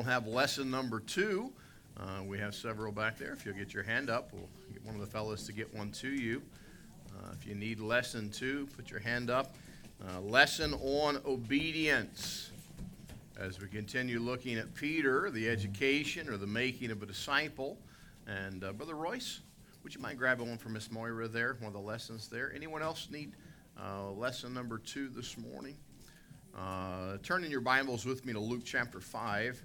don't 0.00 0.10
have 0.10 0.26
lesson 0.26 0.70
number 0.70 0.98
two, 0.98 1.52
uh, 1.98 2.22
we 2.24 2.38
have 2.38 2.54
several 2.54 2.90
back 2.90 3.18
there. 3.18 3.34
If 3.34 3.44
you'll 3.44 3.54
get 3.54 3.74
your 3.74 3.82
hand 3.82 4.08
up, 4.08 4.32
we'll 4.32 4.48
get 4.72 4.82
one 4.82 4.94
of 4.94 5.00
the 5.02 5.06
fellows 5.06 5.44
to 5.44 5.52
get 5.52 5.74
one 5.74 5.90
to 5.92 6.08
you. 6.08 6.40
Uh, 7.10 7.32
if 7.38 7.46
you 7.46 7.54
need 7.54 7.80
lesson 7.80 8.30
two, 8.30 8.66
put 8.74 8.90
your 8.90 9.00
hand 9.00 9.28
up. 9.28 9.56
Uh, 10.02 10.20
lesson 10.22 10.72
on 10.72 11.20
obedience. 11.26 12.50
As 13.38 13.60
we 13.60 13.68
continue 13.68 14.20
looking 14.20 14.56
at 14.56 14.74
Peter, 14.74 15.30
the 15.30 15.50
education 15.50 16.30
or 16.30 16.38
the 16.38 16.46
making 16.46 16.90
of 16.90 17.02
a 17.02 17.06
disciple. 17.06 17.76
And 18.26 18.64
uh, 18.64 18.72
Brother 18.72 18.94
Royce, 18.94 19.40
would 19.82 19.94
you 19.94 20.00
mind 20.00 20.16
grabbing 20.16 20.48
one 20.48 20.56
for 20.56 20.70
Miss 20.70 20.90
Moira 20.90 21.28
there, 21.28 21.58
one 21.60 21.66
of 21.66 21.74
the 21.74 21.78
lessons 21.78 22.26
there? 22.26 22.50
Anyone 22.54 22.80
else 22.80 23.08
need 23.12 23.34
uh, 23.78 24.12
lesson 24.12 24.54
number 24.54 24.78
two 24.78 25.10
this 25.10 25.36
morning? 25.36 25.76
Uh, 26.56 27.18
turn 27.22 27.44
in 27.44 27.50
your 27.50 27.60
Bibles 27.60 28.06
with 28.06 28.24
me 28.24 28.32
to 28.32 28.40
Luke 28.40 28.62
chapter 28.64 28.98
5. 28.98 29.62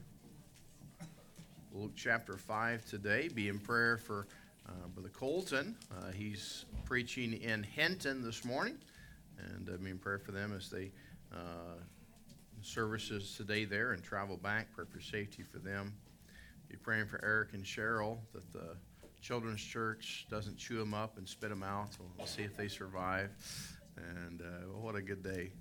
Luke 1.75 1.91
chapter 1.97 2.37
5 2.37 2.85
today. 2.85 3.27
Be 3.27 3.49
in 3.49 3.59
prayer 3.59 3.97
for 3.97 4.27
uh, 4.65 4.87
Brother 4.93 5.09
Colton. 5.09 5.75
Uh, 5.91 6.11
he's 6.13 6.63
preaching 6.85 7.33
in 7.33 7.63
Hinton 7.63 8.23
this 8.23 8.45
morning. 8.45 8.77
And 9.37 9.67
uh, 9.67 9.73
be 9.83 9.89
in 9.89 9.97
prayer 9.97 10.17
for 10.17 10.31
them 10.31 10.53
as 10.55 10.69
they 10.69 10.91
uh, 11.33 11.75
services 12.61 13.35
today 13.35 13.65
there 13.65 13.91
and 13.91 14.01
travel 14.01 14.37
back. 14.37 14.67
Pray 14.73 14.85
for 14.89 15.01
safety 15.01 15.43
for 15.43 15.59
them. 15.59 15.93
Be 16.69 16.77
praying 16.77 17.07
for 17.07 17.19
Eric 17.25 17.49
and 17.51 17.65
Cheryl 17.65 18.19
that 18.31 18.53
the 18.53 18.77
children's 19.21 19.61
church 19.61 20.27
doesn't 20.29 20.55
chew 20.57 20.77
them 20.77 20.93
up 20.93 21.17
and 21.17 21.27
spit 21.27 21.49
them 21.49 21.63
out. 21.63 21.89
We'll, 21.99 22.07
we'll 22.17 22.27
see 22.27 22.43
if 22.43 22.55
they 22.55 22.69
survive. 22.69 23.31
And 23.97 24.41
uh, 24.41 24.79
what 24.79 24.95
a 24.95 25.01
good 25.01 25.23
day 25.23 25.51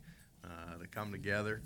uh, 0.44 0.78
to 0.78 0.86
come 0.86 1.10
together. 1.10 1.62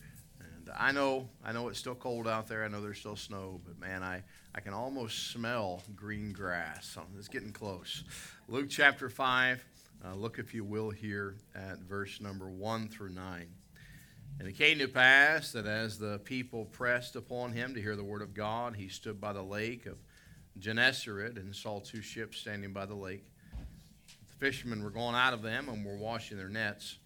I 0.76 0.92
know, 0.92 1.28
I 1.44 1.52
know 1.52 1.68
it's 1.68 1.78
still 1.78 1.94
cold 1.94 2.26
out 2.26 2.48
there. 2.48 2.64
I 2.64 2.68
know 2.68 2.80
there's 2.80 2.98
still 2.98 3.16
snow, 3.16 3.60
but 3.64 3.78
man, 3.78 4.02
I, 4.02 4.22
I 4.54 4.60
can 4.60 4.72
almost 4.72 5.32
smell 5.32 5.82
green 5.94 6.32
grass. 6.32 6.96
It's 7.18 7.28
getting 7.28 7.52
close. 7.52 8.04
Luke 8.48 8.68
chapter 8.68 9.08
5, 9.08 9.64
uh, 10.04 10.14
look 10.14 10.38
if 10.38 10.54
you 10.54 10.64
will 10.64 10.90
here 10.90 11.36
at 11.54 11.78
verse 11.78 12.20
number 12.20 12.48
1 12.48 12.88
through 12.88 13.10
9. 13.10 13.46
And 14.38 14.46
it 14.46 14.52
came 14.52 14.78
to 14.78 14.88
pass 14.88 15.52
that 15.52 15.66
as 15.66 15.98
the 15.98 16.20
people 16.20 16.64
pressed 16.66 17.16
upon 17.16 17.52
him 17.52 17.74
to 17.74 17.82
hear 17.82 17.96
the 17.96 18.04
word 18.04 18.22
of 18.22 18.34
God, 18.34 18.76
he 18.76 18.88
stood 18.88 19.20
by 19.20 19.32
the 19.32 19.42
lake 19.42 19.86
of 19.86 19.98
Gennesaret 20.58 21.36
and 21.36 21.54
saw 21.54 21.80
two 21.80 22.02
ships 22.02 22.38
standing 22.38 22.72
by 22.72 22.86
the 22.86 22.94
lake. 22.94 23.24
The 24.28 24.36
fishermen 24.36 24.82
were 24.82 24.90
going 24.90 25.14
out 25.14 25.34
of 25.34 25.42
them 25.42 25.68
and 25.68 25.84
were 25.84 25.96
washing 25.96 26.36
their 26.36 26.48
nets. 26.48 26.98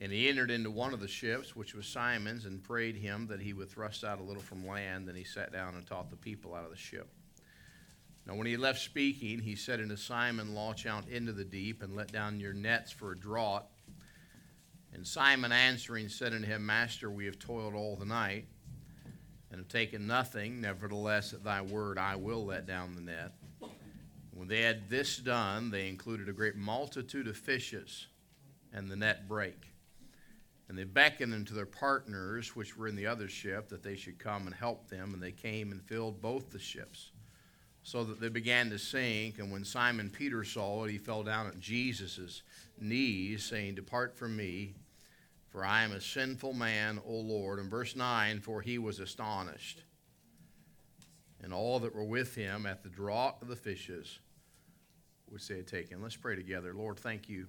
And 0.00 0.12
he 0.12 0.28
entered 0.28 0.50
into 0.50 0.70
one 0.70 0.94
of 0.94 1.00
the 1.00 1.08
ships, 1.08 1.56
which 1.56 1.74
was 1.74 1.86
Simon's, 1.86 2.44
and 2.44 2.62
prayed 2.62 2.96
him 2.96 3.26
that 3.26 3.40
he 3.40 3.52
would 3.52 3.68
thrust 3.68 4.04
out 4.04 4.20
a 4.20 4.22
little 4.22 4.42
from 4.42 4.66
land. 4.66 5.08
Then 5.08 5.16
he 5.16 5.24
sat 5.24 5.52
down 5.52 5.74
and 5.74 5.84
taught 5.84 6.10
the 6.10 6.16
people 6.16 6.54
out 6.54 6.64
of 6.64 6.70
the 6.70 6.76
ship. 6.76 7.08
Now, 8.24 8.34
when 8.34 8.46
he 8.46 8.56
left 8.56 8.80
speaking, 8.80 9.40
he 9.40 9.56
said 9.56 9.80
unto 9.80 9.96
Simon, 9.96 10.54
Launch 10.54 10.86
out 10.86 11.08
into 11.08 11.32
the 11.32 11.44
deep 11.44 11.82
and 11.82 11.96
let 11.96 12.12
down 12.12 12.38
your 12.38 12.52
nets 12.52 12.92
for 12.92 13.12
a 13.12 13.18
draught. 13.18 13.66
And 14.92 15.06
Simon 15.06 15.50
answering 15.50 16.08
said 16.08 16.32
unto 16.32 16.46
him, 16.46 16.64
Master, 16.64 17.10
we 17.10 17.24
have 17.26 17.38
toiled 17.38 17.74
all 17.74 17.96
the 17.96 18.04
night 18.04 18.46
and 19.50 19.58
have 19.58 19.68
taken 19.68 20.06
nothing. 20.06 20.60
Nevertheless, 20.60 21.32
at 21.32 21.42
thy 21.42 21.62
word 21.62 21.98
I 21.98 22.16
will 22.16 22.44
let 22.44 22.66
down 22.66 22.94
the 22.94 23.00
net. 23.00 23.32
When 24.32 24.46
they 24.46 24.60
had 24.60 24.88
this 24.88 25.16
done, 25.16 25.70
they 25.70 25.88
included 25.88 26.28
a 26.28 26.32
great 26.32 26.54
multitude 26.54 27.26
of 27.26 27.36
fishes, 27.36 28.06
and 28.72 28.88
the 28.88 28.96
net 28.96 29.26
brake. 29.26 29.72
And 30.68 30.76
they 30.76 30.84
beckoned 30.84 31.32
unto 31.32 31.54
their 31.54 31.66
partners, 31.66 32.54
which 32.54 32.76
were 32.76 32.88
in 32.88 32.96
the 32.96 33.06
other 33.06 33.28
ship, 33.28 33.68
that 33.70 33.82
they 33.82 33.96
should 33.96 34.18
come 34.18 34.46
and 34.46 34.54
help 34.54 34.88
them. 34.88 35.14
And 35.14 35.22
they 35.22 35.32
came 35.32 35.72
and 35.72 35.82
filled 35.82 36.20
both 36.20 36.50
the 36.50 36.58
ships, 36.58 37.10
so 37.82 38.04
that 38.04 38.20
they 38.20 38.28
began 38.28 38.68
to 38.70 38.78
sink. 38.78 39.38
And 39.38 39.50
when 39.50 39.64
Simon 39.64 40.10
Peter 40.10 40.44
saw 40.44 40.84
it, 40.84 40.90
he 40.90 40.98
fell 40.98 41.22
down 41.22 41.46
at 41.46 41.58
Jesus' 41.58 42.42
knees, 42.78 43.44
saying, 43.44 43.76
Depart 43.76 44.14
from 44.14 44.36
me, 44.36 44.74
for 45.48 45.64
I 45.64 45.84
am 45.84 45.92
a 45.92 46.00
sinful 46.00 46.52
man, 46.52 47.00
O 47.06 47.14
Lord. 47.14 47.58
And 47.58 47.70
verse 47.70 47.96
9, 47.96 48.40
for 48.40 48.60
he 48.60 48.76
was 48.76 49.00
astonished. 49.00 49.82
And 51.42 51.54
all 51.54 51.78
that 51.80 51.94
were 51.94 52.04
with 52.04 52.34
him 52.34 52.66
at 52.66 52.82
the 52.82 52.90
draught 52.90 53.40
of 53.40 53.48
the 53.48 53.56
fishes, 53.56 54.18
which 55.28 55.48
they 55.48 55.56
had 55.56 55.66
taken. 55.66 56.02
Let's 56.02 56.16
pray 56.16 56.36
together. 56.36 56.74
Lord, 56.74 56.98
thank 56.98 57.28
you 57.28 57.46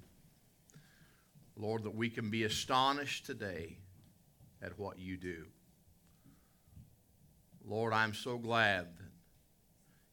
Lord, 1.59 1.83
that 1.83 1.93
we 1.93 2.09
can 2.09 2.29
be 2.29 2.45
astonished 2.45 3.25
today 3.25 3.77
at 4.61 4.79
what 4.79 4.97
you 4.97 5.17
do. 5.17 5.45
Lord, 7.65 7.91
I'm 7.91 8.13
so 8.13 8.37
glad 8.37 8.85
that 8.97 9.11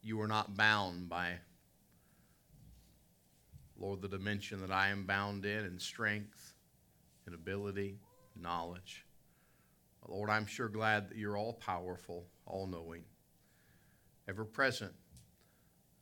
you 0.03 0.21
are 0.21 0.27
not 0.27 0.57
bound 0.57 1.09
by, 1.09 1.35
Lord, 3.79 4.03
the 4.03 4.09
dimension 4.09 4.61
that 4.61 4.73
I 4.73 4.89
am 4.89 5.07
bound 5.07 5.47
in 5.47 5.65
in 5.65 5.79
strength 5.79 6.55
and 7.27 7.35
ability, 7.35 8.01
knowledge. 8.35 9.05
Lord, 10.09 10.31
I'm 10.31 10.47
sure 10.47 10.69
glad 10.69 11.11
that 11.11 11.17
you're 11.17 11.37
all 11.37 11.53
powerful, 11.53 12.27
all 12.45 12.67
knowing, 12.67 13.05
ever 14.29 14.45
present. 14.45 14.93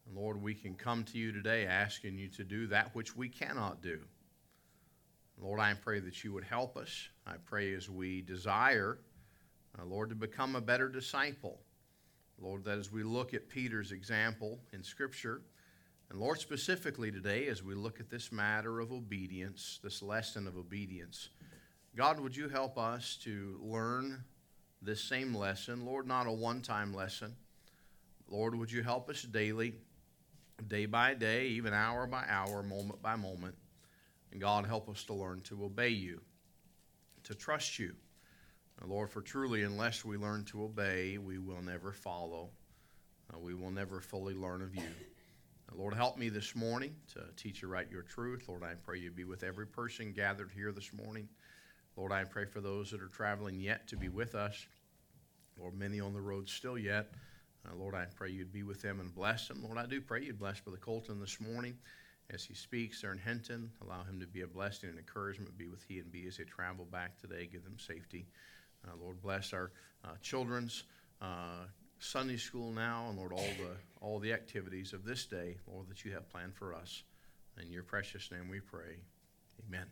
And 0.07 0.17
Lord, 0.17 0.41
we 0.41 0.55
can 0.55 0.75
come 0.75 1.05
to 1.05 1.19
you 1.19 1.33
today 1.33 1.67
asking 1.67 2.17
you 2.19 2.29
to 2.29 2.45
do 2.45 2.67
that 2.69 2.95
which 2.95 3.15
we 3.15 3.29
cannot 3.29 3.83
do. 3.83 4.01
Lord, 5.41 5.61
I 5.61 5.75
pray 5.75 6.01
that 6.01 6.23
you 6.25 6.33
would 6.33 6.45
help 6.45 6.77
us. 6.77 7.09
I 7.27 7.35
pray 7.45 7.75
as 7.75 7.91
we 7.91 8.23
desire, 8.23 8.99
uh, 9.79 9.85
Lord, 9.85 10.11
to 10.11 10.15
become 10.15 10.57
a 10.57 10.61
better 10.61 10.89
disciple. 10.89 11.61
Lord, 12.41 12.65
that 12.65 12.79
as 12.79 12.91
we 12.91 13.03
look 13.03 13.35
at 13.35 13.49
Peter's 13.49 13.93
example 13.93 14.61
in 14.73 14.83
Scripture, 14.83 15.43
and 16.11 16.21
Lord, 16.21 16.39
specifically 16.39 17.11
today, 17.11 17.49
as 17.49 17.63
we 17.63 17.75
look 17.75 18.01
at 18.01 18.11
this 18.11 18.31
matter 18.31 18.81
of 18.81 18.93
obedience, 18.93 19.81
this 19.83 20.03
lesson 20.03 20.47
of 20.47 20.57
obedience, 20.57 21.31
God, 21.97 22.21
would 22.21 22.37
you 22.37 22.49
help 22.49 22.77
us 22.77 23.19
to 23.23 23.59
learn 23.63 24.23
this 24.83 25.01
same 25.01 25.35
lesson? 25.35 25.85
Lord, 25.87 26.07
not 26.07 26.27
a 26.27 26.33
one 26.33 26.61
time 26.61 26.93
lesson. 26.93 27.35
Lord, 28.29 28.55
would 28.55 28.71
you 28.71 28.83
help 28.83 29.09
us 29.11 29.23
daily, 29.23 29.75
day 30.67 30.87
by 30.87 31.15
day, 31.15 31.49
even 31.49 31.73
hour 31.73 32.07
by 32.07 32.25
hour, 32.29 32.63
moment 32.63 33.01
by 33.01 33.17
moment? 33.17 33.55
And 34.35 34.43
God, 34.43 34.67
help 34.67 34.89
us 34.89 35.05
to 35.05 35.15
learn 35.15 35.43
to 35.43 35.65
obey 35.65 35.91
you, 35.91 36.21
to 37.23 37.37
trust 37.37 37.79
you. 37.79 37.95
And 38.83 38.91
Lord, 38.91 39.09
for 39.09 39.23
truly, 39.23 39.63
unless 39.63 40.05
we 40.05 40.17
learn 40.17 40.45
to 40.47 40.65
obey, 40.65 41.19
we 41.19 41.39
will 41.39 41.63
never 41.63 41.93
follow. 41.93 42.51
Uh, 43.33 43.39
we 43.39 43.55
will 43.55 43.71
never 43.71 44.01
fully 44.01 44.35
learn 44.35 44.61
of 44.61 44.75
you. 44.75 44.83
Uh, 44.83 45.77
Lord, 45.77 45.95
help 45.95 46.19
me 46.19 46.31
this 46.31 46.57
morning 46.57 46.97
to 47.13 47.21
teach 47.37 47.63
you 47.63 47.69
right 47.69 47.87
your 47.89 48.03
truth. 48.03 48.49
Lord, 48.49 48.65
I 48.65 48.75
pray 48.75 48.99
you 48.99 49.13
be 49.13 49.23
with 49.23 49.45
every 49.45 49.69
person 49.69 50.13
gathered 50.13 50.51
here 50.53 50.73
this 50.73 50.93
morning. 50.93 51.29
Lord, 51.97 52.11
I 52.11 52.25
pray 52.25 52.45
for 52.45 52.61
those 52.61 52.91
that 52.91 53.01
are 53.01 53.07
traveling 53.07 53.61
yet 53.61 53.87
to 53.87 53.97
be 53.97 54.09
with 54.09 54.35
us. 54.35 54.67
Lord, 55.57 55.79
many 55.79 56.01
on 56.01 56.13
the 56.13 56.21
road 56.21 56.49
still 56.49 56.77
yet. 56.77 57.13
Uh, 57.65 57.77
Lord, 57.77 57.95
I 57.95 58.07
pray 58.17 58.31
you'd 58.31 58.53
be 58.53 58.65
with 58.65 58.83
them 58.83 58.99
and 58.99 59.15
bless 59.15 59.47
them. 59.47 59.63
Lord, 59.63 59.79
I 59.79 59.87
do 59.87 60.01
pray 60.01 60.25
you'd 60.25 60.41
bless 60.41 60.59
Brother 60.59 60.81
Colton 60.81 61.21
this 61.21 61.41
morning 61.41 61.79
as 62.31 62.45
he 62.45 62.55
speaks 62.55 63.03
there 63.03 63.13
in 63.13 63.19
Hinton. 63.19 63.71
Allow 63.83 64.05
him 64.05 64.21
to 64.21 64.27
be 64.27 64.43
a 64.43 64.47
blessing 64.47 64.89
and 64.89 64.99
encouragement. 64.99 65.57
Be 65.57 65.69
with 65.69 65.85
he 65.87 65.99
and 65.99 66.11
be 66.11 66.27
as 66.27 66.37
they 66.37 66.45
travel 66.45 66.87
back 66.87 67.19
today. 67.19 67.49
Give 67.51 67.65
them 67.65 67.79
safety. 67.79 68.27
Uh, 68.87 68.93
Lord, 69.01 69.21
bless 69.23 69.53
our 69.53 69.71
uh, 70.05 70.13
children's 70.23 70.85
uh, 71.21 71.67
Sunday 71.99 72.37
school 72.37 72.73
now, 72.73 73.07
and 73.09 73.19
Lord, 73.19 73.33
all 73.33 73.39
the 73.39 73.77
all 74.01 74.19
the 74.19 74.33
activities 74.33 74.93
of 74.93 75.05
this 75.05 75.25
day, 75.25 75.57
Lord, 75.67 75.89
that 75.89 76.05
you 76.05 76.13
have 76.13 76.29
planned 76.29 76.55
for 76.55 76.75
us. 76.75 77.03
In 77.63 77.71
your 77.71 77.85
precious 77.85 78.31
name 78.31 78.49
we 78.51 78.61
pray. 78.61 78.97
Amen. 79.67 79.87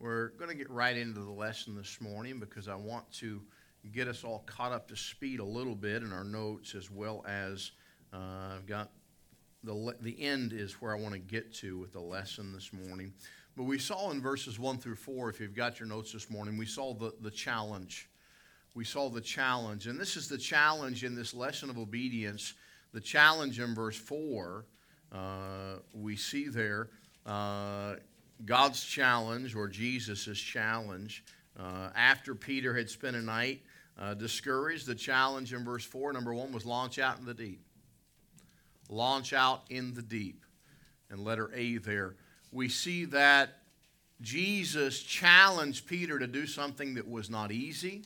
We're 0.00 0.28
going 0.30 0.50
to 0.50 0.56
get 0.56 0.68
right 0.70 0.96
into 0.96 1.20
the 1.20 1.30
lesson 1.30 1.76
this 1.76 2.00
morning 2.00 2.40
because 2.40 2.68
I 2.68 2.74
want 2.74 3.10
to 3.12 3.40
get 3.92 4.08
us 4.08 4.24
all 4.24 4.40
caught 4.46 4.72
up 4.72 4.88
to 4.88 4.96
speed 4.96 5.40
a 5.40 5.44
little 5.44 5.76
bit 5.76 6.02
in 6.02 6.12
our 6.12 6.24
notes 6.24 6.74
as 6.74 6.90
well 6.90 7.24
as 7.26 7.70
uh, 8.12 8.56
I've 8.56 8.66
got 8.66 8.90
the, 9.64 9.94
the 10.00 10.22
end 10.22 10.52
is 10.52 10.74
where 10.74 10.94
I 10.94 11.00
want 11.00 11.14
to 11.14 11.20
get 11.20 11.52
to 11.54 11.78
with 11.78 11.92
the 11.92 12.00
lesson 12.00 12.52
this 12.52 12.70
morning. 12.72 13.12
But 13.56 13.64
we 13.64 13.78
saw 13.78 14.10
in 14.10 14.20
verses 14.20 14.58
1 14.58 14.78
through 14.78 14.96
4, 14.96 15.30
if 15.30 15.40
you've 15.40 15.54
got 15.54 15.80
your 15.80 15.88
notes 15.88 16.12
this 16.12 16.30
morning, 16.30 16.58
we 16.58 16.66
saw 16.66 16.92
the, 16.92 17.12
the 17.20 17.30
challenge. 17.30 18.08
We 18.74 18.84
saw 18.84 19.08
the 19.08 19.20
challenge. 19.20 19.86
And 19.86 19.98
this 19.98 20.16
is 20.16 20.28
the 20.28 20.38
challenge 20.38 21.04
in 21.04 21.14
this 21.14 21.32
lesson 21.32 21.70
of 21.70 21.78
obedience. 21.78 22.54
The 22.92 23.00
challenge 23.00 23.60
in 23.60 23.74
verse 23.74 23.96
4, 23.96 24.66
uh, 25.12 25.18
we 25.94 26.16
see 26.16 26.48
there 26.48 26.90
uh, 27.24 27.94
God's 28.44 28.84
challenge 28.84 29.54
or 29.54 29.68
Jesus' 29.68 30.38
challenge. 30.38 31.24
Uh, 31.58 31.90
after 31.94 32.34
Peter 32.34 32.76
had 32.76 32.90
spent 32.90 33.14
a 33.14 33.22
night 33.22 33.62
uh, 33.98 34.14
discouraged, 34.14 34.86
the 34.86 34.94
challenge 34.94 35.54
in 35.54 35.64
verse 35.64 35.84
4, 35.84 36.12
number 36.12 36.34
1, 36.34 36.52
was 36.52 36.66
launch 36.66 36.98
out 36.98 37.18
in 37.18 37.24
the 37.24 37.34
deep 37.34 37.60
launch 38.88 39.32
out 39.32 39.62
in 39.70 39.94
the 39.94 40.02
deep. 40.02 40.44
And 41.10 41.20
letter 41.20 41.50
A 41.54 41.78
there. 41.78 42.16
We 42.50 42.68
see 42.68 43.04
that 43.06 43.58
Jesus 44.20 45.00
challenged 45.00 45.86
Peter 45.86 46.18
to 46.18 46.26
do 46.26 46.46
something 46.46 46.94
that 46.94 47.08
was 47.08 47.28
not 47.28 47.52
easy. 47.52 48.04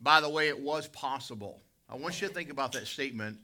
By 0.00 0.20
the 0.20 0.28
way, 0.28 0.48
it 0.48 0.60
was 0.60 0.88
possible. 0.88 1.60
I 1.88 1.96
want 1.96 2.20
you 2.20 2.28
to 2.28 2.34
think 2.34 2.50
about 2.50 2.72
that 2.72 2.86
statement. 2.86 3.38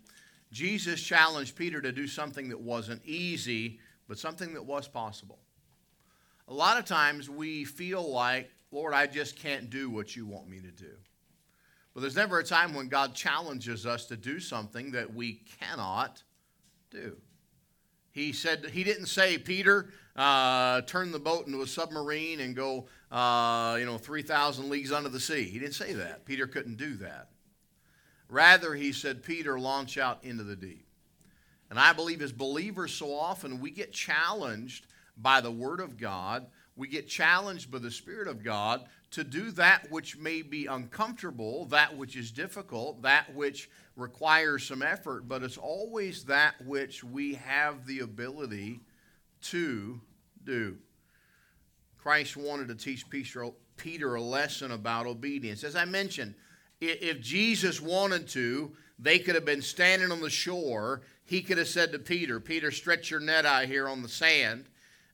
Jesus 0.51 1.03
challenged 1.03 1.57
Peter 1.57 1.81
to 1.81 1.93
do 1.93 2.07
something 2.07 2.49
that 2.49 2.61
wasn't 2.61 3.05
easy, 3.05 3.81
but 4.09 4.19
something 4.19 4.55
that 4.55 4.65
was 4.65 4.89
possible. 4.89 5.39
A 6.49 6.55
lot 6.55 6.79
of 6.79 6.85
times 6.85 7.31
we 7.31 7.65
feel 7.65 8.11
like, 8.11 8.51
Lord, 8.71 8.95
I 8.95 9.07
just 9.07 9.37
can't 9.37 9.71
do 9.71 9.89
what 9.89 10.17
you 10.17 10.27
want 10.27 10.49
me 10.49 10.61
to 10.61 10.71
do. 10.71 10.93
But 11.95 12.01
there's 12.01 12.17
never 12.17 12.39
a 12.39 12.45
time 12.45 12.75
when 12.75 12.89
God 12.89 13.15
challenges 13.15 13.85
us 13.85 14.07
to 14.07 14.17
do 14.17 14.41
something 14.41 14.93
that 14.93 15.15
we 15.15 15.43
cannot 15.61 16.23
do. 16.91 17.17
He 18.13 18.33
said 18.33 18.67
he 18.71 18.85
didn't 18.85 19.07
say, 19.07 19.39
Peter, 19.39 19.89
uh, 20.17 20.83
turn 20.83 21.13
the 21.13 21.19
boat 21.19 21.47
into 21.47 21.63
a 21.63 21.67
submarine 21.67 22.41
and 22.41 22.55
go, 22.55 22.87
uh, 23.11 23.77
you 23.79 23.87
know, 23.87 23.99
3,000 23.99 24.69
leagues 24.69 24.93
under 24.93 25.09
the 25.09 25.21
sea. 25.21 25.45
He 25.45 25.59
didn't 25.59 25.75
say 25.75 25.95
that. 25.95 26.25
Peter 26.25 26.47
couldn't 26.47 26.77
do 26.77 26.95
that. 26.97 27.29
Rather, 28.29 28.75
he 28.75 28.93
said, 28.93 29.23
Peter, 29.23 29.59
launch 29.59 29.99
out 29.99 30.23
into 30.25 30.45
the 30.45 30.57
deep. 30.57 30.87
And 31.71 31.79
I 31.79 31.95
believe 31.95 32.21
as 32.21 32.33
believers, 32.33 32.93
so 32.93 33.15
often 33.15 33.61
we 33.61 33.71
get 33.71 33.93
challenged 33.93 34.87
by 35.17 35.41
the 35.41 35.51
Word 35.51 35.81
of 35.81 35.97
God, 35.99 36.47
we 36.77 36.89
get 36.89 37.09
challenged 37.09 37.71
by 37.71 37.79
the 37.79 37.91
Spirit 37.91 38.29
of 38.29 38.43
God 38.43 38.85
to 39.13 39.23
do 39.23 39.51
that 39.53 39.91
which 39.91 40.17
may 40.17 40.41
be 40.41 40.67
uncomfortable, 40.67 41.67
that 41.67 41.97
which 41.97 42.17
is 42.17 42.31
difficult, 42.31 43.03
that 43.03 43.35
which 43.35 43.71
requires 43.95 44.67
some 44.67 44.83
effort, 44.83 45.29
but 45.29 45.43
it's 45.43 45.59
always 45.59 46.25
that 46.25 46.55
which 46.65 47.05
we 47.05 47.35
have 47.35 47.87
the 47.87 48.01
ability 48.01 48.81
to 49.43 50.01
do. 50.45 50.79
Christ 51.99 52.39
wanted 52.39 52.69
to 52.69 52.75
teach 52.75 53.05
Peter 53.77 54.15
a 54.15 54.21
lesson 54.21 54.73
about 54.73 55.07
obedience. 55.07 55.63
As 55.63 55.77
I 55.77 55.85
mentioned, 55.85 56.35
if 56.81 57.21
Jesus 57.21 57.83
wanted 57.83 58.27
to, 58.29 58.73
they 58.99 59.19
could 59.19 59.35
have 59.35 59.45
been 59.45 59.63
standing 59.63 60.11
on 60.11 60.21
the 60.21 60.31
shore. 60.31 61.03
He 61.27 61.43
could 61.43 61.59
have 61.59 61.69
said 61.69 61.93
to 61.93 61.99
Peter, 61.99 62.41
Peter, 62.41 62.71
stretch 62.71 63.11
your 63.11 63.21
net 63.21 63.45
out 63.45 63.67
here 63.67 63.89
on 63.89 64.03
the 64.03 64.09
sand. 64.09 64.67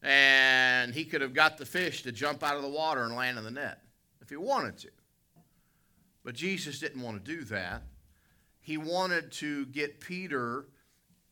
And 0.03 0.95
he 0.95 1.05
could 1.05 1.21
have 1.21 1.35
got 1.35 1.59
the 1.59 1.67
fish 1.67 2.05
to 2.05 2.13
jump 2.13 2.45
out 2.45 2.55
of 2.55 2.63
the 2.63 2.69
water 2.69 3.03
and 3.03 3.17
land 3.17 3.37
in 3.37 3.45
the 3.45 3.51
net 3.51 3.81
if 4.29 4.31
he 4.31 4.37
wanted 4.37 4.77
to. 4.77 4.91
But 6.23 6.35
Jesus 6.35 6.79
didn't 6.79 7.01
want 7.01 7.25
to 7.25 7.37
do 7.37 7.45
that. 7.45 7.83
He 8.61 8.77
wanted 8.77 9.33
to 9.33 9.65
get 9.65 10.01
Peter 10.01 10.67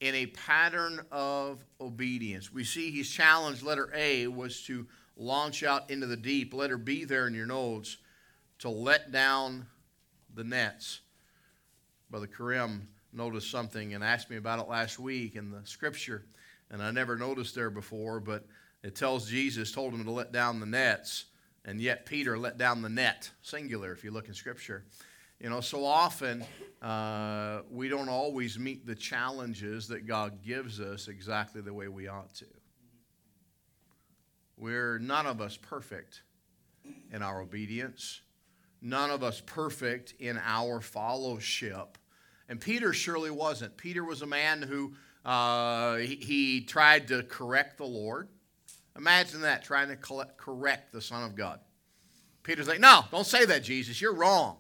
in 0.00 0.14
a 0.14 0.24
pattern 0.28 1.02
of 1.12 1.62
obedience. 1.78 2.50
We 2.50 2.64
see 2.64 2.90
he's 2.90 3.10
challenged, 3.10 3.62
letter 3.62 3.92
A 3.94 4.28
was 4.28 4.62
to 4.62 4.86
launch 5.14 5.62
out 5.62 5.90
into 5.90 6.06
the 6.06 6.16
deep. 6.16 6.54
Letter 6.54 6.78
B 6.78 7.04
there 7.04 7.26
in 7.26 7.34
your 7.34 7.44
notes, 7.44 7.98
to 8.60 8.70
let 8.70 9.12
down 9.12 9.66
the 10.34 10.44
nets. 10.44 11.00
Brother 12.08 12.26
Karim 12.26 12.88
noticed 13.12 13.50
something 13.50 13.92
and 13.92 14.02
asked 14.02 14.30
me 14.30 14.38
about 14.38 14.58
it 14.58 14.70
last 14.70 14.98
week 14.98 15.36
in 15.36 15.50
the 15.50 15.60
scripture, 15.64 16.24
and 16.70 16.82
I 16.82 16.92
never 16.92 17.18
noticed 17.18 17.54
there 17.54 17.68
before, 17.68 18.20
but 18.20 18.46
it 18.82 18.94
tells 18.94 19.28
Jesus 19.28 19.70
told 19.70 19.92
him 19.92 20.04
to 20.04 20.10
let 20.10 20.32
down 20.32 20.60
the 20.60 20.64
nets, 20.66 21.26
and 21.66 21.80
yet 21.80 22.06
Peter 22.06 22.38
let 22.38 22.56
down 22.56 22.80
the 22.80 22.88
net, 22.88 23.30
singular, 23.42 23.92
if 23.92 24.04
you 24.04 24.12
look 24.12 24.28
in 24.28 24.34
scripture. 24.34 24.84
You 25.40 25.50
know, 25.50 25.60
so 25.60 25.84
often 25.84 26.44
uh, 26.80 27.60
we 27.70 27.88
don't 27.88 28.08
always 28.08 28.58
meet 28.58 28.86
the 28.86 28.94
challenges 28.94 29.88
that 29.88 30.06
God 30.06 30.42
gives 30.42 30.80
us 30.80 31.08
exactly 31.08 31.60
the 31.60 31.74
way 31.74 31.88
we 31.88 32.08
ought 32.08 32.32
to. 32.36 32.46
We're 34.56 34.98
none 34.98 35.26
of 35.26 35.42
us 35.42 35.58
perfect 35.58 36.22
in 37.12 37.20
our 37.20 37.42
obedience, 37.42 38.22
none 38.80 39.10
of 39.10 39.22
us 39.22 39.42
perfect 39.44 40.14
in 40.18 40.40
our 40.42 40.80
fellowship. 40.80 41.98
And 42.48 42.60
Peter 42.60 42.92
surely 42.92 43.30
wasn't. 43.30 43.76
Peter 43.76 44.04
was 44.04 44.22
a 44.22 44.26
man 44.26 44.62
who 44.62 44.94
uh, 45.24 45.96
he, 45.96 46.14
he, 46.14 46.60
tried 46.60 47.08
to 47.08 47.24
correct 47.24 47.78
the 47.78 47.84
Lord. 47.84 48.28
Imagine 48.96 49.42
that, 49.42 49.64
trying 49.64 49.88
to 49.88 49.96
correct 49.96 50.92
the 50.92 51.00
Son 51.00 51.22
of 51.22 51.34
God. 51.34 51.60
Peter's 52.42 52.68
like, 52.68 52.80
no, 52.80 53.04
don't 53.10 53.26
say 53.26 53.44
that, 53.44 53.62
Jesus. 53.62 54.00
You're 54.00 54.14
wrong. 54.14 54.56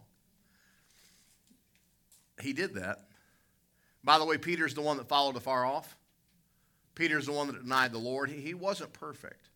He 2.40 2.52
did 2.52 2.74
that. 2.74 2.98
By 4.04 4.18
the 4.18 4.24
way, 4.24 4.38
Peter's 4.38 4.74
the 4.74 4.82
one 4.82 4.96
that 4.98 5.08
followed 5.08 5.36
afar 5.36 5.64
off. 5.64 5.96
Peter's 6.94 7.26
the 7.26 7.32
one 7.32 7.46
that 7.48 7.62
denied 7.62 7.92
the 7.92 7.98
Lord. 7.98 8.30
He, 8.30 8.54
wasn't 8.54 8.92
perfect. 8.92 9.48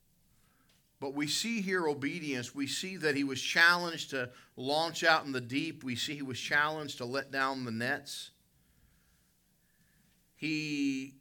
But 1.01 1.15
we 1.15 1.27
see 1.27 1.61
here 1.61 1.87
obedience. 1.87 2.55
We 2.55 2.67
see 2.67 2.97
that 2.99 3.17
he 3.17 3.25
was 3.25 3.41
challenged 3.41 4.11
to 4.11 4.31
launch 4.57 5.03
out 5.03 5.25
in 5.25 5.33
the 5.33 5.41
deep. 5.41 5.83
We 5.83 5.97
see 5.97 6.15
he 6.15 6.23
was 6.23 6.39
challenged 6.39 6.99
to 6.99 7.05
let 7.05 7.31
down 7.31 7.65
the 7.65 7.71
nets. 7.71 8.31
He 10.37 11.15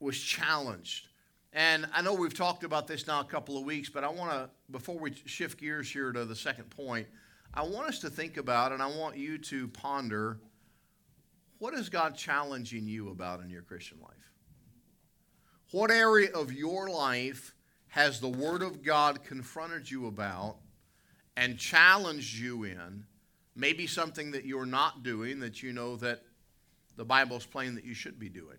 was 0.00 0.18
challenged. 0.18 1.08
And 1.54 1.86
I 1.94 2.02
know 2.02 2.12
we've 2.12 2.34
talked 2.34 2.64
about 2.64 2.88
this 2.88 3.06
now 3.06 3.20
a 3.20 3.24
couple 3.24 3.56
of 3.56 3.64
weeks, 3.64 3.88
but 3.88 4.02
I 4.02 4.08
want 4.08 4.32
to, 4.32 4.50
before 4.72 4.98
we 4.98 5.14
shift 5.24 5.60
gears 5.60 5.88
here 5.88 6.10
to 6.10 6.24
the 6.24 6.34
second 6.34 6.68
point, 6.70 7.06
I 7.54 7.62
want 7.62 7.86
us 7.86 8.00
to 8.00 8.10
think 8.10 8.36
about 8.36 8.72
and 8.72 8.82
I 8.82 8.88
want 8.88 9.16
you 9.16 9.38
to 9.38 9.68
ponder 9.68 10.40
what 11.58 11.72
is 11.72 11.88
God 11.88 12.16
challenging 12.16 12.88
you 12.88 13.10
about 13.10 13.40
in 13.40 13.48
your 13.48 13.62
Christian 13.62 13.98
life? 14.02 14.32
What 15.70 15.92
area 15.92 16.32
of 16.32 16.52
your 16.52 16.90
life 16.90 17.54
has 17.86 18.20
the 18.20 18.28
Word 18.28 18.62
of 18.62 18.82
God 18.82 19.22
confronted 19.22 19.88
you 19.88 20.08
about 20.08 20.56
and 21.36 21.56
challenged 21.56 22.36
you 22.36 22.64
in? 22.64 23.04
Maybe 23.54 23.86
something 23.86 24.32
that 24.32 24.44
you're 24.44 24.66
not 24.66 25.04
doing 25.04 25.38
that 25.38 25.62
you 25.62 25.72
know 25.72 25.94
that 25.96 26.22
the 26.96 27.04
Bible's 27.04 27.46
plain 27.46 27.76
that 27.76 27.84
you 27.84 27.94
should 27.94 28.18
be 28.18 28.28
doing. 28.28 28.58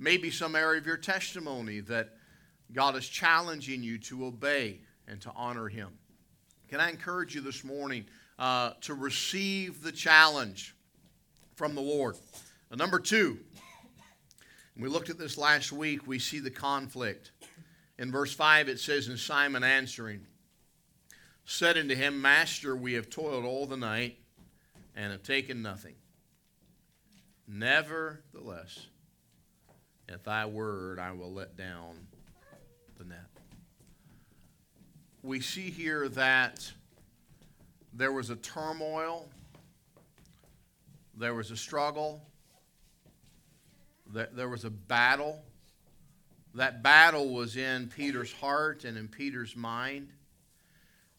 Maybe 0.00 0.30
some 0.30 0.56
area 0.56 0.80
of 0.80 0.86
your 0.86 0.96
testimony 0.96 1.80
that 1.80 2.14
God 2.72 2.96
is 2.96 3.06
challenging 3.06 3.82
you 3.82 3.98
to 3.98 4.24
obey 4.24 4.80
and 5.06 5.20
to 5.20 5.30
honor 5.36 5.68
Him. 5.68 5.90
Can 6.68 6.80
I 6.80 6.88
encourage 6.88 7.34
you 7.34 7.42
this 7.42 7.62
morning 7.62 8.06
uh, 8.38 8.72
to 8.80 8.94
receive 8.94 9.82
the 9.82 9.92
challenge 9.92 10.74
from 11.54 11.74
the 11.74 11.82
Lord? 11.82 12.16
Uh, 12.72 12.76
number 12.76 12.98
two, 12.98 13.40
we 14.78 14.88
looked 14.88 15.10
at 15.10 15.18
this 15.18 15.36
last 15.36 15.70
week, 15.70 16.06
we 16.06 16.18
see 16.18 16.38
the 16.38 16.50
conflict. 16.50 17.32
In 17.98 18.10
verse 18.10 18.32
5, 18.32 18.70
it 18.70 18.80
says, 18.80 19.08
And 19.08 19.18
Simon 19.18 19.62
answering 19.62 20.26
said 21.44 21.76
unto 21.76 21.94
him, 21.94 22.22
Master, 22.22 22.74
we 22.74 22.94
have 22.94 23.10
toiled 23.10 23.44
all 23.44 23.66
the 23.66 23.76
night 23.76 24.16
and 24.96 25.12
have 25.12 25.24
taken 25.24 25.60
nothing. 25.60 25.96
Nevertheless, 27.46 28.86
at 30.10 30.24
thy 30.24 30.46
word 30.46 30.98
I 30.98 31.12
will 31.12 31.32
let 31.32 31.56
down 31.56 31.94
the 32.98 33.04
net. 33.04 33.26
We 35.22 35.40
see 35.40 35.70
here 35.70 36.08
that 36.10 36.70
there 37.92 38.12
was 38.12 38.30
a 38.30 38.36
turmoil, 38.36 39.28
there 41.16 41.34
was 41.34 41.50
a 41.50 41.56
struggle, 41.56 42.22
there 44.12 44.48
was 44.48 44.64
a 44.64 44.70
battle 44.70 45.42
that 46.54 46.82
battle 46.82 47.32
was 47.32 47.56
in 47.56 47.88
Peter's 47.88 48.32
heart 48.32 48.84
and 48.84 48.98
in 48.98 49.06
Peter's 49.06 49.54
mind. 49.54 50.08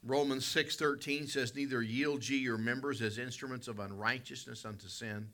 Romans 0.03 0.45
6:13 0.45 1.29
says 1.29 1.55
neither 1.55 1.81
yield 1.81 2.27
ye 2.27 2.37
your 2.37 2.57
members 2.57 3.01
as 3.01 3.17
instruments 3.17 3.67
of 3.67 3.79
unrighteousness 3.79 4.65
unto 4.65 4.87
sin 4.87 5.29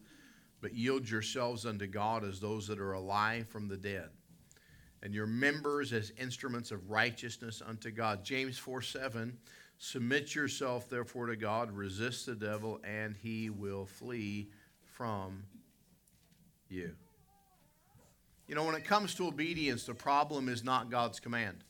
but 0.61 0.73
yield 0.73 1.09
yourselves 1.09 1.65
unto 1.65 1.87
God 1.87 2.23
as 2.23 2.39
those 2.39 2.67
that 2.67 2.79
are 2.79 2.93
alive 2.93 3.47
from 3.47 3.67
the 3.67 3.77
dead 3.77 4.09
and 5.03 5.13
your 5.13 5.27
members 5.27 5.93
as 5.93 6.11
instruments 6.19 6.71
of 6.71 6.89
righteousness 6.89 7.61
unto 7.65 7.91
God. 7.91 8.23
James 8.23 8.57
4 8.57 8.81
7, 8.81 9.37
submit 9.77 10.35
yourself 10.35 10.89
therefore 10.89 11.27
to 11.27 11.35
God, 11.35 11.71
resist 11.71 12.25
the 12.25 12.35
devil, 12.35 12.79
and 12.83 13.15
he 13.15 13.49
will 13.49 13.85
flee 13.85 14.49
from 14.83 15.43
you. 16.69 16.91
You 18.47 18.55
know, 18.55 18.63
when 18.63 18.75
it 18.75 18.85
comes 18.85 19.13
to 19.15 19.27
obedience, 19.27 19.83
the 19.83 19.93
problem 19.93 20.49
is 20.49 20.63
not 20.63 20.89
God's 20.89 21.19
command. 21.19 21.63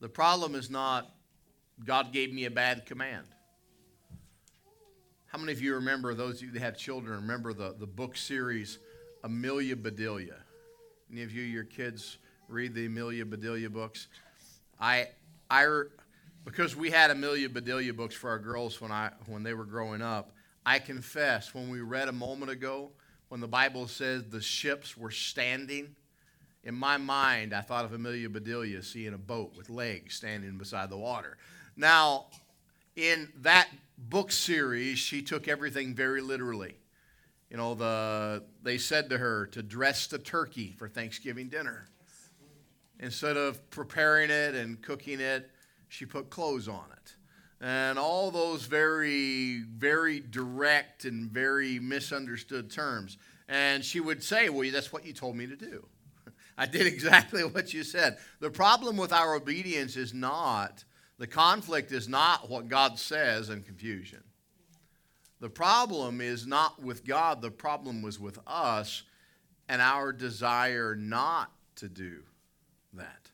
The 0.00 0.08
problem 0.08 0.54
is 0.54 0.70
not 0.70 1.14
God 1.84 2.12
gave 2.12 2.32
me 2.32 2.44
a 2.44 2.50
bad 2.50 2.84
command. 2.84 3.26
How 5.34 5.40
many 5.40 5.50
of 5.50 5.60
you 5.60 5.74
remember, 5.74 6.14
those 6.14 6.36
of 6.36 6.42
you 6.42 6.50
that 6.52 6.62
have 6.62 6.76
children, 6.78 7.22
remember 7.22 7.52
the, 7.52 7.74
the 7.76 7.88
book 7.88 8.16
series 8.16 8.78
Amelia 9.24 9.74
Bedelia? 9.74 10.36
Any 11.10 11.24
of 11.24 11.32
you, 11.32 11.42
your 11.42 11.64
kids, 11.64 12.18
read 12.46 12.72
the 12.72 12.86
Amelia 12.86 13.26
Bedelia 13.26 13.68
books? 13.68 14.06
I, 14.78 15.08
I, 15.50 15.66
because 16.44 16.76
we 16.76 16.88
had 16.88 17.10
Amelia 17.10 17.48
Bedelia 17.48 17.92
books 17.92 18.14
for 18.14 18.30
our 18.30 18.38
girls 18.38 18.80
when, 18.80 18.92
I, 18.92 19.10
when 19.26 19.42
they 19.42 19.54
were 19.54 19.64
growing 19.64 20.02
up, 20.02 20.30
I 20.64 20.78
confess, 20.78 21.52
when 21.52 21.68
we 21.68 21.80
read 21.80 22.06
a 22.06 22.12
moment 22.12 22.52
ago, 22.52 22.92
when 23.28 23.40
the 23.40 23.48
Bible 23.48 23.88
says 23.88 24.22
the 24.30 24.40
ships 24.40 24.96
were 24.96 25.10
standing, 25.10 25.96
in 26.62 26.76
my 26.76 26.96
mind, 26.96 27.52
I 27.52 27.60
thought 27.60 27.84
of 27.84 27.92
Amelia 27.92 28.28
Bedelia 28.28 28.84
seeing 28.84 29.14
a 29.14 29.18
boat 29.18 29.56
with 29.56 29.68
legs 29.68 30.14
standing 30.14 30.58
beside 30.58 30.90
the 30.90 30.96
water. 30.96 31.38
Now, 31.76 32.26
in 32.96 33.28
that 33.42 33.68
book 33.98 34.32
series, 34.32 34.98
she 34.98 35.22
took 35.22 35.48
everything 35.48 35.94
very 35.94 36.20
literally. 36.20 36.76
You 37.50 37.56
know, 37.56 37.74
the, 37.74 38.42
they 38.62 38.78
said 38.78 39.10
to 39.10 39.18
her 39.18 39.46
to 39.48 39.62
dress 39.62 40.06
the 40.06 40.18
turkey 40.18 40.74
for 40.76 40.88
Thanksgiving 40.88 41.48
dinner. 41.48 41.86
Instead 43.00 43.36
of 43.36 43.70
preparing 43.70 44.30
it 44.30 44.54
and 44.54 44.80
cooking 44.80 45.20
it, 45.20 45.50
she 45.88 46.06
put 46.06 46.30
clothes 46.30 46.68
on 46.68 46.84
it. 46.92 47.14
And 47.60 47.98
all 47.98 48.30
those 48.30 48.64
very, 48.64 49.62
very 49.62 50.20
direct 50.20 51.04
and 51.04 51.30
very 51.30 51.78
misunderstood 51.78 52.70
terms. 52.70 53.18
And 53.48 53.84
she 53.84 54.00
would 54.00 54.22
say, 54.22 54.48
Well, 54.48 54.68
that's 54.70 54.92
what 54.92 55.06
you 55.06 55.12
told 55.12 55.36
me 55.36 55.46
to 55.46 55.56
do. 55.56 55.86
I 56.58 56.66
did 56.66 56.86
exactly 56.88 57.44
what 57.44 57.72
you 57.72 57.82
said. 57.82 58.18
The 58.40 58.50
problem 58.50 58.96
with 58.96 59.12
our 59.12 59.34
obedience 59.34 59.96
is 59.96 60.12
not, 60.12 60.84
the 61.18 61.26
conflict 61.26 61.92
is 61.92 62.08
not 62.08 62.50
what 62.50 62.68
God 62.68 62.98
says 62.98 63.48
and 63.48 63.64
confusion. 63.64 64.22
The 65.40 65.50
problem 65.50 66.20
is 66.20 66.46
not 66.46 66.82
with 66.82 67.04
God, 67.04 67.42
the 67.42 67.50
problem 67.50 68.02
was 68.02 68.18
with 68.18 68.38
us 68.46 69.02
and 69.68 69.80
our 69.80 70.12
desire 70.12 70.94
not 70.94 71.50
to 71.76 71.88
do 71.88 72.22
that. 72.94 73.30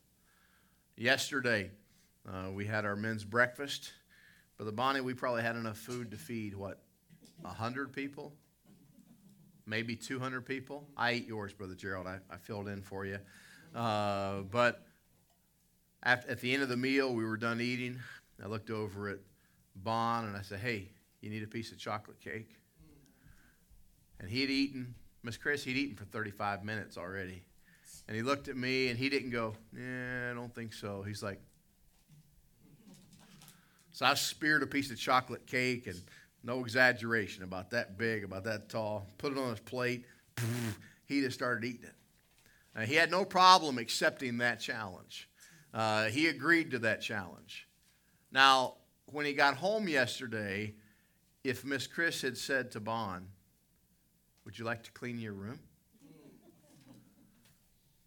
Yesterday, 0.96 1.70
uh, 2.28 2.50
we 2.50 2.66
had 2.66 2.84
our 2.84 2.96
men's 2.96 3.24
breakfast. 3.24 3.92
Brother 4.56 4.72
Bonnie, 4.72 5.00
we 5.00 5.14
probably 5.14 5.42
had 5.42 5.56
enough 5.56 5.78
food 5.78 6.10
to 6.10 6.16
feed, 6.16 6.54
what, 6.54 6.82
100 7.42 7.92
people? 7.92 8.32
Maybe 9.66 9.96
200 9.96 10.44
people? 10.44 10.86
I 10.96 11.12
ate 11.12 11.26
yours, 11.26 11.52
Brother 11.52 11.74
Gerald. 11.74 12.06
I, 12.06 12.18
I 12.30 12.36
filled 12.36 12.68
in 12.68 12.82
for 12.82 13.06
you. 13.06 13.18
Uh, 13.74 14.40
but 14.50 14.84
at 16.02 16.40
the 16.40 16.52
end 16.52 16.62
of 16.62 16.68
the 16.68 16.76
meal, 16.76 17.14
we 17.14 17.24
were 17.24 17.36
done 17.36 17.60
eating. 17.60 17.98
I 18.42 18.46
looked 18.46 18.70
over 18.70 19.08
at 19.08 19.18
Bon 19.76 20.24
and 20.24 20.36
I 20.36 20.42
said, 20.42 20.60
Hey, 20.60 20.88
you 21.20 21.30
need 21.30 21.42
a 21.42 21.46
piece 21.46 21.72
of 21.72 21.78
chocolate 21.78 22.20
cake? 22.20 22.56
And 24.18 24.28
he 24.28 24.40
had 24.40 24.50
eaten, 24.50 24.94
Miss 25.22 25.36
Chris, 25.36 25.64
he'd 25.64 25.76
eaten 25.76 25.96
for 25.96 26.04
35 26.04 26.64
minutes 26.64 26.96
already. 26.96 27.42
And 28.08 28.16
he 28.16 28.22
looked 28.22 28.48
at 28.48 28.56
me 28.56 28.88
and 28.88 28.98
he 28.98 29.08
didn't 29.08 29.30
go, 29.30 29.54
Yeah, 29.76 30.30
I 30.30 30.34
don't 30.34 30.54
think 30.54 30.72
so. 30.72 31.02
He's 31.02 31.22
like, 31.22 31.40
So 33.92 34.06
I 34.06 34.14
speared 34.14 34.62
a 34.62 34.66
piece 34.66 34.90
of 34.90 34.98
chocolate 34.98 35.46
cake 35.46 35.86
and 35.86 36.00
no 36.42 36.60
exaggeration, 36.60 37.42
about 37.42 37.70
that 37.70 37.98
big, 37.98 38.24
about 38.24 38.44
that 38.44 38.70
tall, 38.70 39.06
put 39.18 39.32
it 39.32 39.38
on 39.38 39.50
his 39.50 39.60
plate. 39.60 40.04
He 41.10 41.22
just 41.22 41.34
started 41.34 41.64
eating 41.64 41.86
it. 41.86 41.94
Uh, 42.76 42.82
he 42.82 42.94
had 42.94 43.10
no 43.10 43.24
problem 43.24 43.78
accepting 43.78 44.38
that 44.38 44.60
challenge. 44.60 45.28
Uh, 45.72 46.06
he 46.06 46.26
agreed 46.26 46.72
to 46.72 46.78
that 46.80 47.00
challenge. 47.00 47.68
Now, 48.32 48.74
when 49.06 49.26
he 49.26 49.32
got 49.32 49.56
home 49.56 49.88
yesterday, 49.88 50.74
if 51.44 51.64
Miss 51.64 51.86
Chris 51.86 52.22
had 52.22 52.36
said 52.36 52.70
to 52.72 52.80
Bon, 52.80 53.26
Would 54.44 54.58
you 54.58 54.64
like 54.64 54.82
to 54.84 54.92
clean 54.92 55.18
your 55.18 55.32
room? 55.32 55.60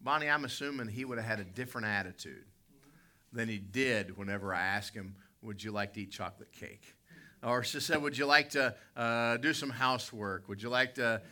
Bonnie, 0.00 0.28
I'm 0.28 0.44
assuming 0.44 0.88
he 0.88 1.06
would 1.06 1.16
have 1.16 1.26
had 1.26 1.40
a 1.40 1.44
different 1.44 1.86
attitude 1.86 2.44
than 3.32 3.48
he 3.48 3.58
did 3.58 4.16
whenever 4.16 4.54
I 4.54 4.60
asked 4.60 4.94
him, 4.94 5.16
Would 5.42 5.62
you 5.62 5.72
like 5.72 5.94
to 5.94 6.02
eat 6.02 6.10
chocolate 6.10 6.52
cake? 6.52 6.94
Or 7.42 7.62
she 7.64 7.80
said, 7.80 8.02
Would 8.02 8.16
you 8.16 8.26
like 8.26 8.50
to 8.50 8.74
uh, 8.96 9.38
do 9.38 9.54
some 9.54 9.70
housework? 9.70 10.48
Would 10.48 10.62
you 10.62 10.68
like 10.68 10.94
to 10.96 11.22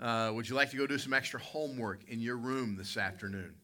uh, 0.00 0.32
would 0.34 0.48
you 0.48 0.56
like 0.56 0.70
to 0.70 0.76
go 0.76 0.86
do 0.86 0.98
some 0.98 1.12
extra 1.12 1.38
homework 1.38 2.00
in 2.08 2.20
your 2.20 2.36
room 2.36 2.76
this 2.76 2.96
afternoon? 2.96 3.54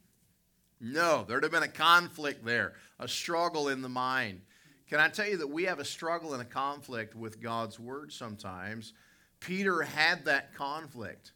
No, 0.80 1.24
there'd 1.26 1.42
have 1.42 1.52
been 1.52 1.62
a 1.62 1.68
conflict 1.68 2.44
there, 2.44 2.74
a 2.98 3.08
struggle 3.08 3.68
in 3.68 3.82
the 3.82 3.88
mind. 3.88 4.40
Can 4.88 5.00
I 5.00 5.08
tell 5.08 5.26
you 5.26 5.38
that 5.38 5.48
we 5.50 5.64
have 5.64 5.80
a 5.80 5.84
struggle 5.84 6.32
and 6.32 6.42
a 6.42 6.46
conflict 6.46 7.14
with 7.14 7.40
God's 7.40 7.78
word 7.78 8.12
sometimes? 8.12 8.92
Peter 9.40 9.82
had 9.82 10.24
that 10.24 10.54
conflict. 10.54 11.32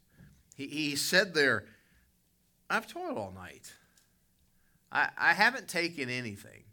He, 0.57 0.67
he 0.67 0.97
said 0.97 1.35
there, 1.35 1.65
I've 2.71 2.87
toiled 2.87 3.19
all 3.19 3.33
night. 3.33 3.73
I, 4.91 5.09
I 5.19 5.33
haven't 5.35 5.69
taken 5.69 6.09
anything. 6.09 6.65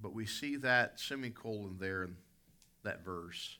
But 0.00 0.14
we 0.14 0.26
see 0.26 0.56
that 0.56 1.00
semicolon 1.00 1.76
there 1.78 2.04
in 2.04 2.16
that 2.82 3.04
verse. 3.04 3.58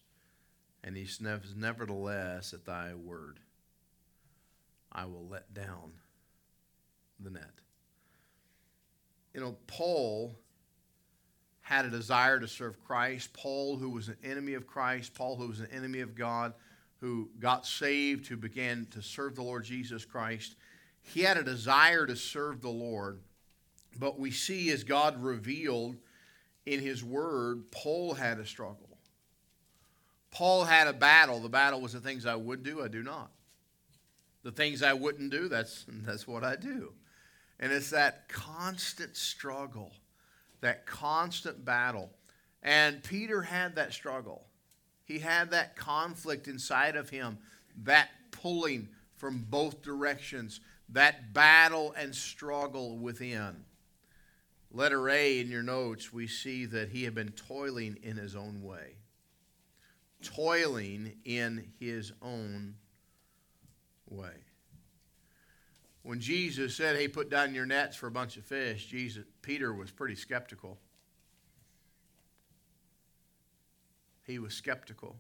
And 0.83 0.97
he 0.97 1.07
says, 1.07 1.55
Nevertheless, 1.57 2.53
at 2.53 2.65
thy 2.65 2.95
word, 2.95 3.41
I 4.93 5.07
will 5.07 5.27
let 5.29 5.53
down 5.53 5.93
the 7.21 7.31
net. 7.31 7.51
You 9.35 9.41
know, 9.41 9.57
Paul 9.67 10.39
had 11.61 11.85
a 11.85 11.91
desire 11.91 12.39
to 12.39 12.49
serve 12.49 12.83
Christ. 12.85 13.33
Paul, 13.33 13.77
who 13.77 13.91
was 13.91 14.09
an 14.09 14.17
enemy 14.23 14.55
of 14.55 14.67
Christ, 14.67 15.15
Paul, 15.15 15.37
who 15.37 15.49
was 15.49 15.61
an 15.61 15.69
enemy 15.73 16.01
of 16.01 16.15
God, 16.15 16.55
who 17.01 17.29
got 17.41 17.67
saved, 17.67 18.27
who 18.27 18.37
began 18.37 18.87
to 18.93 19.03
serve 19.03 19.35
the 19.35 19.43
Lord 19.43 19.65
Jesus 19.65 20.05
Christ, 20.05 20.57
he 21.03 21.23
had 21.23 21.37
a 21.37 21.43
desire 21.43 22.07
to 22.07 22.17
serve 22.17 22.63
the 22.63 22.69
Lord. 22.69 23.21
But 23.99 24.19
we 24.19 24.31
see 24.31 24.71
as 24.71 24.85
God 24.85 25.23
revealed 25.23 25.97
in 26.65 26.81
his 26.81 27.03
word, 27.03 27.71
Paul 27.71 28.15
had 28.15 28.39
a 28.39 28.47
struggle. 28.47 28.99
Paul 30.31 30.65
had 30.65 30.87
a 30.87 30.93
battle. 30.93 31.41
The 31.41 31.49
battle 31.49 31.81
was 31.81 31.93
the 31.93 32.01
things 32.01 32.27
I 32.27 32.37
would 32.37 32.63
do, 32.63 32.83
I 32.83 32.89
do 32.89 33.03
not. 33.03 33.31
The 34.43 34.53
things 34.53 34.83
I 34.83 34.93
wouldn't 34.93 35.31
do, 35.31 35.49
that's, 35.49 35.85
that's 35.89 36.27
what 36.29 36.45
I 36.45 36.57
do. 36.57 36.93
And 37.59 37.73
it's 37.73 37.91
that 37.91 38.29
constant 38.29 39.17
struggle, 39.17 39.93
that 40.61 40.87
constant 40.87 41.65
battle. 41.65 42.11
And 42.63 43.03
Peter 43.03 43.43
had 43.43 43.77
that 43.77 43.93
struggle. 43.93 44.45
He 45.05 45.19
had 45.19 45.51
that 45.53 45.77
conflict 45.77 46.49
inside 46.49 46.97
of 46.97 47.09
him, 47.09 47.39
that 47.85 48.09
pulling 48.31 48.89
from 49.15 49.47
both 49.49 49.83
directions, 49.83 50.61
that 50.91 51.33
battle 51.33 51.95
and 51.97 52.15
struggle 52.15 52.99
within. 52.99 53.65
Letter 54.71 55.09
A 55.09 55.41
in 55.41 55.49
your 55.49 55.63
notes, 55.63 56.13
we 56.13 56.27
see 56.27 56.67
that 56.67 56.91
he 56.91 57.05
had 57.05 57.15
been 57.15 57.31
toiling 57.31 57.97
in 58.03 58.17
his 58.17 58.37
own 58.37 58.63
way 58.63 58.97
toiling 60.23 61.13
in 61.25 61.73
his 61.79 62.13
own 62.23 62.75
way. 64.09 64.35
When 66.07 66.21
Jesus 66.21 66.77
said, 66.77 66.95
"Hey, 66.95 67.09
put 67.09 67.31
down 67.31 67.53
your 67.53 67.67
nets 67.67 67.97
for 67.97 68.07
a 68.07 68.13
bunch 68.13 68.37
of 68.37 68.45
fish," 68.45 68.87
Jesus 68.87 69.25
Peter 69.43 69.75
was 69.75 69.91
pretty 69.91 70.15
skeptical. 70.15 70.79
He 74.23 74.39
was 74.39 74.55
skeptical. 74.55 75.19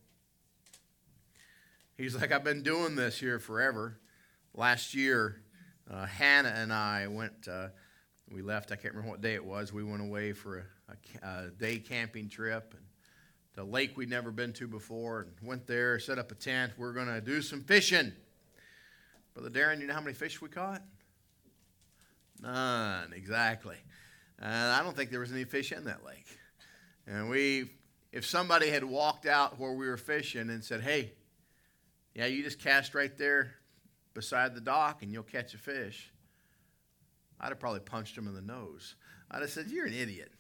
He's 1.96 2.14
like, 2.14 2.30
"I've 2.30 2.44
been 2.44 2.62
doing 2.62 2.94
this 2.94 3.18
here 3.18 3.40
forever." 3.40 3.98
Last 4.54 4.94
year, 4.94 5.42
uh, 5.90 6.06
Hannah 6.06 6.50
and 6.50 6.72
I 6.72 7.08
went. 7.08 7.48
Uh, 7.48 7.70
we 8.30 8.40
left. 8.40 8.70
I 8.70 8.76
can't 8.76 8.94
remember 8.94 9.10
what 9.10 9.20
day 9.20 9.34
it 9.34 9.44
was. 9.44 9.72
We 9.72 9.82
went 9.82 10.02
away 10.02 10.32
for 10.34 10.68
a, 10.88 10.92
a, 11.26 11.46
a 11.46 11.50
day 11.50 11.80
camping 11.80 12.28
trip, 12.28 12.74
and 12.74 12.84
the 13.54 13.64
lake 13.64 13.96
we'd 13.96 14.08
never 14.08 14.30
been 14.30 14.52
to 14.52 14.68
before 14.68 15.22
and 15.22 15.32
went 15.48 15.66
there, 15.66 15.98
set 15.98 16.20
up 16.20 16.30
a 16.30 16.36
tent. 16.36 16.74
We're 16.76 16.92
going 16.92 17.08
to 17.08 17.20
do 17.20 17.42
some 17.42 17.64
fishing. 17.64 18.12
Brother 19.36 19.50
Darren, 19.50 19.82
you 19.82 19.86
know 19.86 19.92
how 19.92 20.00
many 20.00 20.14
fish 20.14 20.40
we 20.40 20.48
caught? 20.48 20.82
None, 22.40 23.12
exactly. 23.12 23.76
And 24.38 24.72
I 24.72 24.82
don't 24.82 24.96
think 24.96 25.10
there 25.10 25.20
was 25.20 25.30
any 25.30 25.44
fish 25.44 25.72
in 25.72 25.84
that 25.84 26.06
lake. 26.06 26.26
And 27.06 27.28
we, 27.28 27.70
if 28.12 28.24
somebody 28.24 28.70
had 28.70 28.82
walked 28.82 29.26
out 29.26 29.58
where 29.58 29.74
we 29.74 29.88
were 29.88 29.98
fishing 29.98 30.48
and 30.48 30.64
said, 30.64 30.80
hey, 30.80 31.12
yeah, 32.14 32.24
you 32.24 32.42
just 32.42 32.58
cast 32.58 32.94
right 32.94 33.14
there 33.18 33.52
beside 34.14 34.54
the 34.54 34.60
dock 34.62 35.02
and 35.02 35.12
you'll 35.12 35.22
catch 35.22 35.52
a 35.52 35.58
fish, 35.58 36.10
I'd 37.38 37.48
have 37.50 37.60
probably 37.60 37.80
punched 37.80 38.16
him 38.16 38.26
in 38.28 38.34
the 38.34 38.40
nose. 38.40 38.94
I'd 39.30 39.42
have 39.42 39.50
said, 39.50 39.66
you're 39.68 39.86
an 39.86 39.92
idiot. 39.92 40.32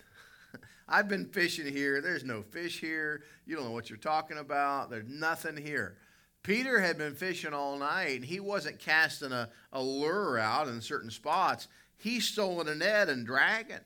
I've 0.88 1.08
been 1.08 1.26
fishing 1.26 1.70
here. 1.70 2.00
There's 2.00 2.24
no 2.24 2.40
fish 2.40 2.80
here. 2.80 3.24
You 3.44 3.56
don't 3.56 3.66
know 3.66 3.72
what 3.72 3.90
you're 3.90 3.98
talking 3.98 4.38
about. 4.38 4.88
There's 4.88 5.06
nothing 5.06 5.58
here. 5.58 5.98
Peter 6.46 6.78
had 6.78 6.96
been 6.96 7.16
fishing 7.16 7.52
all 7.52 7.76
night. 7.76 8.14
and 8.14 8.24
He 8.24 8.38
wasn't 8.38 8.78
casting 8.78 9.32
a, 9.32 9.48
a 9.72 9.82
lure 9.82 10.38
out 10.38 10.68
in 10.68 10.80
certain 10.80 11.10
spots. 11.10 11.66
He's 11.96 12.24
stolen 12.24 12.68
a 12.68 12.74
net 12.76 13.08
and 13.08 13.26
dragging. 13.26 13.80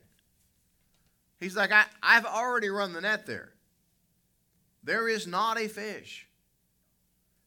He's 1.39 1.55
like, 1.55 1.71
I, 1.71 1.85
I've 2.03 2.25
already 2.25 2.69
run 2.69 2.93
the 2.93 3.01
net 3.01 3.25
there. 3.25 3.53
There 4.83 5.09
is 5.09 5.25
not 5.25 5.59
a 5.59 5.67
fish. 5.67 6.27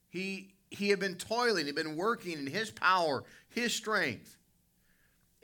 He, 0.09 0.55
he 0.69 0.89
had 0.89 0.99
been 0.99 1.15
toiling, 1.15 1.67
he'd 1.67 1.77
been 1.77 1.95
working 1.95 2.37
in 2.37 2.49
his 2.49 2.73
power, 2.73 3.23
his 3.51 3.73
strength, 3.73 4.37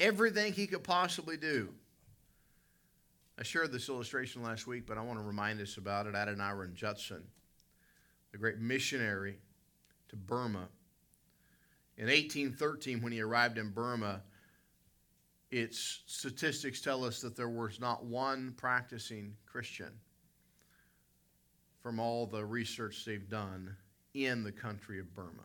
everything 0.00 0.53
he 0.53 0.67
could 0.67 0.83
possibly 0.83 1.37
do. 1.37 1.69
I 3.39 3.45
shared 3.45 3.71
this 3.71 3.89
illustration 3.89 4.43
last 4.43 4.67
week, 4.67 4.85
but 4.85 4.99
I 4.99 5.03
want 5.03 5.21
to 5.21 5.25
remind 5.25 5.61
us 5.61 5.77
about 5.77 6.09
it. 6.09 6.15
Adoniram 6.15 6.75
Judson, 6.75 7.23
the 8.33 8.39
great 8.39 8.59
missionary 8.59 9.39
to 10.11 10.17
Burma. 10.17 10.69
In 11.97 12.07
1813, 12.07 13.02
when 13.02 13.12
he 13.12 13.21
arrived 13.21 13.59
in 13.59 13.71
Burma, 13.71 14.23
its 15.50 16.00
statistics 16.07 16.81
tell 16.81 17.05
us 17.05 17.21
that 17.21 17.37
there 17.37 17.49
was 17.49 17.81
not 17.81 18.05
one 18.05 18.55
practicing 18.57 19.37
Christian 19.47 19.93
from 21.83 21.99
all 21.99 22.26
the 22.26 22.45
research 22.45 23.05
they've 23.05 23.29
done 23.29 23.75
in 24.14 24.45
the 24.45 24.52
country 24.52 25.00
of 25.00 25.14
Burma. 25.14 25.45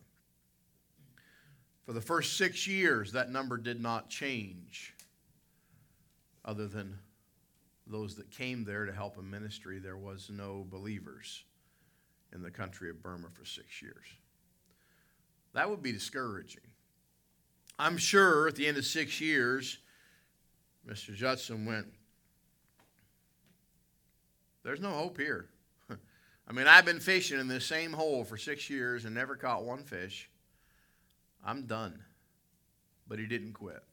For 1.85 1.93
the 1.93 2.01
first 2.01 2.37
six 2.37 2.67
years, 2.67 3.11
that 3.11 3.31
number 3.31 3.57
did 3.57 3.79
not 3.79 4.09
change, 4.09 4.93
other 6.43 6.67
than 6.67 6.97
those 7.87 8.15
that 8.15 8.31
came 8.31 8.63
there 8.63 8.85
to 8.85 8.91
help 8.91 9.17
in 9.17 9.29
ministry. 9.29 9.77
There 9.77 9.97
was 9.97 10.29
no 10.31 10.65
believers 10.69 11.43
in 12.33 12.41
the 12.41 12.49
country 12.49 12.89
of 12.89 13.01
Burma 13.01 13.27
for 13.31 13.45
six 13.45 13.81
years. 13.81 14.05
That 15.55 15.69
would 15.69 15.81
be 15.81 15.93
discouraging. 15.93 16.61
I'm 17.79 17.97
sure 17.97 18.47
at 18.47 18.55
the 18.55 18.67
end 18.67 18.77
of 18.77 18.85
six 18.85 19.21
years, 19.21 19.77
Mr. 20.85 21.15
Judson 21.15 21.65
went, 21.65 21.87
There's 24.63 24.81
no 24.81 24.91
hope 24.91 25.17
here. 25.17 25.47
I 25.89 26.51
mean, 26.51 26.67
I've 26.67 26.83
been 26.83 26.99
fishing 26.99 27.39
in 27.39 27.47
this 27.47 27.65
same 27.65 27.93
hole 27.93 28.25
for 28.25 28.35
six 28.35 28.69
years 28.69 29.05
and 29.05 29.15
never 29.15 29.37
caught 29.37 29.63
one 29.63 29.83
fish. 29.83 30.29
I'm 31.43 31.67
done. 31.67 32.03
But 33.07 33.19
he 33.19 33.25
didn't 33.25 33.53
quit. 33.53 33.83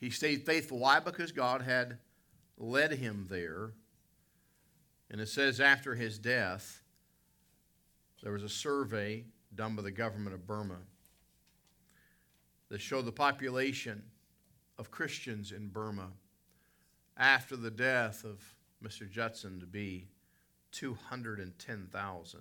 He 0.00 0.08
stayed 0.08 0.46
faithful. 0.46 0.78
Why? 0.78 1.00
Because 1.00 1.30
God 1.30 1.60
had 1.60 1.98
led 2.56 2.92
him 2.92 3.26
there. 3.28 3.72
And 5.10 5.20
it 5.20 5.28
says 5.28 5.60
after 5.60 5.94
his 5.94 6.18
death, 6.18 6.80
there 8.22 8.32
was 8.32 8.44
a 8.44 8.48
survey 8.48 9.24
done 9.54 9.76
by 9.76 9.82
the 9.82 9.90
government 9.90 10.34
of 10.34 10.46
Burma 10.46 10.78
that 12.68 12.80
show 12.80 13.02
the 13.02 13.12
population 13.12 14.02
of 14.78 14.90
Christians 14.90 15.52
in 15.52 15.68
Burma 15.68 16.08
after 17.16 17.56
the 17.56 17.70
death 17.70 18.24
of 18.24 18.42
Mr. 18.82 19.08
Judson 19.08 19.60
to 19.60 19.66
be 19.66 20.08
210,000, 20.72 22.40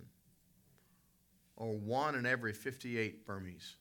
or 1.57 1.73
one 1.73 2.15
in 2.15 2.25
every 2.25 2.53
58 2.53 3.25
Burmese. 3.25 3.75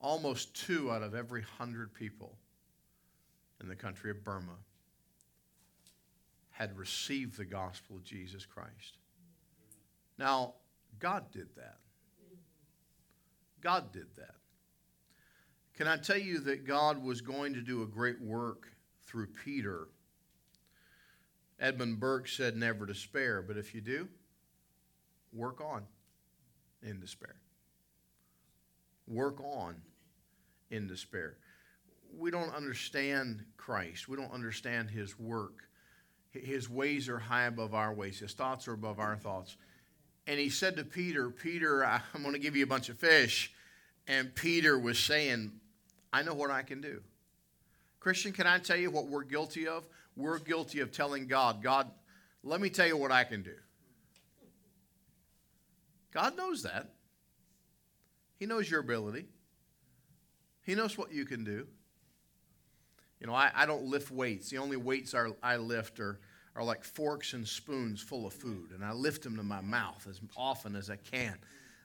Almost 0.00 0.54
two 0.54 0.90
out 0.90 1.02
of 1.02 1.14
every 1.14 1.42
hundred 1.42 1.94
people 1.94 2.36
in 3.60 3.68
the 3.68 3.76
country 3.76 4.10
of 4.10 4.24
Burma 4.24 4.56
had 6.50 6.76
received 6.76 7.36
the 7.36 7.44
gospel 7.44 7.96
of 7.96 8.04
Jesus 8.04 8.44
Christ. 8.44 8.98
Now, 10.18 10.54
God 10.98 11.30
did 11.32 11.48
that. 11.56 11.78
God 13.60 13.92
did 13.92 14.06
that. 14.16 14.34
Can 15.74 15.88
I 15.88 15.96
tell 15.96 16.18
you 16.18 16.40
that 16.40 16.66
God 16.66 17.02
was 17.02 17.20
going 17.20 17.54
to 17.54 17.60
do 17.60 17.82
a 17.82 17.86
great 17.86 18.20
work 18.20 18.66
through 19.06 19.28
Peter? 19.44 19.88
Edmund 21.58 22.00
Burke 22.00 22.28
said, 22.28 22.56
Never 22.56 22.86
despair, 22.86 23.40
but 23.40 23.56
if 23.56 23.74
you 23.74 23.80
do, 23.80 24.08
work 25.32 25.60
on 25.60 25.84
in 26.82 27.00
despair. 27.00 27.36
Work 29.06 29.40
on 29.40 29.76
in 30.70 30.88
despair. 30.88 31.36
We 32.14 32.30
don't 32.30 32.54
understand 32.54 33.44
Christ, 33.56 34.08
we 34.08 34.16
don't 34.16 34.32
understand 34.32 34.90
His 34.90 35.18
work. 35.18 35.68
His 36.32 36.68
ways 36.68 37.10
are 37.10 37.18
high 37.18 37.44
above 37.44 37.74
our 37.74 37.94
ways, 37.94 38.18
His 38.18 38.32
thoughts 38.32 38.66
are 38.68 38.74
above 38.74 38.98
our 38.98 39.16
thoughts. 39.16 39.56
And 40.26 40.38
He 40.38 40.50
said 40.50 40.76
to 40.76 40.84
Peter, 40.84 41.30
Peter, 41.30 41.84
I'm 41.84 42.22
going 42.22 42.34
to 42.34 42.40
give 42.40 42.56
you 42.56 42.64
a 42.64 42.68
bunch 42.68 42.88
of 42.88 42.98
fish. 42.98 43.52
And 44.06 44.34
Peter 44.34 44.78
was 44.78 44.98
saying, 44.98 45.52
I 46.12 46.22
know 46.22 46.34
what 46.34 46.50
I 46.50 46.62
can 46.62 46.80
do. 46.80 47.00
Christian, 48.00 48.32
can 48.32 48.46
I 48.46 48.58
tell 48.58 48.76
you 48.76 48.90
what 48.90 49.06
we're 49.06 49.22
guilty 49.22 49.68
of? 49.68 49.86
We're 50.16 50.38
guilty 50.38 50.80
of 50.80 50.90
telling 50.90 51.26
God, 51.26 51.62
God, 51.62 51.90
let 52.42 52.60
me 52.60 52.68
tell 52.68 52.86
you 52.86 52.96
what 52.96 53.12
I 53.12 53.24
can 53.24 53.42
do. 53.42 53.54
God 56.12 56.36
knows 56.36 56.64
that. 56.64 56.90
He 58.38 58.46
knows 58.46 58.68
your 58.68 58.80
ability, 58.80 59.26
He 60.62 60.74
knows 60.74 60.98
what 60.98 61.12
you 61.12 61.24
can 61.24 61.44
do. 61.44 61.66
You 63.20 63.28
know, 63.28 63.34
I, 63.34 63.52
I 63.54 63.66
don't 63.66 63.84
lift 63.84 64.10
weights. 64.10 64.50
The 64.50 64.58
only 64.58 64.76
weights 64.76 65.14
I 65.44 65.56
lift 65.56 66.00
are, 66.00 66.18
are 66.54 66.64
like 66.64 66.84
forks 66.84 67.32
and 67.32 67.46
spoons 67.46 68.00
full 68.00 68.26
of 68.26 68.32
food, 68.32 68.70
and 68.74 68.84
I 68.84 68.92
lift 68.92 69.22
them 69.22 69.36
to 69.36 69.42
my 69.42 69.60
mouth 69.60 70.06
as 70.08 70.20
often 70.36 70.76
as 70.76 70.90
I 70.90 70.96
can. 70.96 71.36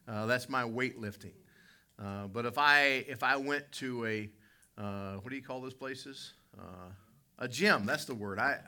Uh, 0.08 0.26
that's 0.26 0.50
my 0.50 0.64
weightlifting. 0.64 1.34
Uh, 2.00 2.28
but 2.28 2.46
if 2.46 2.58
I 2.58 3.06
if 3.08 3.24
I 3.24 3.38
went 3.38 3.72
to 3.74 4.06
a 4.06 4.30
uh, 4.78 5.16
what 5.16 5.30
do 5.30 5.36
you 5.36 5.42
call 5.42 5.62
those 5.62 5.74
places? 5.74 6.34
Uh, 6.58 6.92
a 7.40 7.48
gym. 7.48 7.86
That's 7.86 8.06
the 8.06 8.14
word. 8.14 8.40
I 8.40 8.60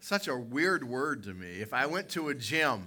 such 0.00 0.28
a 0.28 0.36
weird 0.36 0.84
word 0.84 1.24
to 1.24 1.34
me. 1.34 1.60
If 1.60 1.74
I 1.74 1.86
went 1.86 2.08
to 2.10 2.28
a 2.28 2.34
gym 2.34 2.86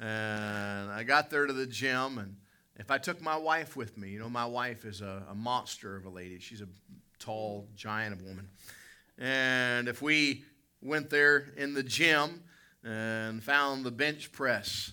and 0.00 0.90
I 0.90 1.02
got 1.04 1.30
there 1.30 1.46
to 1.46 1.52
the 1.52 1.66
gym 1.66 2.18
and 2.18 2.36
if 2.76 2.90
I 2.90 2.98
took 2.98 3.20
my 3.20 3.36
wife 3.36 3.76
with 3.76 3.96
me, 3.96 4.10
you 4.10 4.18
know, 4.18 4.28
my 4.28 4.46
wife 4.46 4.84
is 4.84 5.00
a, 5.00 5.22
a 5.30 5.34
monster 5.34 5.96
of 5.96 6.06
a 6.06 6.08
lady. 6.08 6.40
She's 6.40 6.60
a 6.60 6.66
tall 7.20 7.68
giant 7.76 8.14
of 8.14 8.20
a 8.20 8.24
woman. 8.24 8.48
And 9.16 9.86
if 9.86 10.02
we 10.02 10.42
went 10.84 11.10
there 11.10 11.52
in 11.56 11.74
the 11.74 11.82
gym 11.82 12.44
and 12.84 13.42
found 13.42 13.84
the 13.84 13.90
bench 13.90 14.30
press 14.30 14.92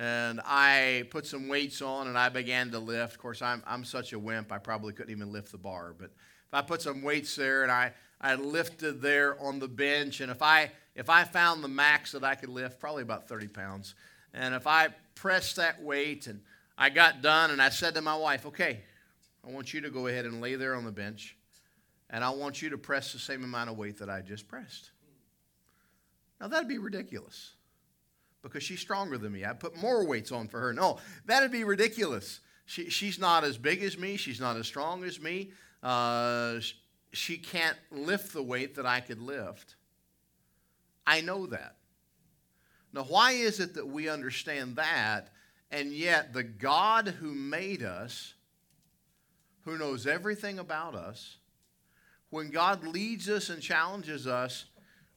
and 0.00 0.40
I 0.46 1.04
put 1.10 1.26
some 1.26 1.46
weights 1.46 1.82
on 1.82 2.08
and 2.08 2.16
I 2.16 2.30
began 2.30 2.70
to 2.70 2.78
lift. 2.78 3.12
Of 3.12 3.18
course, 3.18 3.42
I'm, 3.42 3.62
I'm 3.66 3.84
such 3.84 4.14
a 4.14 4.18
wimp, 4.18 4.50
I 4.50 4.56
probably 4.56 4.94
couldn't 4.94 5.12
even 5.12 5.30
lift 5.30 5.52
the 5.52 5.58
bar. 5.58 5.94
But 5.96 6.06
if 6.06 6.54
I 6.54 6.62
put 6.62 6.80
some 6.80 7.02
weights 7.02 7.36
there 7.36 7.64
and 7.64 7.70
I, 7.70 7.92
I 8.18 8.36
lifted 8.36 9.02
there 9.02 9.38
on 9.38 9.58
the 9.58 9.68
bench, 9.68 10.22
and 10.22 10.30
if 10.30 10.40
I, 10.40 10.72
if 10.94 11.10
I 11.10 11.24
found 11.24 11.62
the 11.62 11.68
max 11.68 12.12
that 12.12 12.24
I 12.24 12.34
could 12.34 12.48
lift, 12.48 12.80
probably 12.80 13.02
about 13.02 13.28
30 13.28 13.48
pounds, 13.48 13.94
and 14.32 14.54
if 14.54 14.66
I 14.66 14.88
pressed 15.14 15.56
that 15.56 15.82
weight 15.82 16.26
and 16.26 16.40
I 16.78 16.88
got 16.88 17.20
done 17.20 17.50
and 17.50 17.60
I 17.60 17.68
said 17.68 17.94
to 17.96 18.00
my 18.00 18.16
wife, 18.16 18.46
okay, 18.46 18.80
I 19.46 19.50
want 19.50 19.74
you 19.74 19.82
to 19.82 19.90
go 19.90 20.06
ahead 20.06 20.24
and 20.24 20.40
lay 20.40 20.54
there 20.54 20.74
on 20.74 20.86
the 20.86 20.92
bench, 20.92 21.36
and 22.10 22.24
I 22.24 22.30
want 22.30 22.60
you 22.60 22.70
to 22.70 22.78
press 22.78 23.12
the 23.12 23.18
same 23.18 23.44
amount 23.44 23.70
of 23.70 23.78
weight 23.78 23.98
that 23.98 24.10
I 24.10 24.20
just 24.20 24.48
pressed. 24.48 24.90
Now, 26.40 26.48
that'd 26.48 26.68
be 26.68 26.78
ridiculous 26.78 27.52
because 28.42 28.62
she's 28.62 28.80
stronger 28.80 29.18
than 29.18 29.32
me. 29.32 29.44
I'd 29.44 29.60
put 29.60 29.76
more 29.76 30.04
weights 30.04 30.32
on 30.32 30.48
for 30.48 30.60
her. 30.60 30.72
No, 30.72 30.98
that'd 31.26 31.52
be 31.52 31.64
ridiculous. 31.64 32.40
She, 32.66 32.90
she's 32.90 33.18
not 33.18 33.44
as 33.44 33.58
big 33.58 33.82
as 33.82 33.98
me. 33.98 34.16
She's 34.16 34.40
not 34.40 34.56
as 34.56 34.66
strong 34.66 35.04
as 35.04 35.20
me. 35.20 35.52
Uh, 35.82 36.60
she 37.12 37.38
can't 37.38 37.76
lift 37.90 38.32
the 38.32 38.42
weight 38.42 38.76
that 38.76 38.86
I 38.86 39.00
could 39.00 39.20
lift. 39.20 39.76
I 41.06 41.20
know 41.20 41.46
that. 41.46 41.76
Now, 42.92 43.04
why 43.04 43.32
is 43.32 43.60
it 43.60 43.74
that 43.74 43.86
we 43.86 44.08
understand 44.08 44.76
that, 44.76 45.28
and 45.70 45.92
yet 45.92 46.32
the 46.32 46.42
God 46.42 47.08
who 47.08 47.34
made 47.34 47.82
us, 47.82 48.34
who 49.64 49.78
knows 49.78 50.06
everything 50.06 50.58
about 50.58 50.94
us, 50.94 51.36
when 52.30 52.50
God 52.50 52.86
leads 52.86 53.28
us 53.28 53.50
and 53.50 53.60
challenges 53.60 54.26
us, 54.26 54.66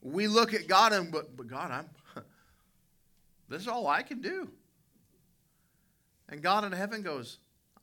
we 0.02 0.28
look 0.28 0.54
at 0.54 0.68
God 0.68 0.92
and, 0.92 1.12
but, 1.12 1.38
but 1.38 1.48
God, 1.48 1.72
I'm, 1.72 1.90
this 3.50 3.62
is 3.62 3.68
all 3.68 3.88
I 3.88 4.02
can 4.02 4.22
do. 4.22 4.50
And 6.30 6.42
God 6.42 6.66
in 6.66 6.72
heaven 6.72 7.02
goes, 7.02 7.38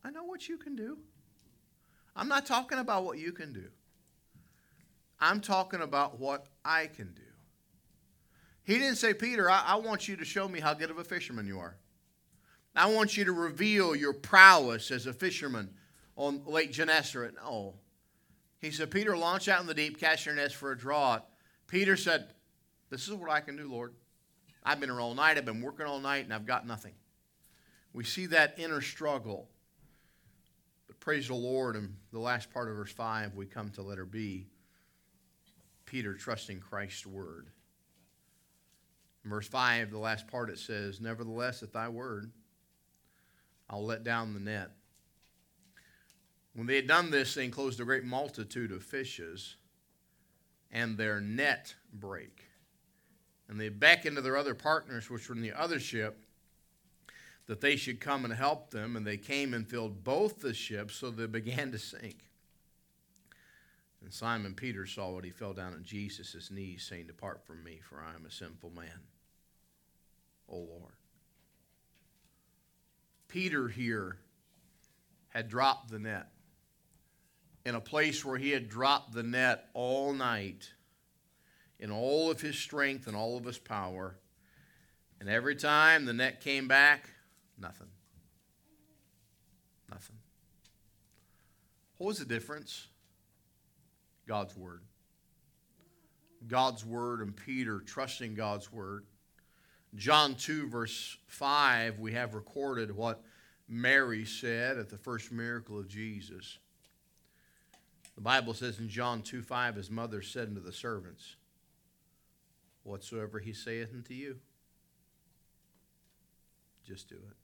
I 0.05 0.11
know 0.11 0.25
what 0.25 0.49
you 0.49 0.57
can 0.57 0.77
do. 0.77 0.99
I'm 2.17 2.29
not 2.29 2.47
talking 2.47 2.79
about 2.79 3.05
what 3.05 3.19
you 3.19 3.33
can 3.33 3.53
do. 3.53 3.69
I'm 5.21 5.41
talking 5.41 5.81
about 5.81 6.19
what 6.19 6.47
I 6.65 6.87
can 6.87 7.13
do. 7.15 7.23
He 8.65 8.79
didn't 8.79 8.97
say, 8.97 9.15
Peter, 9.15 9.51
I, 9.51 9.63
I, 9.67 9.77
want 9.77 10.09
you 10.09 10.17
to 10.17 10.25
show 10.25 10.49
me 10.49 10.61
how 10.61 10.75
good 10.75 10.91
of 10.91 10.99
a 10.99 11.05
fisherman 11.05 11.47
you 11.47 11.59
are. 11.59 11.77
I 12.75 12.91
want 12.93 13.17
you 13.17 13.25
to 13.25 13.33
reveal 13.33 13.97
your 13.97 14.13
prowess 14.13 14.91
as 14.91 15.07
a 15.07 15.13
fisherman 15.13 15.71
on 16.17 16.43
Lake 16.47 16.73
Gennesaret. 16.73 17.35
No. 17.35 17.75
He 18.61 18.71
said, 18.71 18.91
Peter, 18.91 19.17
launch 19.17 19.49
out 19.49 19.61
in 19.61 19.67
the 19.67 19.75
deep, 19.75 19.99
cast 19.99 20.27
your 20.27 20.35
nets 20.35 20.53
for 20.53 20.73
a 20.73 20.79
draught. 20.79 21.23
Peter 21.67 21.97
said, 21.97 22.29
This 22.91 23.09
is 23.09 23.15
what 23.15 23.31
I 23.31 23.41
can 23.41 23.57
do, 23.57 23.71
Lord. 23.71 23.95
I've 24.63 24.79
been 24.79 24.91
here 24.91 25.01
all 25.01 25.15
night, 25.15 25.39
I've 25.39 25.47
been 25.47 25.63
working 25.63 25.87
all 25.87 26.01
night, 26.01 26.25
and 26.25 26.35
I've 26.35 26.47
got 26.47 26.67
nothing. 26.67 26.93
We 27.93 28.05
see 28.05 28.27
that 28.27 28.59
inner 28.59 28.83
struggle. 28.83 29.49
But 30.87 31.01
praise 31.01 31.29
the 31.29 31.35
Lord, 31.35 31.77
in 31.77 31.97
the 32.13 32.19
last 32.19 32.53
part 32.53 32.69
of 32.69 32.77
verse 32.77 32.93
5, 32.93 33.35
we 33.35 33.47
come 33.47 33.71
to 33.71 33.83
letter 33.83 34.05
B. 34.05 34.47
Peter 35.87 36.15
trusting 36.15 36.61
Christ's 36.61 37.07
word. 37.07 37.49
In 39.25 39.31
verse 39.31 39.49
5, 39.49 39.91
the 39.91 39.99
last 39.99 40.29
part, 40.29 40.51
it 40.51 40.59
says, 40.59 41.01
Nevertheless, 41.01 41.63
at 41.63 41.73
thy 41.73 41.89
word, 41.89 42.31
I'll 43.69 43.85
let 43.85 44.05
down 44.05 44.35
the 44.35 44.41
net. 44.41 44.71
When 46.55 46.67
they 46.67 46.77
had 46.77 46.89
done 46.89 47.11
this, 47.11 47.35
they 47.35 47.45
enclosed 47.45 47.81
a 47.81 47.85
great 47.85 48.05
multitude 48.05 48.73
of 48.73 48.83
fishes, 48.83 49.57
and 50.71 50.97
their 50.97 51.21
net 51.21 51.75
brake. 51.93 52.45
And 53.49 53.61
they 53.61 53.69
beckoned 53.69 54.17
to 54.17 54.23
their 54.23 54.37
other 54.37 54.55
partners, 54.55 55.11
which 55.11 55.29
were 55.29 55.35
in 55.35 55.43
the 55.43 55.53
other 55.53 55.81
ship, 55.81 56.25
that 57.47 57.61
they 57.61 57.75
should 57.77 58.01
come 58.01 58.25
and 58.25 58.33
help 58.33 58.71
them. 58.71 58.97
And 58.97 59.07
they 59.07 59.17
came 59.17 59.55
and 59.55 59.69
filled 59.69 60.05
both 60.05 60.41
the 60.41 60.55
ships, 60.55 60.95
so 60.95 61.11
they 61.11 61.27
began 61.27 61.73
to 61.73 61.79
sink. 61.79 62.31
And 64.03 64.13
Simon 64.13 64.55
Peter 64.55 64.87
saw 64.87 65.19
it. 65.19 65.25
He 65.25 65.31
fell 65.31 65.53
down 65.53 65.75
at 65.75 65.83
Jesus' 65.83 66.51
knees, 66.51 66.87
saying, 66.89 67.09
Depart 67.09 67.45
from 67.45 67.63
me, 67.65 67.81
for 67.83 68.01
I 68.01 68.15
am 68.15 68.25
a 68.25 68.31
sinful 68.31 68.71
man. 68.71 69.01
O 70.49 70.57
Lord. 70.57 70.95
Peter 73.29 73.69
here 73.69 74.19
had 75.29 75.49
dropped 75.49 75.91
the 75.91 75.99
net 75.99 76.29
in 77.65 77.75
a 77.75 77.81
place 77.81 78.25
where 78.25 78.39
he 78.39 78.51
had 78.51 78.69
dropped 78.69 79.13
the 79.13 79.23
net 79.23 79.69
all 79.75 80.13
night 80.13 80.71
in 81.79 81.91
all 81.91 82.31
of 82.31 82.41
his 82.41 82.59
strength 82.59 83.07
and 83.07 83.17
all 83.17 83.37
of 83.37 83.45
his 83.45 83.59
power. 83.59 84.17
And 85.21 85.29
every 85.29 85.57
time 85.57 86.05
the 86.05 86.13
net 86.13 86.41
came 86.41 86.69
back, 86.69 87.11
nothing. 87.59 87.89
Nothing. 89.91 90.17
What 91.99 92.09
was 92.09 92.19
the 92.19 92.25
difference? 92.25 92.87
God's 94.27 94.57
Word. 94.57 94.83
God's 96.47 96.85
Word 96.85 97.21
and 97.21 97.37
Peter 97.37 97.81
trusting 97.81 98.35
God's 98.35 98.73
Word. 98.73 99.05
John 99.95 100.35
2, 100.37 100.69
verse 100.69 101.17
5, 101.27 101.99
we 101.99 102.13
have 102.13 102.35
recorded 102.35 102.95
what 102.95 103.23
Mary 103.69 104.25
said 104.25 104.79
at 104.79 104.89
the 104.89 104.97
first 104.97 105.33
miracle 105.33 105.79
of 105.79 105.89
Jesus. 105.89 106.59
The 108.21 108.25
Bible 108.25 108.53
says 108.53 108.79
in 108.79 108.91
John 108.91 109.23
2 109.23 109.41
5, 109.41 109.77
his 109.77 109.91
mother 109.91 110.21
said 110.21 110.49
unto 110.49 110.61
the 110.61 110.75
servants, 110.75 111.37
Whatsoever 112.83 113.39
he 113.39 113.55
saith 113.55 113.95
unto 113.95 114.13
you, 114.13 114.37
just 116.85 117.09
do 117.09 117.15
it. 117.15 117.37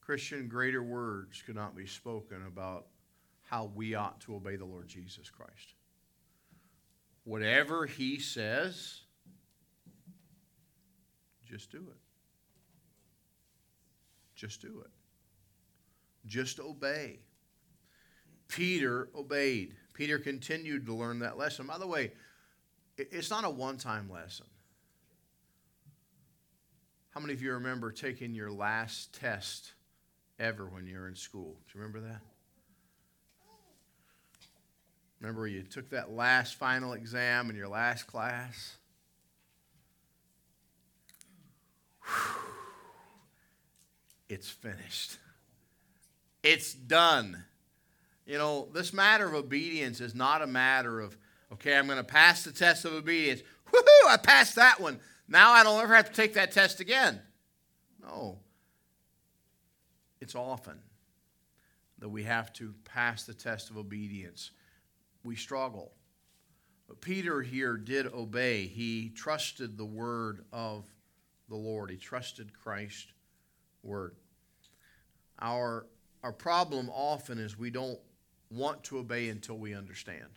Christian, 0.00 0.48
greater 0.48 0.82
words 0.82 1.40
could 1.40 1.54
not 1.54 1.76
be 1.76 1.86
spoken 1.86 2.44
about 2.48 2.86
how 3.44 3.70
we 3.76 3.94
ought 3.94 4.20
to 4.22 4.34
obey 4.34 4.56
the 4.56 4.64
Lord 4.64 4.88
Jesus 4.88 5.30
Christ. 5.30 5.74
Whatever 7.22 7.86
he 7.86 8.18
says, 8.18 9.02
just 11.48 11.70
do 11.70 11.78
it. 11.78 12.00
Just 14.34 14.60
do 14.60 14.82
it. 14.84 14.90
Just 16.26 16.58
obey. 16.58 17.20
Peter 18.48 19.08
obeyed. 19.14 19.74
Peter 19.94 20.18
continued 20.18 20.86
to 20.86 20.94
learn 20.94 21.20
that 21.20 21.38
lesson. 21.38 21.66
By 21.66 21.78
the 21.78 21.86
way, 21.86 22.12
it's 22.96 23.30
not 23.30 23.44
a 23.44 23.50
one 23.50 23.78
time 23.78 24.10
lesson. 24.10 24.46
How 27.10 27.20
many 27.20 27.32
of 27.32 27.42
you 27.42 27.52
remember 27.52 27.92
taking 27.92 28.34
your 28.34 28.50
last 28.50 29.18
test 29.18 29.72
ever 30.38 30.66
when 30.66 30.86
you 30.86 30.98
were 30.98 31.08
in 31.08 31.16
school? 31.16 31.56
Do 31.66 31.78
you 31.78 31.80
remember 31.80 32.00
that? 32.08 32.20
Remember 35.20 35.46
you 35.46 35.62
took 35.62 35.90
that 35.90 36.12
last 36.12 36.56
final 36.56 36.92
exam 36.92 37.48
in 37.48 37.56
your 37.56 37.68
last 37.68 38.06
class? 38.06 38.76
It's 44.28 44.50
finished. 44.50 45.18
It's 46.42 46.74
done. 46.74 47.44
You 48.26 48.38
know, 48.38 48.68
this 48.72 48.92
matter 48.92 49.26
of 49.26 49.34
obedience 49.34 50.00
is 50.00 50.14
not 50.14 50.42
a 50.42 50.46
matter 50.46 51.00
of, 51.00 51.16
okay, 51.52 51.76
I'm 51.76 51.86
going 51.86 51.98
to 51.98 52.04
pass 52.04 52.42
the 52.42 52.52
test 52.52 52.84
of 52.84 52.92
obedience. 52.92 53.42
Woohoo, 53.72 54.08
I 54.08 54.16
passed 54.16 54.56
that 54.56 54.80
one. 54.80 54.98
Now 55.28 55.52
I 55.52 55.62
don't 55.62 55.80
ever 55.80 55.94
have 55.94 56.10
to 56.10 56.12
take 56.12 56.34
that 56.34 56.52
test 56.52 56.80
again. 56.80 57.20
No. 58.02 58.38
It's 60.20 60.34
often 60.34 60.78
that 61.98 62.08
we 62.08 62.24
have 62.24 62.52
to 62.54 62.74
pass 62.84 63.24
the 63.24 63.34
test 63.34 63.70
of 63.70 63.76
obedience. 63.76 64.50
We 65.24 65.36
struggle. 65.36 65.92
But 66.88 67.00
Peter 67.00 67.42
here 67.42 67.76
did 67.76 68.06
obey. 68.06 68.66
He 68.66 69.10
trusted 69.10 69.76
the 69.76 69.84
word 69.84 70.44
of 70.52 70.84
the 71.48 71.56
Lord, 71.56 71.90
he 71.90 71.96
trusted 71.96 72.52
Christ's 72.52 73.06
word. 73.84 74.16
Our, 75.40 75.86
our 76.24 76.32
problem 76.32 76.90
often 76.92 77.38
is 77.38 77.56
we 77.56 77.70
don't 77.70 78.00
want 78.50 78.84
to 78.84 78.98
obey 78.98 79.28
until 79.28 79.56
we 79.56 79.74
understand. 79.74 80.28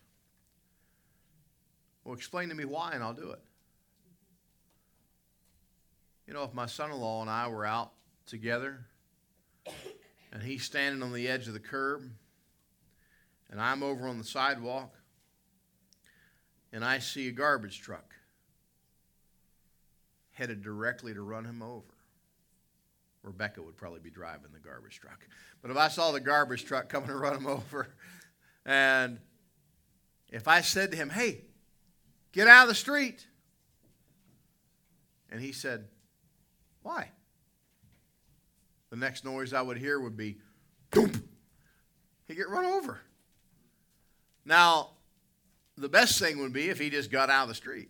Well, 2.03 2.15
explain 2.15 2.49
to 2.49 2.55
me 2.55 2.65
why, 2.65 2.91
and 2.93 3.03
I'll 3.03 3.13
do 3.13 3.31
it. 3.31 3.41
You 6.27 6.33
know, 6.33 6.43
if 6.43 6.53
my 6.53 6.65
son 6.65 6.91
in 6.91 6.97
law 6.97 7.21
and 7.21 7.29
I 7.29 7.47
were 7.47 7.65
out 7.65 7.91
together, 8.25 8.85
and 10.31 10.43
he's 10.43 10.63
standing 10.63 11.01
on 11.01 11.13
the 11.13 11.27
edge 11.27 11.47
of 11.47 11.53
the 11.53 11.59
curb, 11.59 12.03
and 13.49 13.59
I'm 13.59 13.83
over 13.83 14.07
on 14.07 14.17
the 14.17 14.23
sidewalk, 14.23 14.95
and 16.71 16.85
I 16.85 16.99
see 16.99 17.27
a 17.27 17.31
garbage 17.31 17.81
truck 17.81 18.13
headed 20.31 20.61
directly 20.61 21.13
to 21.13 21.21
run 21.21 21.45
him 21.45 21.61
over. 21.61 21.98
Rebecca 23.23 23.61
would 23.61 23.77
probably 23.77 23.99
be 23.99 24.09
driving 24.09 24.51
the 24.53 24.59
garbage 24.59 24.99
truck. 24.99 25.27
But 25.61 25.71
if 25.71 25.77
I 25.77 25.87
saw 25.89 26.11
the 26.11 26.19
garbage 26.19 26.65
truck 26.65 26.89
coming 26.89 27.07
to 27.09 27.15
run 27.15 27.35
him 27.35 27.47
over, 27.47 27.87
and 28.65 29.19
if 30.31 30.47
I 30.47 30.61
said 30.61 30.91
to 30.91 30.97
him, 30.97 31.09
hey, 31.09 31.41
get 32.31 32.47
out 32.47 32.63
of 32.63 32.69
the 32.69 32.75
street, 32.75 33.25
and 35.31 35.41
he 35.41 35.51
said, 35.51 35.87
why? 36.81 37.09
The 38.89 38.95
next 38.95 39.23
noise 39.23 39.53
I 39.53 39.61
would 39.61 39.77
hear 39.77 39.99
would 39.99 40.17
be, 40.17 40.37
boom, 40.91 41.11
he'd 42.27 42.35
get 42.35 42.49
run 42.49 42.65
over. 42.65 42.99
Now, 44.45 44.91
the 45.77 45.89
best 45.89 46.19
thing 46.19 46.39
would 46.39 46.53
be 46.53 46.69
if 46.69 46.79
he 46.79 46.89
just 46.89 47.11
got 47.11 47.29
out 47.29 47.43
of 47.43 47.49
the 47.49 47.55
street. 47.55 47.89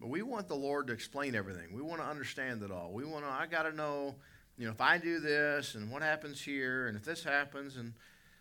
But 0.00 0.08
we 0.08 0.22
want 0.22 0.48
the 0.48 0.56
Lord 0.56 0.86
to 0.86 0.94
explain 0.94 1.34
everything. 1.34 1.74
We 1.74 1.82
want 1.82 2.00
to 2.00 2.06
understand 2.06 2.62
it 2.62 2.70
all. 2.70 2.90
We 2.92 3.04
want 3.04 3.24
to, 3.24 3.30
I 3.30 3.46
got 3.46 3.64
to 3.64 3.72
know, 3.72 4.14
you 4.56 4.64
know, 4.64 4.72
if 4.72 4.80
I 4.80 4.96
do 4.96 5.20
this 5.20 5.74
and 5.74 5.90
what 5.90 6.02
happens 6.02 6.40
here 6.40 6.88
and 6.88 6.96
if 6.96 7.04
this 7.04 7.22
happens 7.22 7.76
and 7.76 7.92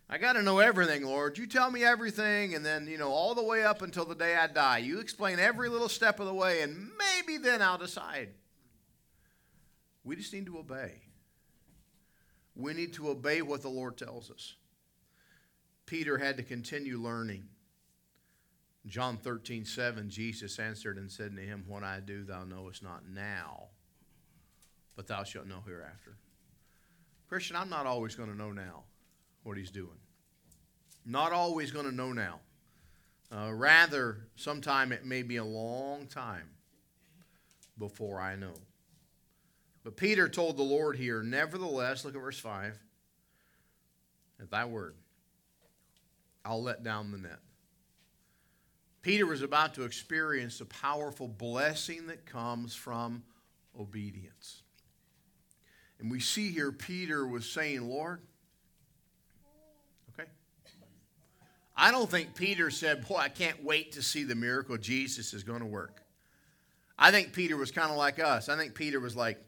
I 0.10 0.17
got 0.17 0.34
to 0.34 0.41
know 0.41 0.60
everything, 0.60 1.06
Lord. 1.06 1.38
You 1.38 1.45
tell 1.45 1.69
me 1.69 1.84
everything 1.84 2.56
and 2.56 2.65
then, 2.65 2.88
you 2.88 2.98
know, 2.98 3.10
all 3.10 3.36
the 3.36 3.43
way 3.43 3.63
up 3.63 3.82
until 3.82 4.06
the 4.06 4.15
day 4.15 4.36
I 4.36 4.48
die. 4.48 4.78
You 4.80 5.00
explain 5.00 5.38
every 5.38 5.67
little 5.67 5.89
step 5.89 6.22
of 6.22 6.28
the 6.28 6.34
way 6.34 6.62
and 6.62 6.91
maybe 6.98 7.38
then 7.38 7.62
I'll 7.62 7.78
decide. 7.78 8.30
We 10.06 10.15
just 10.15 10.34
need 10.34 10.45
to 10.45 10.58
obey. 10.58 10.93
We 12.56 12.74
need 12.74 12.93
to 12.93 13.10
obey 13.10 13.41
what 13.41 13.62
the 13.62 13.69
Lord 13.69 13.98
tells 13.98 14.32
us. 14.32 14.56
Peter 15.86 16.17
had 16.17 16.38
to 16.38 16.43
continue 16.43 16.98
learning. 16.98 17.43
John 18.88 19.18
13, 19.18 19.65
7, 19.65 20.10
Jesus 20.10 20.58
answered 20.58 20.98
and 20.98 21.12
said 21.12 21.36
to 21.36 21.42
him, 21.42 21.65
What 21.68 21.84
I 21.84 22.00
do 22.00 22.24
thou 22.24 22.44
knowest 22.44 22.82
not 22.82 23.08
now, 23.08 23.65
but 24.96 25.08
thou 25.08 25.24
shalt 25.24 25.48
know 25.48 25.62
hereafter. 25.65 26.15
Christian, 27.28 27.56
I'm 27.56 27.70
not 27.70 27.86
always 27.86 28.15
going 28.15 28.30
to 28.30 28.38
know 28.38 28.52
now 28.52 28.84
what 29.44 29.58
he's 29.58 29.72
doing. 29.72 30.00
Not 31.06 31.32
always 31.32 31.72
going 31.72 31.86
to 31.86 31.92
know 31.92 32.13
now. 32.13 32.39
Uh, 33.32 33.52
rather, 33.54 34.18
sometime 34.36 34.92
it 34.92 35.06
may 35.06 35.22
be 35.22 35.36
a 35.36 35.44
long 35.44 36.08
time 36.08 36.50
before 37.78 38.20
I 38.20 38.36
know. 38.36 38.54
But 39.84 39.98
Peter 39.98 40.28
told 40.28 40.58
the 40.58 40.63
Lord 40.63 40.98
here, 40.98 41.22
Nevertheless, 41.22 42.04
look 42.04 42.15
at 42.15 42.22
verse 42.22 42.39
5, 42.39 42.78
at 44.42 44.50
thy 44.50 44.65
word, 44.65 44.96
I'll 46.44 46.63
let 46.63 46.84
down 46.84 47.12
the 47.12 47.18
net. 47.18 47.39
Peter 49.10 49.26
was 49.26 49.41
about 49.41 49.74
to 49.74 49.86
experience 49.86 50.62
a 50.62 50.65
powerful 50.65 51.28
blessing 51.28 52.06
that 52.06 52.28
comes 52.28 52.76
from 52.76 53.24
obedience. 53.80 54.62
And 56.00 56.12
we 56.12 56.19
see 56.19 56.52
here 56.52 56.72
Peter 56.72 57.26
was 57.26 57.50
saying, 57.50 57.89
Lord, 57.89 58.22
okay. 60.13 60.30
I 61.76 61.89
don't 61.89 62.08
think 62.08 62.36
Peter 62.36 62.69
said, 62.69 63.08
Boy, 63.08 63.15
I 63.15 63.30
can't 63.30 63.63
wait 63.63 63.93
to 63.93 64.04
see 64.04 64.26
the 64.26 64.36
miracle 64.36 64.78
Jesus 64.78 65.34
is 65.34 65.41
going 65.41 65.62
to 65.62 65.65
work. 65.65 66.04
I 66.95 67.10
think 67.10 67.34
Peter 67.34 67.58
was 67.58 67.72
kind 67.72 67.89
of 67.89 67.98
like 67.98 68.19
us. 68.19 68.48
I 68.48 68.56
think 68.58 68.76
Peter 68.76 69.00
was 69.00 69.15
like, 69.15 69.43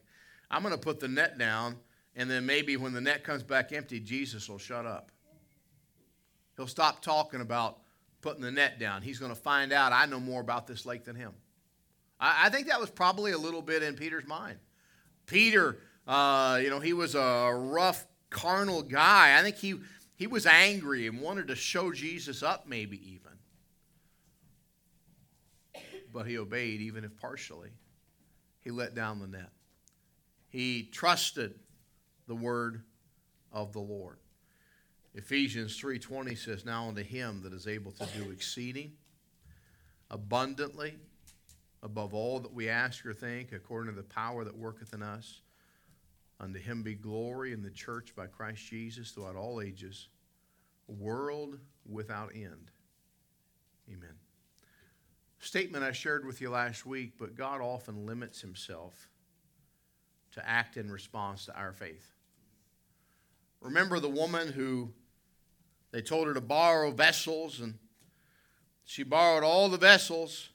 I'm 0.50 0.64
going 0.64 0.74
to 0.74 0.82
put 0.82 1.00
the 1.00 1.08
net 1.08 1.38
down, 1.38 1.76
and 2.16 2.28
then 2.28 2.48
maybe 2.48 2.78
when 2.78 2.94
the 2.94 3.02
net 3.02 3.24
comes 3.24 3.44
back 3.44 3.74
empty, 3.74 4.00
Jesus 4.00 4.50
will 4.50 4.58
shut 4.58 4.88
up. 4.88 5.12
He'll 6.58 6.66
stop 6.66 7.04
talking 7.04 7.42
about 7.42 7.78
putting 8.22 8.42
the 8.42 8.52
net 8.52 8.80
down. 8.80 9.02
He's 9.02 9.20
going 9.20 9.34
to 9.34 9.40
find 9.40 9.74
out 9.74 9.92
I 9.92 10.06
know 10.06 10.20
more 10.20 10.42
about 10.42 10.68
this 10.68 10.86
lake 10.86 11.04
than 11.04 11.16
him. 11.16 11.34
I, 12.20 12.46
I 12.46 12.50
think 12.50 12.68
that 12.68 12.80
was 12.80 12.90
probably 12.90 13.32
a 13.32 13.38
little 13.38 13.62
bit 13.62 13.84
in 13.84 13.96
Peter's 13.96 14.28
mind. 14.28 14.58
Peter, 15.26 15.80
uh, 16.08 16.60
you 16.62 16.70
know, 16.70 16.80
he 16.80 16.94
was 16.94 17.16
a 17.16 17.52
rough, 17.54 18.06
carnal 18.30 18.82
guy. 18.82 19.38
I 19.38 19.42
think 19.42 19.58
he, 19.58 19.76
he 20.16 20.28
was 20.28 20.46
angry 20.46 21.08
and 21.08 21.20
wanted 21.20 21.48
to 21.48 21.56
show 21.56 21.92
Jesus 21.92 22.44
up, 22.44 22.68
maybe 22.68 23.00
even. 23.14 23.32
But 26.14 26.28
he 26.28 26.38
obeyed, 26.38 26.82
even 26.82 27.04
if 27.04 27.16
partially. 27.18 27.70
He 28.64 28.70
let 28.70 28.94
down 28.94 29.20
the 29.20 29.28
net. 29.28 29.50
He 30.50 30.84
trusted 30.84 31.56
the 32.28 32.36
word 32.36 32.84
of 33.52 33.72
the 33.74 33.80
Lord. 33.80 34.18
Ephesians 35.14 35.78
3:20 35.78 36.36
says, 36.36 36.64
"Now 36.64 36.88
unto 36.88 37.04
him 37.04 37.42
that 37.42 37.54
is 37.54 37.68
able 37.68 37.92
to 37.94 38.06
do 38.18 38.32
exceeding 38.32 38.98
abundantly 40.10 41.00
above 41.82 42.14
all 42.14 42.40
that 42.40 42.54
we 42.54 42.70
ask 42.70 43.06
or 43.06 43.14
think, 43.14 43.52
according 43.52 43.94
to 43.94 44.02
the 44.02 44.08
power 44.08 44.44
that 44.44 44.56
worketh 44.56 44.94
in 44.94 45.02
us, 45.02 45.42
unto 46.40 46.60
him 46.60 46.84
be 46.84 46.96
glory 46.96 47.52
in 47.52 47.62
the 47.62 47.72
church 47.72 48.16
by 48.16 48.28
Christ 48.28 48.66
Jesus 48.66 49.12
throughout 49.12 49.36
all 49.36 49.62
ages, 49.62 50.08
world 50.88 51.60
without 51.86 52.34
end." 52.34 52.72
Amen. 53.90 54.18
Statement 55.40 55.84
I 55.84 55.92
shared 55.92 56.24
with 56.24 56.40
you 56.40 56.52
last 56.52 56.86
week, 56.86 57.18
but 57.18 57.36
God 57.36 57.62
often 57.62 58.06
limits 58.06 58.42
himself 58.42 59.10
to 60.32 60.48
act 60.48 60.78
in 60.78 60.90
response 60.90 61.46
to 61.46 61.56
our 61.58 61.74
faith. 61.74 62.14
Remember 63.60 64.00
the 64.00 64.10
woman 64.10 64.54
who 64.54 64.94
they 65.92 66.02
told 66.02 66.28
her 66.28 66.34
to 66.34 66.42
borrow 66.42 66.92
vessels, 66.92 67.60
and 67.60 67.76
she 68.86 69.04
borrowed 69.04 69.44
all 69.44 69.70
the 69.70 69.78
vessels 69.78 70.50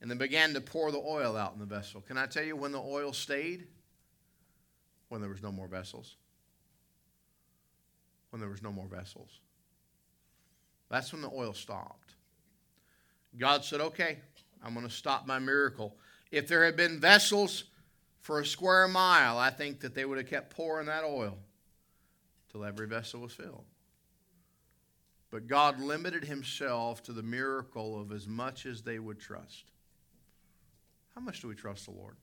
and 0.00 0.10
then 0.10 0.18
began 0.18 0.54
to 0.54 0.60
pour 0.60 0.90
the 0.90 0.98
oil 0.98 1.36
out 1.36 1.52
in 1.52 1.60
the 1.60 1.66
vessel. 1.66 2.00
Can 2.00 2.16
I 2.16 2.26
tell 2.26 2.44
you 2.44 2.56
when 2.56 2.72
the 2.72 2.80
oil 2.80 3.12
stayed? 3.12 3.66
When 5.08 5.20
there 5.20 5.30
was 5.30 5.42
no 5.42 5.52
more 5.52 5.66
vessels. 5.66 6.16
When 8.30 8.40
there 8.40 8.48
was 8.48 8.62
no 8.62 8.72
more 8.72 8.86
vessels. 8.86 9.28
That's 10.88 11.12
when 11.12 11.22
the 11.22 11.30
oil 11.30 11.52
stopped. 11.52 12.14
God 13.38 13.64
said, 13.64 13.80
Okay, 13.80 14.18
I'm 14.64 14.74
going 14.74 14.86
to 14.86 14.92
stop 14.92 15.26
my 15.26 15.38
miracle. 15.38 15.96
If 16.30 16.48
there 16.48 16.64
had 16.64 16.76
been 16.76 17.00
vessels 17.00 17.64
for 18.20 18.40
a 18.40 18.46
square 18.46 18.88
mile, 18.88 19.36
I 19.38 19.50
think 19.50 19.80
that 19.80 19.94
they 19.94 20.04
would 20.04 20.18
have 20.18 20.28
kept 20.28 20.54
pouring 20.54 20.86
that 20.86 21.04
oil 21.04 21.38
till 22.50 22.64
every 22.64 22.86
vessel 22.86 23.20
was 23.20 23.32
filled. 23.32 23.64
But 25.30 25.46
God 25.46 25.80
limited 25.80 26.24
himself 26.24 27.02
to 27.04 27.12
the 27.12 27.22
miracle 27.22 28.00
of 28.00 28.10
as 28.12 28.26
much 28.26 28.66
as 28.66 28.82
they 28.82 28.98
would 28.98 29.20
trust. 29.20 29.70
How 31.14 31.20
much 31.20 31.40
do 31.40 31.48
we 31.48 31.54
trust 31.54 31.84
the 31.84 31.92
Lord? 31.92 32.16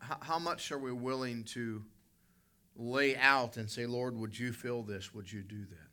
How 0.00 0.38
much 0.38 0.70
are 0.70 0.78
we 0.78 0.92
willing 0.92 1.44
to 1.44 1.84
lay 2.76 3.16
out 3.16 3.56
and 3.56 3.68
say, 3.68 3.86
Lord, 3.86 4.16
would 4.16 4.38
you 4.38 4.52
fill 4.52 4.82
this? 4.82 5.14
Would 5.14 5.32
you 5.32 5.42
do 5.42 5.60
that? 5.60 5.88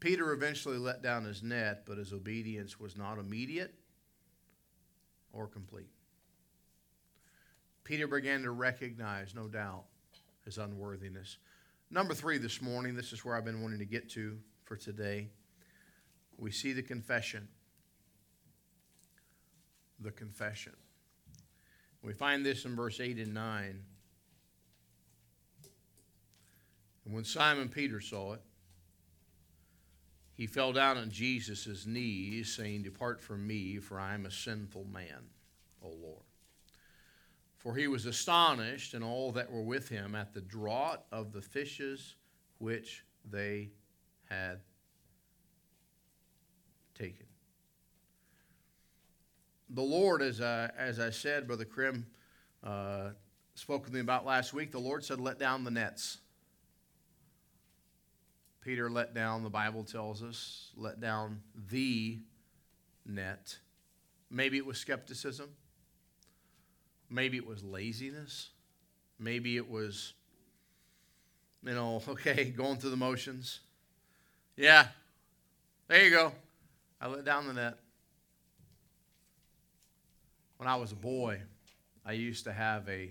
Peter 0.00 0.32
eventually 0.32 0.78
let 0.78 1.02
down 1.02 1.24
his 1.24 1.42
net, 1.42 1.84
but 1.86 1.98
his 1.98 2.12
obedience 2.12 2.80
was 2.80 2.96
not 2.96 3.18
immediate 3.18 3.74
or 5.32 5.46
complete. 5.46 5.90
Peter 7.84 8.08
began 8.08 8.42
to 8.42 8.50
recognize, 8.50 9.34
no 9.34 9.46
doubt, 9.46 9.84
his 10.44 10.56
unworthiness. 10.56 11.36
Number 11.90 12.14
three 12.14 12.38
this 12.38 12.62
morning, 12.62 12.94
this 12.94 13.12
is 13.12 13.24
where 13.24 13.34
I've 13.34 13.44
been 13.44 13.62
wanting 13.62 13.80
to 13.80 13.84
get 13.84 14.08
to 14.10 14.38
for 14.64 14.76
today. 14.76 15.28
We 16.38 16.52
see 16.52 16.72
the 16.72 16.82
confession. 16.82 17.48
The 19.98 20.12
confession. 20.12 20.74
We 22.02 22.12
find 22.12 22.46
this 22.46 22.64
in 22.64 22.76
verse 22.76 23.00
8 23.00 23.18
and 23.18 23.34
9. 23.34 23.82
And 27.04 27.14
when 27.14 27.24
Simon 27.24 27.68
Peter 27.68 28.00
saw 28.00 28.34
it, 28.34 28.42
he 30.34 30.46
fell 30.46 30.72
down 30.72 30.96
on 30.96 31.10
Jesus' 31.10 31.86
knees, 31.86 32.54
saying, 32.54 32.84
Depart 32.84 33.20
from 33.20 33.46
me, 33.46 33.78
for 33.78 33.98
I 33.98 34.14
am 34.14 34.26
a 34.26 34.30
sinful 34.30 34.84
man, 34.84 35.28
O 35.82 35.88
Lord. 35.88 36.29
For 37.60 37.74
he 37.74 37.88
was 37.88 38.06
astonished, 38.06 38.94
and 38.94 39.04
all 39.04 39.32
that 39.32 39.50
were 39.50 39.62
with 39.62 39.88
him, 39.88 40.14
at 40.14 40.34
the 40.34 40.40
draught 40.40 41.04
of 41.12 41.32
the 41.32 41.42
fishes 41.42 42.16
which 42.58 43.04
they 43.30 43.70
had 44.28 44.60
taken. 46.94 47.26
The 49.68 49.82
Lord, 49.82 50.22
as 50.22 50.40
I, 50.40 50.70
as 50.76 50.98
I 50.98 51.10
said, 51.10 51.46
Brother 51.46 51.64
Krim 51.64 52.06
uh, 52.64 53.10
spoke 53.54 53.84
with 53.84 53.92
me 53.92 54.00
about 54.00 54.24
last 54.24 54.52
week, 54.54 54.72
the 54.72 54.80
Lord 54.80 55.04
said, 55.04 55.20
Let 55.20 55.38
down 55.38 55.62
the 55.62 55.70
nets. 55.70 56.18
Peter 58.60 58.90
let 58.90 59.14
down, 59.14 59.42
the 59.42 59.50
Bible 59.50 59.84
tells 59.84 60.22
us, 60.22 60.70
let 60.76 61.00
down 61.00 61.40
the 61.70 62.18
net. 63.06 63.58
Maybe 64.30 64.58
it 64.58 64.66
was 64.66 64.78
skepticism. 64.78 65.50
Maybe 67.10 67.36
it 67.36 67.46
was 67.46 67.64
laziness. 67.64 68.50
Maybe 69.18 69.56
it 69.56 69.68
was, 69.68 70.14
you 71.64 71.74
know, 71.74 72.00
okay, 72.08 72.44
going 72.44 72.78
through 72.78 72.90
the 72.90 72.96
motions. 72.96 73.60
Yeah, 74.56 74.86
there 75.88 76.04
you 76.04 76.10
go. 76.10 76.32
I 77.00 77.08
let 77.08 77.24
down 77.24 77.46
the 77.46 77.54
net. 77.54 77.78
When 80.58 80.68
I 80.68 80.76
was 80.76 80.92
a 80.92 80.96
boy, 80.96 81.40
I 82.04 82.12
used 82.12 82.44
to 82.44 82.52
have 82.52 82.88
a, 82.88 83.10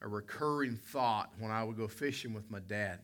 a 0.00 0.08
recurring 0.08 0.76
thought 0.76 1.30
when 1.38 1.50
I 1.50 1.62
would 1.62 1.76
go 1.76 1.86
fishing 1.86 2.32
with 2.32 2.50
my 2.50 2.60
dad. 2.60 3.00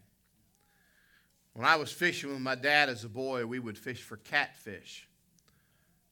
When 1.52 1.66
I 1.66 1.76
was 1.76 1.92
fishing 1.92 2.30
with 2.30 2.40
my 2.40 2.54
dad 2.54 2.88
as 2.88 3.04
a 3.04 3.08
boy, 3.08 3.44
we 3.44 3.58
would 3.58 3.76
fish 3.76 4.02
for 4.02 4.16
catfish. 4.16 5.06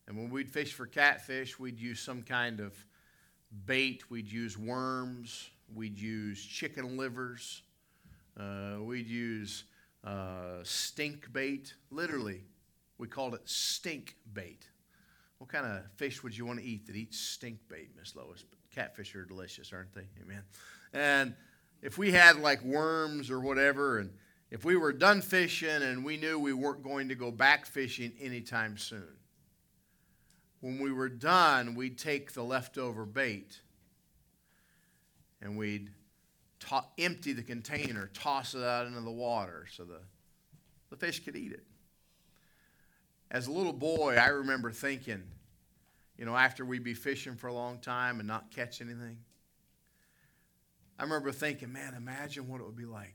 And 0.07 0.17
when 0.17 0.31
we'd 0.31 0.51
fish 0.51 0.73
for 0.73 0.87
catfish, 0.87 1.59
we'd 1.59 1.79
use 1.79 2.01
some 2.01 2.23
kind 2.23 2.61
of 2.61 2.75
bait. 3.67 4.11
We'd 4.11 4.31
use 4.31 4.57
worms. 4.59 5.51
We'd 5.75 5.99
use 5.99 6.45
chicken 6.45 6.97
livers. 6.97 7.63
Uh, 8.39 8.77
we'd 8.81 9.09
use 9.09 9.65
uh, 10.05 10.63
stink 10.63 11.33
bait. 11.33 11.75
Literally, 11.91 12.43
we 12.99 13.09
called 13.09 13.35
it 13.35 13.43
stink 13.45 14.17
bait. 14.33 14.69
What 15.39 15.51
kind 15.51 15.67
of 15.67 15.91
fish 15.97 16.23
would 16.23 16.37
you 16.37 16.47
want 16.47 16.59
to 16.59 16.65
eat 16.65 16.87
that 16.87 16.97
eats 16.97 17.19
stink 17.19 17.59
bait, 17.69 17.91
Miss 17.97 18.17
Lois? 18.17 18.45
But 18.49 18.59
catfish 18.75 19.15
are 19.15 19.25
delicious, 19.25 19.73
aren't 19.73 19.95
they? 19.95 20.09
Amen. 20.23 20.43
And 20.93 21.35
if 21.83 21.99
we 21.99 22.13
had 22.13 22.41
like 22.41 22.63
worms 22.63 23.31
or 23.31 23.41
whatever, 23.41 23.99
and 23.99 24.11
if 24.51 24.65
we 24.65 24.77
were 24.77 24.93
done 24.93 25.21
fishing 25.21 25.69
and 25.69 26.05
we 26.05 26.17
knew 26.17 26.39
we 26.39 26.53
weren't 26.53 26.83
going 26.83 27.09
to 27.09 27.15
go 27.15 27.31
back 27.31 27.67
fishing 27.67 28.13
anytime 28.21 28.77
soon, 28.79 29.17
when 30.61 30.79
we 30.79 30.93
were 30.93 31.09
done, 31.09 31.75
we'd 31.75 31.99
take 31.99 32.33
the 32.33 32.43
leftover 32.43 33.05
bait 33.05 33.61
and 35.41 35.57
we'd 35.57 35.91
to- 36.61 36.85
empty 36.99 37.33
the 37.33 37.43
container, 37.43 38.11
toss 38.13 38.55
it 38.55 38.63
out 38.63 38.87
into 38.87 39.01
the 39.01 39.11
water 39.11 39.67
so 39.71 39.85
the, 39.85 40.01
the 40.91 40.97
fish 40.97 41.25
could 41.25 41.37
eat 41.37 41.53
it. 41.53 41.65
As 43.31 43.47
a 43.47 43.53
little 43.53 43.73
boy, 43.73 44.17
I 44.17 44.29
remember 44.29 44.73
thinking, 44.73 45.23
you 46.17 46.25
know, 46.25 46.37
after 46.37 46.65
we'd 46.65 46.83
be 46.83 46.95
fishing 46.95 47.37
for 47.37 47.47
a 47.47 47.53
long 47.53 47.79
time 47.79 48.19
and 48.19 48.27
not 48.27 48.51
catch 48.51 48.81
anything, 48.81 49.19
I 50.99 51.05
remember 51.05 51.31
thinking, 51.31 51.73
man, 51.73 51.95
imagine 51.95 52.49
what 52.49 52.61
it 52.61 52.65
would 52.65 52.77
be 52.77 52.87
like 52.87 53.15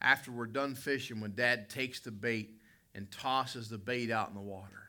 after 0.00 0.30
we're 0.30 0.46
done 0.46 0.74
fishing 0.74 1.20
when 1.20 1.34
dad 1.34 1.68
takes 1.68 1.98
the 2.00 2.12
bait 2.12 2.50
and 2.94 3.10
tosses 3.10 3.68
the 3.68 3.78
bait 3.78 4.10
out 4.10 4.28
in 4.28 4.34
the 4.34 4.40
water. 4.40 4.83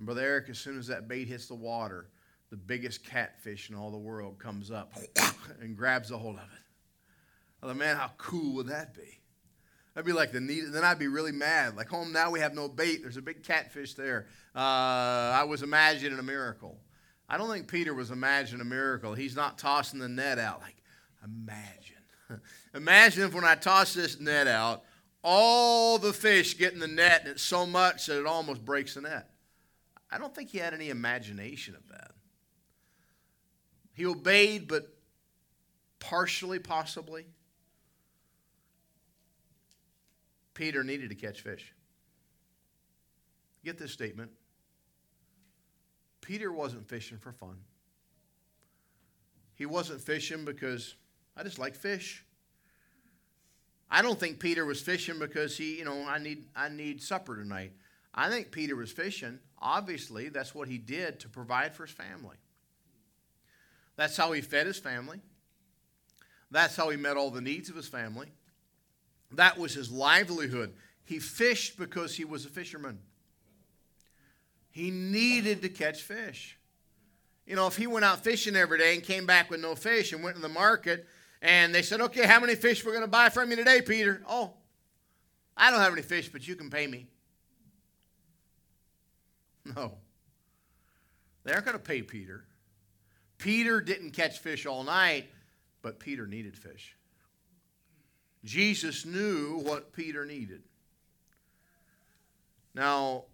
And 0.00 0.06
Brother 0.06 0.22
Eric, 0.22 0.48
as 0.48 0.58
soon 0.58 0.78
as 0.78 0.86
that 0.86 1.08
bait 1.08 1.28
hits 1.28 1.46
the 1.46 1.54
water, 1.54 2.08
the 2.48 2.56
biggest 2.56 3.04
catfish 3.04 3.68
in 3.68 3.76
all 3.76 3.90
the 3.90 3.98
world 3.98 4.38
comes 4.38 4.70
up 4.70 4.94
and 5.60 5.76
grabs 5.76 6.10
a 6.10 6.16
hold 6.16 6.36
of 6.36 6.40
it. 6.40 7.62
I 7.62 7.66
thought, 7.66 7.76
man, 7.76 7.96
how 7.96 8.10
cool 8.16 8.54
would 8.54 8.68
that 8.68 8.94
be? 8.94 9.20
That'd 9.94 10.06
be 10.06 10.14
like 10.14 10.32
the 10.32 10.40
neat. 10.40 10.72
Then 10.72 10.84
I'd 10.84 10.98
be 10.98 11.08
really 11.08 11.32
mad. 11.32 11.76
Like, 11.76 11.90
home 11.90 12.14
now 12.14 12.30
we 12.30 12.40
have 12.40 12.54
no 12.54 12.66
bait. 12.66 13.02
There's 13.02 13.18
a 13.18 13.22
big 13.22 13.42
catfish 13.42 13.92
there. 13.92 14.26
Uh, 14.56 14.58
I 14.58 15.44
was 15.46 15.62
imagining 15.62 16.18
a 16.18 16.22
miracle. 16.22 16.78
I 17.28 17.36
don't 17.36 17.50
think 17.50 17.68
Peter 17.68 17.92
was 17.92 18.10
imagining 18.10 18.62
a 18.62 18.64
miracle. 18.64 19.12
He's 19.12 19.36
not 19.36 19.58
tossing 19.58 20.00
the 20.00 20.08
net 20.08 20.38
out. 20.38 20.62
Like, 20.62 20.76
imagine. 21.22 22.40
imagine 22.74 23.24
if 23.24 23.34
when 23.34 23.44
I 23.44 23.54
toss 23.54 23.92
this 23.92 24.18
net 24.18 24.46
out, 24.46 24.82
all 25.22 25.98
the 25.98 26.14
fish 26.14 26.56
get 26.56 26.72
in 26.72 26.78
the 26.78 26.88
net 26.88 27.24
and 27.24 27.32
it's 27.32 27.42
so 27.42 27.66
much 27.66 28.06
that 28.06 28.18
it 28.18 28.24
almost 28.24 28.64
breaks 28.64 28.94
the 28.94 29.02
net. 29.02 29.30
I 30.10 30.18
don't 30.18 30.34
think 30.34 30.50
he 30.50 30.58
had 30.58 30.74
any 30.74 30.90
imagination 30.90 31.74
of 31.74 31.86
that. 31.88 32.12
He 33.92 34.06
obeyed, 34.06 34.66
but 34.66 34.88
partially, 35.98 36.58
possibly. 36.58 37.26
Peter 40.54 40.82
needed 40.82 41.10
to 41.10 41.14
catch 41.14 41.42
fish. 41.42 41.74
Get 43.64 43.78
this 43.78 43.92
statement. 43.92 44.30
Peter 46.20 46.52
wasn't 46.52 46.88
fishing 46.88 47.18
for 47.18 47.32
fun. 47.32 47.56
He 49.54 49.66
wasn't 49.66 50.00
fishing 50.00 50.44
because 50.44 50.94
I 51.36 51.42
just 51.42 51.58
like 51.58 51.74
fish. 51.74 52.24
I 53.90 54.02
don't 54.02 54.18
think 54.18 54.38
Peter 54.38 54.64
was 54.64 54.80
fishing 54.80 55.18
because 55.18 55.56
he, 55.56 55.78
you 55.78 55.84
know, 55.84 56.06
I 56.06 56.18
need 56.18 56.46
I 56.54 56.68
need 56.68 57.02
supper 57.02 57.36
tonight. 57.36 57.72
I 58.14 58.28
think 58.28 58.50
Peter 58.50 58.76
was 58.76 58.90
fishing. 58.90 59.38
Obviously, 59.58 60.28
that's 60.28 60.54
what 60.54 60.68
he 60.68 60.78
did 60.78 61.20
to 61.20 61.28
provide 61.28 61.74
for 61.74 61.86
his 61.86 61.94
family. 61.94 62.36
That's 63.96 64.16
how 64.16 64.32
he 64.32 64.40
fed 64.40 64.66
his 64.66 64.78
family. 64.78 65.20
That's 66.50 66.74
how 66.74 66.90
he 66.90 66.96
met 66.96 67.16
all 67.16 67.30
the 67.30 67.40
needs 67.40 67.68
of 67.68 67.76
his 67.76 67.86
family. 67.86 68.28
That 69.32 69.58
was 69.58 69.74
his 69.74 69.90
livelihood. 69.90 70.74
He 71.04 71.18
fished 71.18 71.78
because 71.78 72.16
he 72.16 72.24
was 72.24 72.44
a 72.44 72.48
fisherman. 72.48 72.98
He 74.70 74.90
needed 74.90 75.62
to 75.62 75.68
catch 75.68 76.02
fish. 76.02 76.58
You 77.46 77.56
know, 77.56 77.66
if 77.66 77.76
he 77.76 77.86
went 77.86 78.04
out 78.04 78.22
fishing 78.22 78.56
every 78.56 78.78
day 78.78 78.94
and 78.94 79.02
came 79.02 79.26
back 79.26 79.50
with 79.50 79.60
no 79.60 79.74
fish 79.74 80.12
and 80.12 80.22
went 80.22 80.36
to 80.36 80.42
the 80.42 80.48
market 80.48 81.06
and 81.42 81.74
they 81.74 81.82
said, 81.82 82.00
okay, 82.00 82.26
how 82.26 82.40
many 82.40 82.54
fish 82.54 82.84
we're 82.84 82.92
going 82.92 83.04
to 83.04 83.10
buy 83.10 83.28
from 83.28 83.50
you 83.50 83.56
today, 83.56 83.82
Peter? 83.82 84.22
Oh, 84.28 84.54
I 85.56 85.70
don't 85.70 85.80
have 85.80 85.92
any 85.92 86.02
fish, 86.02 86.28
but 86.28 86.46
you 86.46 86.54
can 86.54 86.70
pay 86.70 86.86
me. 86.86 87.06
No. 89.76 89.92
They 91.44 91.52
aren't 91.52 91.64
going 91.64 91.76
to 91.76 91.82
pay 91.82 92.02
Peter. 92.02 92.44
Peter 93.38 93.80
didn't 93.80 94.10
catch 94.10 94.38
fish 94.38 94.66
all 94.66 94.84
night, 94.84 95.26
but 95.82 95.98
Peter 95.98 96.26
needed 96.26 96.56
fish. 96.56 96.96
Jesus 98.44 99.06
knew 99.06 99.60
what 99.62 99.92
Peter 99.92 100.24
needed. 100.24 100.62
Now, 102.74 103.24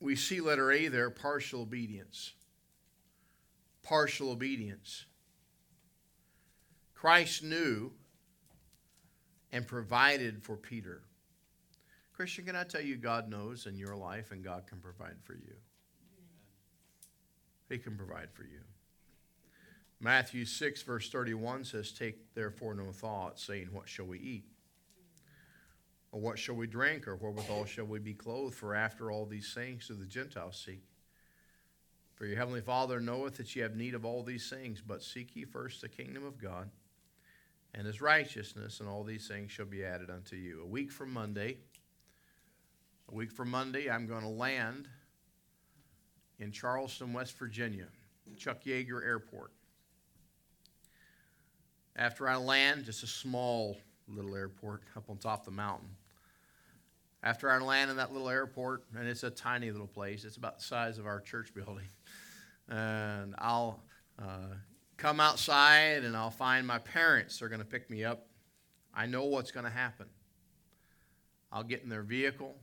we 0.00 0.16
see 0.16 0.40
letter 0.40 0.70
A 0.70 0.88
there 0.88 1.10
partial 1.10 1.62
obedience. 1.62 2.32
Partial 3.82 4.30
obedience. 4.30 5.04
Christ 6.94 7.42
knew 7.42 7.92
and 9.52 9.66
provided 9.66 10.42
for 10.42 10.56
Peter. 10.56 11.02
Christian, 12.14 12.44
can 12.44 12.54
I 12.54 12.62
tell 12.62 12.80
you, 12.80 12.96
God 12.96 13.28
knows 13.28 13.66
in 13.66 13.76
your 13.76 13.96
life 13.96 14.30
and 14.30 14.42
God 14.42 14.66
can 14.66 14.78
provide 14.78 15.16
for 15.22 15.34
you? 15.34 15.54
He 17.68 17.78
can 17.78 17.96
provide 17.96 18.30
for 18.32 18.44
you. 18.44 18.60
Matthew 20.00 20.44
6, 20.44 20.82
verse 20.82 21.10
31 21.10 21.64
says, 21.64 21.90
Take 21.90 22.34
therefore 22.34 22.74
no 22.74 22.92
thought, 22.92 23.40
saying, 23.40 23.68
What 23.72 23.88
shall 23.88 24.06
we 24.06 24.18
eat? 24.18 24.44
Or 26.12 26.20
what 26.20 26.38
shall 26.38 26.54
we 26.54 26.68
drink? 26.68 27.08
Or 27.08 27.16
wherewithal 27.16 27.64
shall 27.64 27.86
we 27.86 27.98
be 27.98 28.14
clothed? 28.14 28.54
For 28.54 28.74
after 28.74 29.10
all 29.10 29.26
these 29.26 29.52
things 29.52 29.88
do 29.88 29.94
the 29.94 30.06
Gentiles 30.06 30.62
seek. 30.64 30.84
For 32.14 32.26
your 32.26 32.36
heavenly 32.36 32.60
Father 32.60 33.00
knoweth 33.00 33.38
that 33.38 33.56
ye 33.56 33.62
have 33.62 33.74
need 33.74 33.94
of 33.94 34.04
all 34.04 34.22
these 34.22 34.48
things, 34.48 34.80
but 34.80 35.02
seek 35.02 35.34
ye 35.34 35.44
first 35.44 35.80
the 35.80 35.88
kingdom 35.88 36.24
of 36.24 36.38
God 36.38 36.70
and 37.74 37.86
his 37.86 38.00
righteousness, 38.00 38.78
and 38.78 38.88
all 38.88 39.02
these 39.02 39.26
things 39.26 39.50
shall 39.50 39.66
be 39.66 39.84
added 39.84 40.08
unto 40.08 40.36
you. 40.36 40.62
A 40.62 40.66
week 40.66 40.92
from 40.92 41.12
Monday, 41.12 41.58
a 43.10 43.14
week 43.14 43.30
from 43.30 43.50
Monday, 43.50 43.90
I'm 43.90 44.06
going 44.06 44.22
to 44.22 44.28
land 44.28 44.88
in 46.38 46.52
Charleston, 46.52 47.12
West 47.12 47.36
Virginia, 47.38 47.86
Chuck 48.36 48.64
Yeager 48.64 49.04
Airport. 49.04 49.52
After 51.96 52.28
I 52.28 52.36
land, 52.36 52.84
just 52.84 53.02
a 53.02 53.06
small 53.06 53.76
little 54.08 54.34
airport 54.34 54.82
up 54.96 55.08
on 55.08 55.16
top 55.18 55.40
of 55.40 55.44
the 55.46 55.50
mountain. 55.52 55.90
After 57.22 57.50
I 57.50 57.58
land 57.58 57.90
in 57.90 57.96
that 57.96 58.12
little 58.12 58.28
airport, 58.28 58.84
and 58.98 59.06
it's 59.08 59.22
a 59.22 59.30
tiny 59.30 59.70
little 59.70 59.86
place, 59.86 60.24
it's 60.24 60.36
about 60.36 60.58
the 60.58 60.64
size 60.64 60.98
of 60.98 61.06
our 61.06 61.20
church 61.20 61.54
building, 61.54 61.88
and 62.68 63.34
I'll 63.38 63.80
uh, 64.18 64.54
come 64.96 65.20
outside 65.20 66.04
and 66.04 66.16
I'll 66.16 66.30
find 66.30 66.66
my 66.66 66.78
parents. 66.78 67.38
They're 67.38 67.48
going 67.48 67.60
to 67.60 67.66
pick 67.66 67.88
me 67.88 68.04
up. 68.04 68.26
I 68.92 69.06
know 69.06 69.24
what's 69.24 69.50
going 69.50 69.64
to 69.64 69.70
happen. 69.70 70.06
I'll 71.50 71.62
get 71.62 71.82
in 71.82 71.88
their 71.88 72.02
vehicle. 72.02 72.56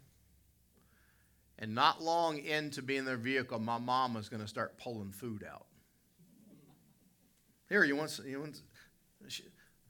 And 1.62 1.76
not 1.76 2.02
long 2.02 2.40
into 2.40 2.82
being 2.82 3.00
in 3.00 3.06
their 3.06 3.18
vehicle, 3.18 3.60
my 3.60 3.78
mom 3.78 4.18
is 4.18 4.28
going 4.28 4.42
to 4.42 4.48
start 4.48 4.80
pulling 4.80 5.12
food 5.12 5.46
out. 5.50 5.68
Here, 7.70 7.84
you 7.84 7.96
want, 7.96 8.20
you 8.26 8.40
want 8.40 8.60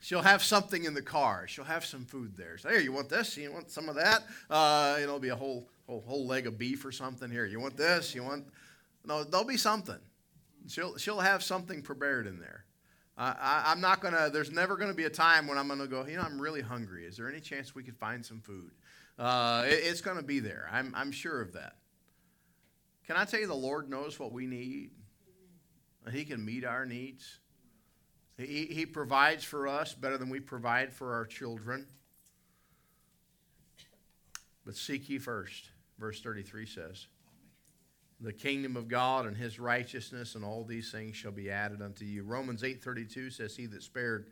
she'll 0.02 0.22
have 0.22 0.44
something 0.44 0.84
in 0.84 0.94
the 0.94 1.02
car. 1.02 1.48
She'll 1.48 1.64
have 1.64 1.86
some 1.86 2.06
food 2.06 2.36
there. 2.36 2.58
So, 2.58 2.70
here, 2.70 2.82
you 2.82 2.92
want 2.92 3.08
this? 3.08 3.38
You 3.38 3.54
want 3.54 3.72
some 3.72 3.88
of 3.88 3.96
that? 3.96 4.24
Uh, 4.50 4.98
it'll 5.02 5.18
be 5.18 5.30
a 5.30 5.36
whole, 5.36 5.70
whole, 5.88 6.02
whole 6.02 6.28
leg 6.28 6.46
of 6.46 6.60
beef 6.60 6.84
or 6.84 6.92
something. 6.92 7.32
Here, 7.32 7.46
you 7.46 7.62
want 7.62 7.78
this? 7.78 8.14
You 8.14 8.24
want? 8.24 8.46
No, 9.06 9.24
there'll 9.24 9.48
be 9.48 9.58
something. 9.58 10.00
She'll, 10.68 10.98
she'll 10.98 11.22
have 11.22 11.42
something 11.42 11.82
prepared 11.82 12.28
in 12.28 12.38
there. 12.38 12.66
Uh, 13.18 13.34
I, 13.40 13.72
am 13.72 13.80
not 13.80 14.02
going 14.02 14.14
to, 14.14 14.30
there's 14.32 14.52
never 14.52 14.76
going 14.76 14.90
to 14.90 14.96
be 14.96 15.06
a 15.06 15.10
time 15.10 15.48
when 15.48 15.58
I'm 15.58 15.68
going 15.68 15.80
to 15.80 15.88
go, 15.88 16.06
you 16.06 16.18
know, 16.18 16.24
I'm 16.24 16.40
really 16.40 16.62
hungry. 16.62 17.06
Is 17.06 17.18
there 17.18 17.30
any 17.30 17.40
chance 17.40 17.74
we 17.74 17.84
could 17.84 17.98
find 17.98 18.26
some 18.26 18.42
food? 18.42 18.72
Uh, 19.22 19.66
it, 19.68 19.82
it's 19.84 20.02
going 20.02 20.18
to 20.18 20.24
be 20.24 20.40
there. 20.40 20.68
I'm, 20.72 20.94
I'm 20.96 21.12
sure 21.12 21.42
of 21.42 21.54
that. 21.54 21.76
Can 23.06 23.18
I 23.18 23.26
tell 23.26 23.40
you, 23.40 23.46
the 23.46 23.54
Lord 23.54 23.88
knows 23.88 24.20
what 24.20 24.32
we 24.32 24.48
need? 24.48 24.90
He 26.12 26.26
can 26.26 26.44
meet 26.44 26.66
our 26.66 26.88
needs. 26.88 27.38
He, 28.36 28.66
he 28.66 28.88
provides 28.88 29.44
for 29.44 29.68
us 29.68 29.94
better 29.94 30.18
than 30.18 30.30
we 30.30 30.40
provide 30.40 30.92
for 30.92 31.14
our 31.14 31.26
children. 31.26 31.86
But 34.66 34.76
seek 34.76 35.08
ye 35.08 35.20
first, 35.20 35.70
verse 36.00 36.20
33 36.22 36.66
says 36.66 37.06
the 38.20 38.34
kingdom 38.34 38.76
of 38.76 38.88
God 38.88 39.26
and 39.26 39.36
his 39.36 39.60
righteousness 39.60 40.36
and 40.36 40.44
all 40.44 40.64
these 40.64 40.92
things 40.92 41.16
shall 41.16 41.32
be 41.32 41.50
added 41.50 41.82
unto 41.82 42.06
you. 42.06 42.24
Romans 42.24 42.64
8:32 42.64 43.32
says 43.32 43.56
he 43.56 43.66
that 43.68 43.84
spared 43.84 44.28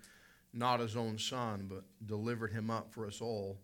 not 0.54 0.80
his 0.80 0.96
own 0.96 1.18
son 1.18 1.68
but 1.68 1.84
delivered 2.06 2.52
him 2.52 2.70
up 2.70 2.92
for 2.92 3.08
us 3.08 3.20
all 3.22 3.60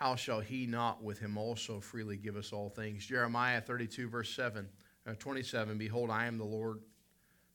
how 0.00 0.16
shall 0.16 0.40
he 0.40 0.64
not 0.66 1.02
with 1.02 1.18
him 1.18 1.36
also 1.36 1.78
freely 1.78 2.16
give 2.16 2.34
us 2.34 2.54
all 2.54 2.70
things? 2.70 3.04
Jeremiah 3.04 3.60
32 3.60 4.08
verse 4.08 4.34
7 4.34 4.66
uh, 5.06 5.12
27 5.18 5.76
behold 5.76 6.10
I 6.10 6.24
am 6.24 6.38
the 6.38 6.44
Lord 6.44 6.80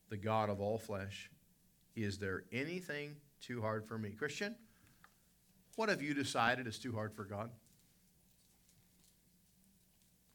the 0.09 0.17
God 0.17 0.51
of 0.51 0.61
all 0.61 0.77
flesh. 0.77 1.31
Is 1.95 2.19
there 2.19 2.43
anything 2.51 3.15
too 3.41 3.61
hard 3.61 3.87
for 3.87 3.97
me? 3.97 4.11
Christian, 4.11 4.55
what 5.75 5.89
have 5.89 6.03
you 6.03 6.13
decided 6.13 6.67
is 6.67 6.77
too 6.77 6.93
hard 6.93 7.15
for 7.15 7.23
God? 7.23 7.49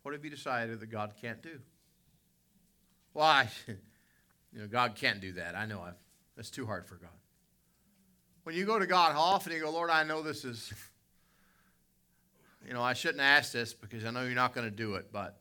What 0.02 0.12
have 0.12 0.24
you 0.24 0.30
decided 0.30 0.80
that 0.80 0.90
God 0.90 1.12
can't 1.20 1.40
do? 1.40 1.60
Why? 3.12 3.48
Well, 3.68 3.76
you 4.52 4.60
know, 4.60 4.66
God 4.66 4.96
can't 4.96 5.20
do 5.20 5.34
that. 5.34 5.54
I 5.54 5.64
know 5.64 5.80
I've, 5.80 5.94
that's 6.36 6.50
too 6.50 6.66
hard 6.66 6.88
for 6.88 6.96
God. 6.96 7.10
When 8.42 8.56
you 8.56 8.64
go 8.64 8.80
to 8.80 8.86
God, 8.86 9.12
how 9.12 9.20
often 9.20 9.52
you 9.52 9.60
go, 9.60 9.70
Lord, 9.70 9.90
I 9.90 10.02
know 10.02 10.22
this 10.22 10.44
is, 10.44 10.72
you 12.66 12.74
know, 12.74 12.82
I 12.82 12.92
shouldn't 12.92 13.20
ask 13.20 13.52
this 13.52 13.72
because 13.72 14.04
I 14.04 14.10
know 14.10 14.22
you're 14.22 14.34
not 14.34 14.54
going 14.54 14.68
to 14.68 14.74
do 14.74 14.94
it, 14.94 15.12
but 15.12 15.38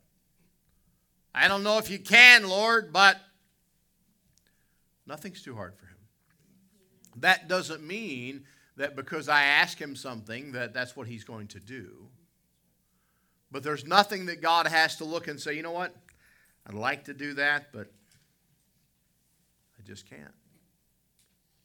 I 1.34 1.48
don't 1.48 1.64
know 1.64 1.78
if 1.78 1.90
you 1.90 2.00
can, 2.00 2.48
Lord, 2.48 2.92
but 2.92 3.18
nothing's 5.06 5.42
too 5.42 5.56
hard 5.56 5.76
for 5.76 5.86
him. 5.86 5.98
That 7.18 7.48
doesn't 7.48 7.86
mean 7.86 8.46
that 8.78 8.96
because 8.96 9.28
I 9.28 9.44
ask 9.44 9.80
him 9.80 9.96
something 9.96 10.54
that 10.54 10.74
that's 10.74 10.96
what 10.96 11.08
he's 11.08 11.24
going 11.24 11.48
to 11.48 11.60
do. 11.60 12.08
But 13.52 13.64
there's 13.64 13.86
nothing 13.86 14.28
that 14.28 14.42
God 14.42 14.68
has 14.68 14.96
to 14.98 15.06
look 15.06 15.28
and 15.28 15.40
say, 15.40 15.56
you 15.56 15.64
know 15.64 15.72
what? 15.72 15.96
I'd 16.66 16.76
like 16.76 17.06
to 17.06 17.14
do 17.14 17.34
that, 17.34 17.74
but 17.74 17.92
I 19.78 19.88
just 19.88 20.10
can't. 20.10 20.34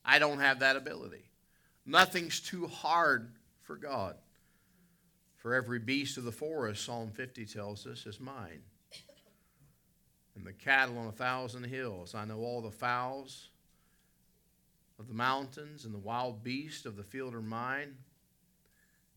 I 0.04 0.18
don't 0.18 0.40
have 0.40 0.60
that 0.60 0.76
ability. 0.76 1.30
Nothing's 1.86 2.40
too 2.40 2.66
hard 2.66 3.32
for 3.62 3.76
God. 3.76 4.16
For 5.44 5.52
every 5.52 5.78
beast 5.78 6.16
of 6.16 6.24
the 6.24 6.32
forest, 6.32 6.86
Psalm 6.86 7.10
50 7.10 7.44
tells 7.44 7.86
us, 7.86 8.06
is 8.06 8.18
mine. 8.18 8.62
And 10.34 10.46
the 10.46 10.54
cattle 10.54 10.96
on 10.96 11.06
a 11.06 11.12
thousand 11.12 11.64
hills. 11.64 12.14
I 12.14 12.24
know 12.24 12.38
all 12.38 12.62
the 12.62 12.70
fowls 12.70 13.50
of 14.98 15.06
the 15.06 15.12
mountains 15.12 15.84
and 15.84 15.92
the 15.92 15.98
wild 15.98 16.42
beasts 16.42 16.86
of 16.86 16.96
the 16.96 17.02
field 17.02 17.34
are 17.34 17.42
mine. 17.42 17.94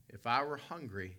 If 0.09 0.27
I 0.27 0.43
were 0.43 0.57
hungry, 0.57 1.15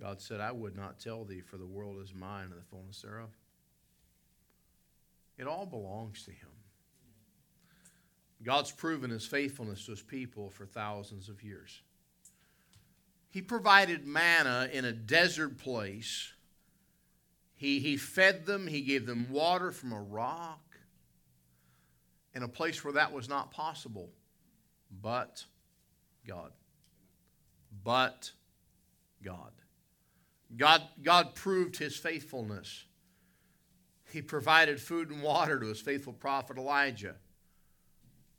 God 0.00 0.22
said, 0.22 0.40
I 0.40 0.52
would 0.52 0.74
not 0.74 0.98
tell 0.98 1.26
thee, 1.26 1.42
for 1.42 1.58
the 1.58 1.66
world 1.66 2.02
is 2.02 2.14
mine 2.14 2.44
and 2.52 2.58
the 2.58 2.64
fullness 2.70 3.02
thereof. 3.02 3.36
It 5.36 5.46
all 5.46 5.66
belongs 5.66 6.24
to 6.24 6.30
Him. 6.30 6.48
God's 8.42 8.72
proven 8.72 9.10
His 9.10 9.26
faithfulness 9.26 9.84
to 9.84 9.90
His 9.90 10.00
people 10.00 10.48
for 10.48 10.64
thousands 10.64 11.28
of 11.28 11.42
years. 11.42 11.82
He 13.34 13.42
provided 13.42 14.06
manna 14.06 14.68
in 14.72 14.84
a 14.84 14.92
desert 14.92 15.58
place. 15.58 16.32
He, 17.56 17.80
he 17.80 17.96
fed 17.96 18.46
them, 18.46 18.68
He 18.68 18.80
gave 18.80 19.06
them 19.06 19.26
water 19.28 19.72
from 19.72 19.92
a 19.92 20.00
rock 20.00 20.76
in 22.32 22.44
a 22.44 22.48
place 22.48 22.84
where 22.84 22.92
that 22.92 23.12
was 23.12 23.28
not 23.28 23.50
possible. 23.50 24.10
But 25.02 25.44
God. 26.24 26.52
But 27.82 28.30
God. 29.20 29.50
God, 30.56 30.82
God 31.02 31.34
proved 31.34 31.76
his 31.76 31.96
faithfulness. 31.96 32.84
He 34.12 34.22
provided 34.22 34.80
food 34.80 35.10
and 35.10 35.24
water 35.24 35.58
to 35.58 35.66
his 35.66 35.80
faithful 35.80 36.12
prophet 36.12 36.56
Elijah. 36.56 37.16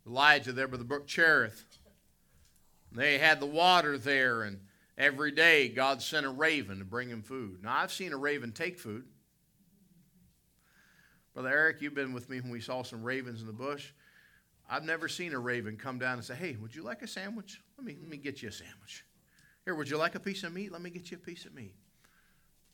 Elijah 0.08 0.54
there 0.54 0.70
by 0.70 0.78
the 0.78 0.86
brook 0.86 1.06
Cherith. 1.06 1.66
They 2.94 3.18
had 3.18 3.42
the 3.42 3.46
water 3.46 3.98
there, 3.98 4.44
and 4.44 4.62
every 4.98 5.32
day 5.32 5.70
God 5.70 6.02
sent 6.02 6.26
a 6.26 6.30
raven 6.30 6.80
to 6.80 6.86
bring 6.86 7.10
him 7.10 7.22
food. 7.22 7.64
Now, 7.64 7.78
I've 7.78 7.92
seen 7.92 8.14
a 8.14 8.18
raven 8.18 8.52
take 8.52 8.80
food. 8.80 9.06
Brother 11.34 11.50
Eric, 11.50 11.82
you've 11.82 11.94
been 11.94 12.14
with 12.14 12.30
me 12.30 12.40
when 12.40 12.50
we 12.50 12.62
saw 12.62 12.84
some 12.84 13.04
ravens 13.04 13.42
in 13.42 13.48
the 13.48 13.54
bush. 13.54 13.92
I've 14.70 14.84
never 14.86 15.08
seen 15.08 15.34
a 15.34 15.40
raven 15.40 15.78
come 15.78 16.00
down 16.00 16.14
and 16.14 16.24
say, 16.24 16.36
Hey, 16.36 16.56
would 16.60 16.74
you 16.74 16.82
like 16.82 17.02
a 17.02 17.08
sandwich? 17.08 17.62
Let 17.78 17.86
me, 17.86 17.98
let 18.00 18.10
me 18.10 18.18
get 18.18 18.42
you 18.42 18.50
a 18.50 18.52
sandwich. 18.52 19.06
Here, 19.66 19.76
would 19.76 19.90
you 19.90 19.98
like 19.98 20.16
a 20.16 20.20
piece 20.20 20.44
of 20.44 20.54
meat? 20.54 20.72
Let 20.72 20.82
me 20.82 20.90
get 20.90 21.12
you 21.12 21.18
a 21.18 21.20
piece 21.20 21.46
of 21.46 21.54
meat. 21.54 21.76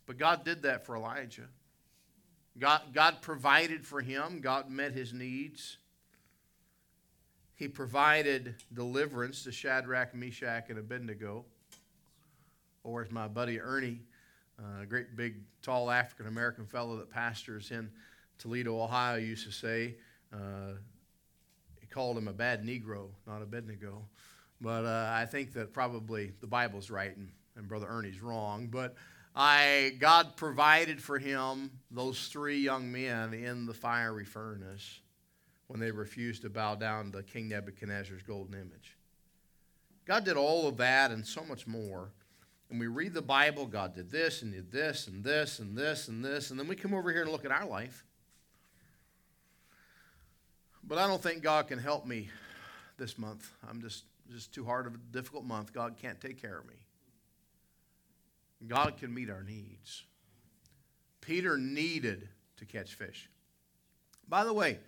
But 0.06 0.18
God 0.18 0.46
did 0.46 0.64
that 0.64 0.86
for 0.86 0.96
Elijah. 0.96 1.48
God, 2.60 2.82
God 2.94 3.22
provided 3.22 3.86
for 3.86 4.02
him, 4.02 4.42
God 4.42 4.70
met 4.70 4.92
his 4.92 5.14
needs. 5.14 5.78
He 7.56 7.68
provided 7.68 8.56
deliverance 8.74 9.44
to 9.44 9.52
Shadrach, 9.52 10.14
Meshach, 10.14 10.70
and 10.70 10.80
Abednego. 10.80 11.46
Or 12.84 13.02
as 13.04 13.12
my 13.12 13.28
buddy 13.28 13.60
Ernie, 13.60 14.02
uh, 14.60 14.82
a 14.84 14.86
great 14.86 15.16
big, 15.16 15.36
tall 15.62 15.92
African 15.92 16.28
American 16.28 16.66
fellow 16.66 16.98
that 16.98 17.10
pastors 17.10 17.72
in 17.72 17.90
Toledo, 18.38 18.82
Ohio, 18.82 19.18
used 19.18 19.46
to 19.46 19.52
say, 19.52 19.96
uh, 20.34 20.74
he 21.80 21.88
called 21.88 22.18
him 22.18 22.28
a 22.28 22.34
bad 22.34 22.64
Negro, 22.64 23.10
not 23.28 23.40
a 23.40 23.44
Abednego. 23.44 24.04
But 24.60 24.86
uh, 24.86 25.10
I 25.12 25.26
think 25.26 25.54
that 25.54 25.74
probably 25.74 26.34
the 26.40 26.48
Bible's 26.48 26.90
right 26.90 27.16
and, 27.16 27.30
and 27.56 27.68
Brother 27.68 27.88
Ernie's 27.88 28.22
wrong. 28.22 28.68
But 28.68 28.96
I, 29.36 29.96
God 30.00 30.36
provided 30.36 31.02
for 31.02 31.18
him 31.18 31.72
those 31.90 32.28
three 32.28 32.60
young 32.60 32.92
men 32.92 33.34
in 33.34 33.66
the 33.66 33.74
fiery 33.74 34.26
furnace 34.26 35.00
when 35.68 35.80
they 35.80 35.90
refused 35.90 36.42
to 36.42 36.50
bow 36.50 36.76
down 36.76 37.12
to 37.14 37.24
King 37.24 37.48
Nebuchadnezzar's 37.50 38.24
golden 38.24 38.56
image. 38.56 38.98
God 40.06 40.26
did 40.26 40.36
all 40.36 40.68
of 40.68 40.78
that 40.78 41.12
and 41.12 41.26
so 41.26 41.44
much 41.46 41.66
more. 41.66 42.12
And 42.72 42.80
we 42.80 42.88
read 42.88 43.14
the 43.14 43.22
Bible, 43.22 43.66
God 43.66 43.94
did 43.94 44.10
this 44.10 44.42
and 44.42 44.54
did 44.54 44.72
this 44.72 45.08
and 45.08 45.24
this 45.26 45.60
and 45.60 45.78
this 45.78 46.08
and 46.08 46.24
this. 46.24 46.52
And 46.52 46.60
then 46.60 46.70
we 46.70 46.76
come 46.78 46.94
over 46.94 47.12
here 47.12 47.24
and 47.24 47.32
look 47.32 47.44
at 47.44 47.52
our 47.52 47.66
life. 47.66 48.06
But 50.82 50.98
I 50.98 51.06
don't 51.06 51.22
think 51.22 51.44
God 51.44 51.68
can 51.68 51.78
help 51.78 52.06
me 52.06 52.30
this 52.98 53.18
month. 53.18 53.52
I'm 53.70 53.82
just, 53.82 54.06
just 54.32 54.54
too 54.54 54.64
hard 54.64 54.88
of 54.88 54.96
a 54.96 54.98
difficult 55.12 55.44
month. 55.44 55.74
God 55.74 55.96
can't 56.02 56.20
take 56.22 56.42
care 56.42 56.60
of 56.60 56.66
me. 56.66 56.76
God 58.68 58.96
can 58.98 59.14
meet 59.14 59.30
our 59.30 59.44
needs. 59.44 60.04
Peter 61.20 61.58
needed 61.58 62.30
to 62.56 62.66
catch 62.66 62.94
fish. 62.94 63.30
By 64.30 64.46
the 64.46 64.54
way, 64.54 64.80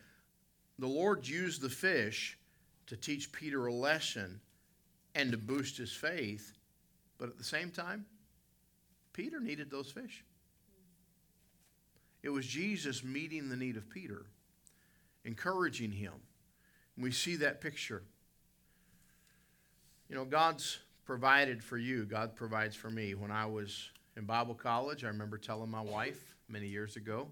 the 0.79 0.87
Lord 0.87 1.27
used 1.27 1.61
the 1.61 1.69
fish 1.69 2.37
to 2.87 2.95
teach 2.95 3.31
Peter 3.33 3.65
a 3.65 3.73
lesson 3.73 4.39
and 5.15 5.31
to 5.31 5.37
boost 5.37 5.77
his 5.77 5.91
faith, 5.91 6.53
but 7.17 7.29
at 7.29 7.37
the 7.37 7.43
same 7.43 7.69
time, 7.69 8.05
Peter 9.13 9.39
needed 9.39 9.69
those 9.69 9.91
fish. 9.91 10.23
It 12.23 12.29
was 12.29 12.45
Jesus 12.45 13.03
meeting 13.03 13.49
the 13.49 13.55
need 13.55 13.77
of 13.77 13.89
Peter, 13.89 14.25
encouraging 15.25 15.91
him. 15.91 16.13
And 16.95 17.03
We 17.03 17.11
see 17.11 17.35
that 17.37 17.61
picture. 17.61 18.03
You 20.09 20.15
know, 20.15 20.25
God's 20.25 20.79
provided 21.05 21.63
for 21.63 21.77
you, 21.77 22.05
God 22.05 22.35
provides 22.35 22.75
for 22.75 22.89
me. 22.89 23.13
When 23.13 23.31
I 23.31 23.45
was 23.45 23.89
in 24.15 24.25
Bible 24.25 24.55
college, 24.55 25.03
I 25.03 25.07
remember 25.07 25.37
telling 25.37 25.69
my 25.69 25.81
wife 25.81 26.35
many 26.47 26.67
years 26.67 26.95
ago, 26.95 27.27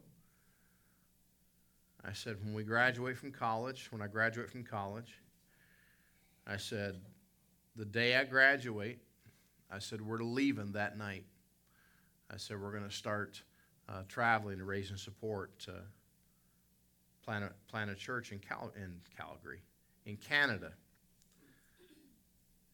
I 2.04 2.14
said, 2.14 2.38
when 2.44 2.54
we 2.54 2.64
graduate 2.64 3.18
from 3.18 3.32
college, 3.32 3.88
when 3.92 4.02
I 4.02 4.08
graduate 4.08 4.50
from 4.50 4.64
college, 4.64 5.20
I 6.48 6.58
said, 6.58 7.00
the 7.76 7.86
day 7.86 8.16
I 8.16 8.24
graduate, 8.24 9.00
I 9.72 9.80
said, 9.80 10.02
we're 10.02 10.20
leaving 10.20 10.74
that 10.74 10.98
night. 10.98 11.26
I 12.30 12.38
said, 12.38 12.62
we're 12.62 12.72
going 12.72 12.88
to 12.88 12.96
start 12.96 13.42
uh, 13.88 14.04
traveling 14.08 14.58
to 14.58 14.66
raise 14.66 14.90
and 14.90 15.00
support 15.00 15.58
to 15.60 15.74
plant 17.24 17.46
a, 17.46 17.52
plant 17.70 17.90
a 17.90 17.96
church 17.96 18.32
in, 18.32 18.40
Cal- 18.40 18.74
in 18.76 19.00
Calgary, 19.18 19.62
in 20.06 20.18
Canada. 20.18 20.74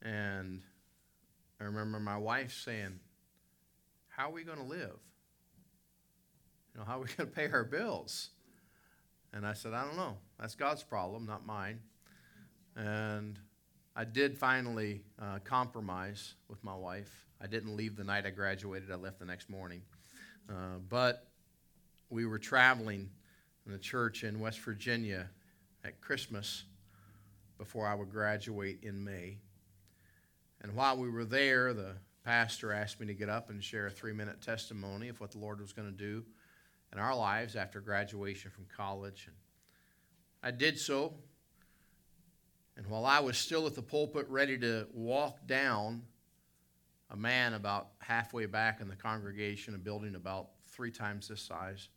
And 0.01 0.61
I 1.59 1.65
remember 1.65 1.99
my 1.99 2.17
wife 2.17 2.53
saying, 2.63 2.99
How 4.09 4.29
are 4.29 4.31
we 4.31 4.43
going 4.43 4.59
to 4.59 4.63
live? 4.63 4.99
You 6.73 6.79
know, 6.79 6.83
how 6.85 6.97
are 6.97 7.01
we 7.01 7.07
going 7.17 7.29
to 7.29 7.35
pay 7.35 7.49
our 7.49 7.63
bills? 7.63 8.29
And 9.33 9.45
I 9.45 9.53
said, 9.53 9.73
I 9.73 9.83
don't 9.85 9.97
know. 9.97 10.17
That's 10.39 10.55
God's 10.55 10.83
problem, 10.83 11.25
not 11.25 11.45
mine. 11.45 11.79
And 12.75 13.39
I 13.99 14.03
did 14.03 14.37
finally 14.37 15.01
uh, 15.19 15.39
compromise 15.43 16.35
with 16.49 16.63
my 16.63 16.75
wife. 16.75 17.25
I 17.41 17.47
didn't 17.47 17.75
leave 17.75 17.95
the 17.95 18.03
night 18.03 18.27
I 18.27 18.29
graduated, 18.29 18.91
I 18.91 18.95
left 18.95 19.17
the 19.17 19.25
next 19.25 19.49
morning. 19.49 19.81
Uh, 20.47 20.77
but 20.87 21.25
we 22.11 22.27
were 22.27 22.37
traveling 22.37 23.09
in 23.65 23.71
the 23.71 23.79
church 23.79 24.23
in 24.23 24.39
West 24.39 24.59
Virginia 24.59 25.27
at 25.83 25.99
Christmas 25.99 26.65
before 27.57 27.87
I 27.87 27.95
would 27.95 28.11
graduate 28.11 28.83
in 28.83 29.03
May. 29.03 29.39
And 30.61 30.75
while 30.75 30.95
we 30.95 31.09
were 31.09 31.25
there, 31.25 31.73
the 31.73 31.95
pastor 32.23 32.71
asked 32.71 32.99
me 32.99 33.07
to 33.07 33.15
get 33.15 33.29
up 33.29 33.49
and 33.49 33.63
share 33.63 33.87
a 33.87 33.91
three 33.91 34.13
minute 34.13 34.43
testimony 34.43 35.09
of 35.09 35.19
what 35.19 35.31
the 35.31 35.39
Lord 35.39 35.59
was 35.59 35.73
going 35.73 35.89
to 35.89 35.97
do 35.97 36.23
in 36.93 36.99
our 36.99 37.15
lives 37.15 37.55
after 37.55 37.81
graduation 37.81 38.51
from 38.51 38.67
college. 38.75 39.25
And 39.25 39.35
I 40.43 40.55
did 40.55 40.77
so. 40.77 41.15
While 42.88 43.05
I 43.05 43.19
was 43.19 43.38
still 43.38 43.67
at 43.67 43.75
the 43.75 43.81
pulpit 43.81 44.27
ready 44.29 44.57
to 44.59 44.88
walk 44.93 45.45
down, 45.45 46.03
a 47.09 47.17
man 47.17 47.53
about 47.53 47.89
halfway 47.99 48.45
back 48.45 48.79
in 48.79 48.88
the 48.88 48.95
congregation, 48.95 49.75
a 49.75 49.77
building 49.77 50.15
about 50.15 50.49
three 50.67 50.91
times 50.91 51.27
this 51.27 51.41
size, 51.41 51.89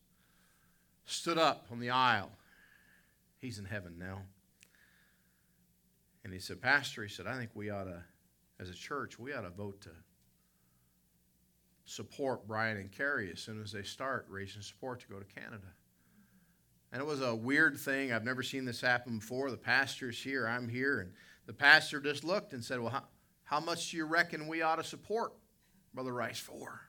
stood 1.05 1.39
up 1.39 1.67
on 1.71 1.79
the 1.79 1.91
aisle. 1.91 2.33
He's 3.39 3.59
in 3.59 3.67
heaven 3.67 3.97
now. 3.99 4.23
And 6.25 6.33
he 6.33 6.41
said, 6.41 6.61
Pastor, 6.61 7.03
he 7.03 7.09
said, 7.09 7.27
I 7.27 7.37
think 7.37 7.51
we 7.55 7.71
ought 7.71 7.85
to 7.85 8.03
as 8.59 8.69
a 8.69 8.75
church, 8.75 9.19
we 9.19 9.33
ought 9.33 9.43
to 9.43 9.51
vote 9.51 9.81
to 9.83 9.91
support 11.87 12.47
Brian 12.47 12.77
and 12.77 12.93
Carrie 12.93 13.31
as 13.33 13.41
soon 13.41 13.63
as 13.63 13.73
they 13.73 13.83
start 13.83 14.27
raising 14.29 14.61
support 14.61 15.01
to 15.01 15.07
go 15.07 15.19
to 15.19 15.25
Canada. 15.25 15.69
And 16.93 17.01
it 17.01 17.07
was 17.07 17.21
a 17.21 17.35
weird 17.35 17.79
thing. 17.79 18.13
I've 18.13 18.25
never 18.25 18.43
seen 18.43 18.65
this 18.65 18.81
happen 18.81 19.19
before. 19.19 19.51
The 19.51 19.57
pastor's 19.57 20.21
here, 20.21 20.47
I'm 20.47 20.69
here, 20.69 21.01
and 21.01 21.13
the 21.47 21.53
pastor 21.53 22.01
just 22.01 22.25
looked 22.25 22.53
and 22.53 22.65
said, 22.65 22.81
Well, 22.81 22.91
how, 22.91 23.05
how 23.45 23.61
much 23.61 23.91
do 23.91 23.97
you 23.97 24.05
reckon 24.07 24.49
we 24.49 24.63
ought 24.63 24.77
to 24.77 24.85
support 24.85 25.33
Brother 25.95 26.13
Rice 26.13 26.41
for? 26.41 26.81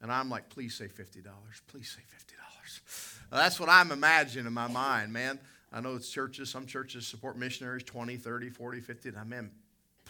And 0.00 0.10
I'm 0.10 0.30
like, 0.30 0.48
Please 0.48 0.74
say 0.74 0.86
$50. 0.86 1.24
Please 1.66 1.94
say 1.94 2.02
$50. 2.02 3.26
That's 3.30 3.60
what 3.60 3.68
I'm 3.68 3.92
imagining 3.92 4.46
in 4.46 4.52
my 4.52 4.68
mind, 4.68 5.12
man. 5.12 5.38
I 5.72 5.80
know 5.80 5.94
it's 5.94 6.10
churches, 6.10 6.50
some 6.50 6.66
churches 6.66 7.06
support 7.06 7.36
missionaries 7.36 7.84
20, 7.84 8.16
30, 8.16 8.50
40, 8.50 8.80
50. 8.80 9.08
And 9.10 9.18
I 9.18 9.24
mean, 9.24 9.50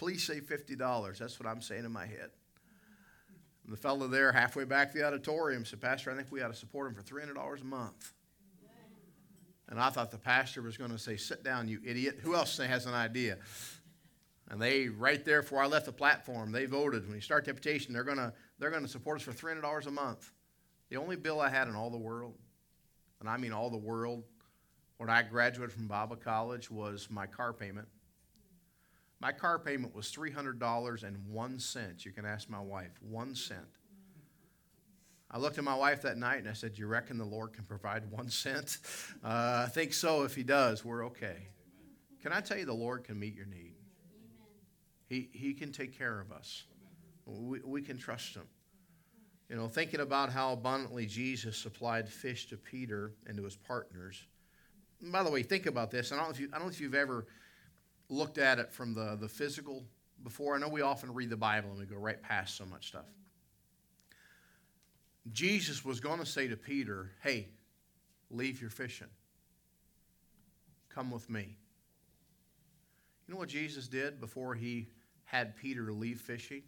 Please 0.01 0.23
say 0.23 0.39
$50. 0.39 1.19
That's 1.19 1.39
what 1.39 1.47
I'm 1.47 1.61
saying 1.61 1.85
in 1.85 1.91
my 1.91 2.07
head. 2.07 2.31
And 3.63 3.71
the 3.71 3.77
fellow 3.77 4.07
there, 4.07 4.31
halfway 4.31 4.63
back 4.63 4.91
the 4.93 5.05
auditorium, 5.05 5.63
said, 5.63 5.79
Pastor, 5.79 6.09
I 6.09 6.15
think 6.15 6.31
we 6.31 6.41
ought 6.41 6.47
to 6.47 6.55
support 6.55 6.87
him 6.87 6.95
for 6.95 7.03
$300 7.03 7.61
a 7.61 7.63
month. 7.63 8.11
And 9.71 9.79
I 9.79 9.89
thought 9.89 10.11
the 10.11 10.17
pastor 10.17 10.61
was 10.61 10.77
going 10.77 10.91
to 10.91 10.99
say, 10.99 11.15
Sit 11.15 11.43
down, 11.43 11.67
you 11.69 11.79
idiot. 11.83 12.19
Who 12.21 12.35
else 12.35 12.57
has 12.57 12.85
an 12.85 12.93
idea? 12.93 13.37
And 14.49 14.61
they, 14.61 14.89
right 14.89 15.23
there 15.23 15.41
before 15.41 15.63
I 15.63 15.67
left 15.67 15.85
the 15.85 15.93
platform, 15.93 16.51
they 16.51 16.65
voted. 16.65 17.07
When 17.07 17.15
you 17.15 17.21
start 17.21 17.45
deputation, 17.45 17.93
they're 17.93 18.03
going 18.03 18.17
to, 18.17 18.33
they're 18.59 18.69
going 18.69 18.83
to 18.83 18.89
support 18.89 19.17
us 19.17 19.23
for 19.23 19.31
$300 19.31 19.87
a 19.87 19.91
month. 19.91 20.33
The 20.89 20.97
only 20.97 21.15
bill 21.15 21.39
I 21.39 21.47
had 21.47 21.69
in 21.69 21.75
all 21.75 21.89
the 21.89 21.97
world, 21.97 22.35
and 23.21 23.29
I 23.29 23.37
mean 23.37 23.53
all 23.53 23.69
the 23.69 23.77
world, 23.77 24.25
when 24.97 25.09
I 25.09 25.21
graduated 25.21 25.71
from 25.71 25.87
Bible 25.87 26.17
College 26.17 26.69
was 26.69 27.07
my 27.09 27.25
car 27.25 27.53
payment. 27.53 27.87
My 29.21 29.31
car 29.31 29.57
payment 29.57 29.95
was 29.95 30.11
$300.01. 30.11 32.05
You 32.05 32.11
can 32.11 32.25
ask 32.25 32.49
my 32.49 32.59
wife, 32.59 32.91
one 32.99 33.33
cent. 33.35 33.77
I 35.33 35.37
looked 35.37 35.57
at 35.57 35.63
my 35.63 35.75
wife 35.75 36.01
that 36.01 36.17
night 36.17 36.39
and 36.39 36.49
I 36.49 36.53
said, 36.53 36.77
You 36.77 36.87
reckon 36.87 37.17
the 37.17 37.25
Lord 37.25 37.53
can 37.53 37.63
provide 37.63 38.09
one 38.11 38.29
cent? 38.29 38.77
Uh, 39.23 39.65
I 39.67 39.69
think 39.69 39.93
so. 39.93 40.23
If 40.23 40.33
He 40.33 40.41
does, 40.41 40.83
we're 40.83 41.05
okay. 41.05 41.47
Can 42.23 42.33
I 42.33 42.41
tell 42.41 42.57
you, 42.57 42.65
the 42.65 42.73
Lord 42.73 43.03
can 43.03 43.19
meet 43.19 43.35
your 43.35 43.45
need? 43.45 43.75
He, 45.07 45.29
he 45.31 45.53
can 45.53 45.71
take 45.71 45.95
care 45.95 46.19
of 46.19 46.31
us. 46.31 46.63
We, 47.25 47.59
we 47.59 47.81
can 47.83 47.99
trust 47.99 48.33
Him. 48.33 48.47
You 49.47 49.57
know, 49.57 49.67
thinking 49.67 49.99
about 49.99 50.31
how 50.31 50.53
abundantly 50.53 51.05
Jesus 51.05 51.55
supplied 51.55 52.09
fish 52.09 52.47
to 52.47 52.57
Peter 52.57 53.11
and 53.27 53.37
to 53.37 53.43
his 53.43 53.57
partners. 53.57 54.23
By 55.03 55.23
the 55.23 55.29
way, 55.29 55.43
think 55.43 55.65
about 55.65 55.91
this. 55.91 56.11
I 56.11 56.15
don't 56.15 56.25
know 56.25 56.31
if, 56.31 56.39
you, 56.39 56.47
I 56.51 56.57
don't 56.57 56.67
know 56.67 56.71
if 56.71 56.79
you've 56.81 56.95
ever 56.95 57.27
looked 58.09 58.37
at 58.37 58.59
it 58.59 58.71
from 58.71 58.93
the, 58.93 59.17
the 59.19 59.27
physical 59.27 59.83
before. 60.23 60.55
I 60.55 60.59
know 60.59 60.69
we 60.69 60.81
often 60.81 61.13
read 61.13 61.29
the 61.29 61.37
Bible 61.37 61.69
and 61.69 61.79
we 61.79 61.85
go 61.85 61.97
right 61.97 62.21
past 62.21 62.55
so 62.55 62.65
much 62.65 62.87
stuff. 62.87 63.05
Jesus 65.31 65.85
was 65.85 65.99
going 65.99 66.19
to 66.19 66.25
say 66.25 66.47
to 66.47 66.57
Peter, 66.57 67.11
Hey, 67.21 67.49
leave 68.29 68.59
your 68.61 68.69
fishing. 68.69 69.07
Come 70.89 71.11
with 71.11 71.29
me. 71.29 71.57
You 73.27 73.33
know 73.33 73.39
what 73.39 73.49
Jesus 73.49 73.87
did 73.87 74.19
before 74.19 74.55
he 74.55 74.89
had 75.23 75.55
Peter 75.55 75.91
leave 75.93 76.19
fishing? 76.19 76.63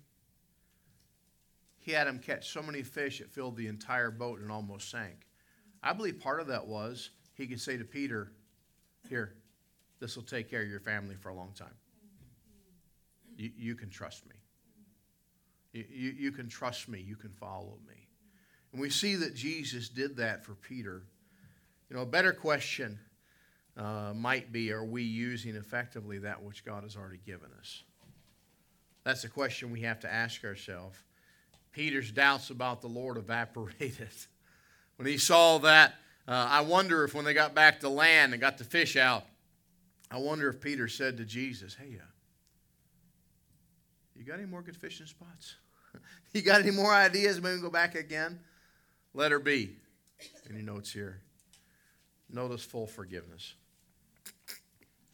He 1.80 1.92
had 1.92 2.08
him 2.08 2.20
catch 2.20 2.50
so 2.50 2.62
many 2.62 2.82
fish 2.82 3.20
it 3.20 3.30
filled 3.30 3.58
the 3.58 3.68
entire 3.68 4.12
boat 4.12 4.40
and 4.40 4.50
almost 4.50 4.90
sank. 4.90 5.28
I 5.82 5.92
believe 5.92 6.20
part 6.20 6.40
of 6.40 6.48
that 6.48 6.66
was 6.66 7.10
he 7.34 7.48
could 7.48 7.60
say 7.60 7.76
to 7.76 7.84
Peter, 7.84 8.32
Here, 9.10 9.34
this 10.00 10.16
will 10.16 10.24
take 10.24 10.50
care 10.50 10.62
of 10.62 10.70
your 10.70 10.80
family 10.80 11.16
for 11.16 11.30
a 11.30 11.36
long 11.36 11.52
time. 11.54 11.76
You, 13.36 13.52
you 13.58 13.76
can 13.76 13.90
trust 13.90 14.26
me. 14.28 14.36
You, 15.74 15.86
you, 15.90 16.12
you 16.12 16.32
can 16.32 16.48
trust 16.48 16.88
me. 16.88 17.02
You 17.02 17.16
can 17.16 17.32
follow 17.32 17.78
me. 17.88 18.03
And 18.74 18.82
we 18.82 18.90
see 18.90 19.16
that 19.16 19.36
Jesus 19.36 19.88
did 19.88 20.18
that 20.18 20.44
for 20.44 20.56
Peter. 20.56 21.04
You 21.90 21.96
know, 21.96 22.02
a 22.02 22.08
better 22.08 22.34
question 22.34 23.00
uh, 23.78 24.14
might 24.16 24.52
be 24.52 24.72
are 24.72 24.84
we 24.84 25.04
using 25.04 25.56
effectively 25.56 26.18
that 26.20 26.44
which 26.44 26.66
God 26.66 26.84
has 26.84 26.98
already 26.98 27.20
given 27.26 27.50
us? 27.60 27.84
That's 29.04 29.24
a 29.24 29.30
question 29.30 29.72
we 29.72 29.82
have 29.82 30.00
to 30.02 30.12
ask 30.12 30.44
ourselves. 30.44 30.98
Peter's 31.72 32.12
doubts 32.12 32.50
about 32.50 32.82
the 32.82 32.88
Lord 32.88 33.18
evaporated. 33.18 34.10
when 34.98 35.08
he 35.08 35.18
saw 35.18 35.60
that, 35.60 35.96
uh, 36.28 36.48
I 36.50 36.62
wonder 36.62 37.04
if 37.04 37.14
when 37.14 37.26
they 37.26 37.34
got 37.34 37.54
back 37.54 37.82
to 37.82 37.90
land 37.90 38.34
and 38.34 38.42
got 38.42 38.58
the 38.58 38.64
fish 38.64 38.96
out, 38.96 39.26
I 40.10 40.18
wonder 40.18 40.50
if 40.50 40.62
Peter 40.62 40.88
said 40.88 41.18
to 41.18 41.26
Jesus, 41.26 41.76
Hey, 41.76 42.00
uh, 42.00 42.06
you 44.16 44.24
got 44.24 44.40
any 44.40 44.46
more 44.46 44.62
good 44.62 44.78
fishing 44.78 45.08
spots? 45.08 45.56
you 46.34 46.42
got 46.42 46.62
any 46.62 46.72
more 46.72 46.94
ideas? 46.94 47.42
Maybe 47.42 47.60
go 47.60 47.70
back 47.70 47.96
again? 47.96 48.40
Let 49.14 49.32
her 49.32 49.40
be. 49.40 49.76
Any 50.50 50.62
notes 50.62 50.92
here? 50.92 51.22
Notice 52.30 52.64
full 52.64 52.88
forgiveness. 52.88 53.54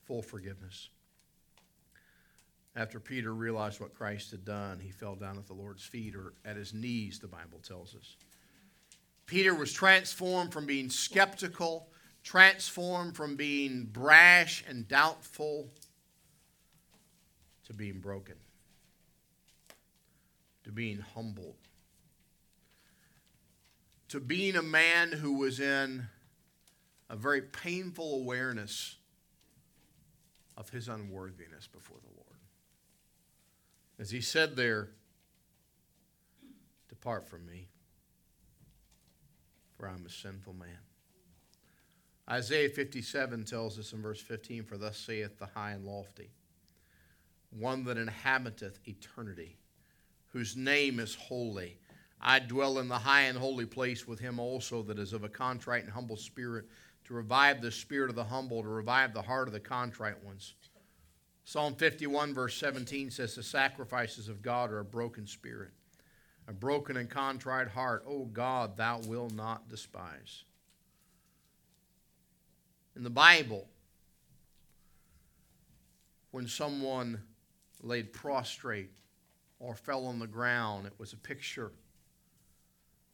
Full 0.05 0.21
forgiveness. 0.21 0.89
After 2.75 2.99
Peter 2.99 3.33
realized 3.33 3.81
what 3.81 3.93
Christ 3.93 4.31
had 4.31 4.45
done, 4.45 4.79
he 4.79 4.91
fell 4.91 5.15
down 5.15 5.37
at 5.37 5.47
the 5.47 5.53
Lord's 5.53 5.83
feet 5.83 6.15
or 6.15 6.33
at 6.45 6.55
his 6.55 6.73
knees, 6.73 7.19
the 7.19 7.27
Bible 7.27 7.59
tells 7.61 7.95
us. 7.95 8.15
Peter 9.25 9.53
was 9.53 9.73
transformed 9.73 10.53
from 10.53 10.65
being 10.65 10.89
skeptical, 10.89 11.89
transformed 12.23 13.15
from 13.15 13.35
being 13.35 13.83
brash 13.85 14.63
and 14.67 14.87
doubtful 14.87 15.69
to 17.65 17.73
being 17.73 17.99
broken, 17.99 18.35
to 20.63 20.71
being 20.71 20.99
humbled, 20.99 21.57
to 24.09 24.19
being 24.19 24.55
a 24.55 24.61
man 24.61 25.11
who 25.11 25.33
was 25.33 25.59
in 25.59 26.07
a 27.09 27.15
very 27.15 27.41
painful 27.41 28.15
awareness 28.15 28.95
of 30.57 30.69
his 30.69 30.87
unworthiness 30.87 31.67
before 31.67 31.97
the 32.01 32.13
Lord. 32.15 32.39
As 33.97 34.11
he 34.11 34.21
said 34.21 34.55
there, 34.55 34.89
Depart 36.89 37.29
from 37.29 37.45
me, 37.45 37.69
for 39.77 39.87
I'm 39.87 40.05
a 40.05 40.09
sinful 40.09 40.53
man. 40.53 40.79
Isaiah 42.29 42.69
57 42.69 43.45
tells 43.45 43.79
us 43.79 43.93
in 43.93 44.01
verse 44.01 44.19
15, 44.19 44.63
For 44.63 44.77
thus 44.77 44.97
saith 44.97 45.39
the 45.39 45.45
high 45.45 45.71
and 45.71 45.85
lofty, 45.85 46.29
one 47.51 47.85
that 47.85 47.97
inhabiteth 47.97 48.79
eternity, 48.85 49.57
whose 50.33 50.57
name 50.57 50.99
is 50.99 51.15
holy. 51.15 51.77
I 52.21 52.39
dwell 52.39 52.79
in 52.79 52.87
the 52.87 52.97
high 52.97 53.21
and 53.21 53.37
holy 53.37 53.65
place 53.65 54.07
with 54.07 54.19
him 54.19 54.39
also 54.39 54.83
that 54.83 54.99
is 54.99 55.13
of 55.13 55.23
a 55.23 55.29
contrite 55.29 55.83
and 55.83 55.93
humble 55.93 56.17
spirit 56.17 56.65
to 57.05 57.13
revive 57.13 57.61
the 57.61 57.71
spirit 57.71 58.09
of 58.09 58.15
the 58.15 58.23
humble, 58.23 58.61
to 58.61 58.67
revive 58.67 59.13
the 59.13 59.21
heart 59.21 59.47
of 59.47 59.53
the 59.53 59.59
contrite 59.59 60.21
ones. 60.23 60.53
Psalm 61.45 61.73
51, 61.75 62.33
verse 62.33 62.55
17 62.57 63.09
says, 63.09 63.35
The 63.35 63.41
sacrifices 63.41 64.27
of 64.27 64.41
God 64.41 64.69
are 64.69 64.79
a 64.79 64.85
broken 64.85 65.25
spirit, 65.25 65.71
a 66.47 66.53
broken 66.53 66.97
and 66.97 67.09
contrite 67.09 67.69
heart. 67.69 68.03
O 68.05 68.25
God, 68.25 68.77
thou 68.77 68.99
wilt 68.99 69.33
not 69.33 69.69
despise. 69.69 70.43
In 72.95 73.03
the 73.03 73.09
Bible, 73.09 73.67
when 76.31 76.47
someone 76.47 77.21
laid 77.81 78.13
prostrate 78.13 78.91
or 79.59 79.73
fell 79.73 80.05
on 80.05 80.19
the 80.19 80.27
ground, 80.27 80.85
it 80.85 80.93
was 80.97 81.13
a 81.13 81.17
picture 81.17 81.71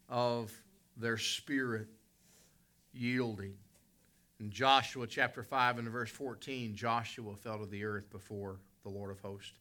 of 0.09 0.51
their 0.97 1.17
spirit 1.17 1.87
yielding 2.93 3.55
in 4.39 4.51
Joshua 4.51 5.07
chapter 5.07 5.43
5 5.43 5.79
and 5.79 5.89
verse 5.89 6.09
14, 6.09 6.75
Joshua 6.75 7.35
fell 7.35 7.59
to 7.59 7.65
the 7.65 7.85
earth 7.85 8.09
before 8.09 8.59
the 8.83 8.89
Lord 8.89 9.11
of 9.11 9.19
hosts. 9.21 9.53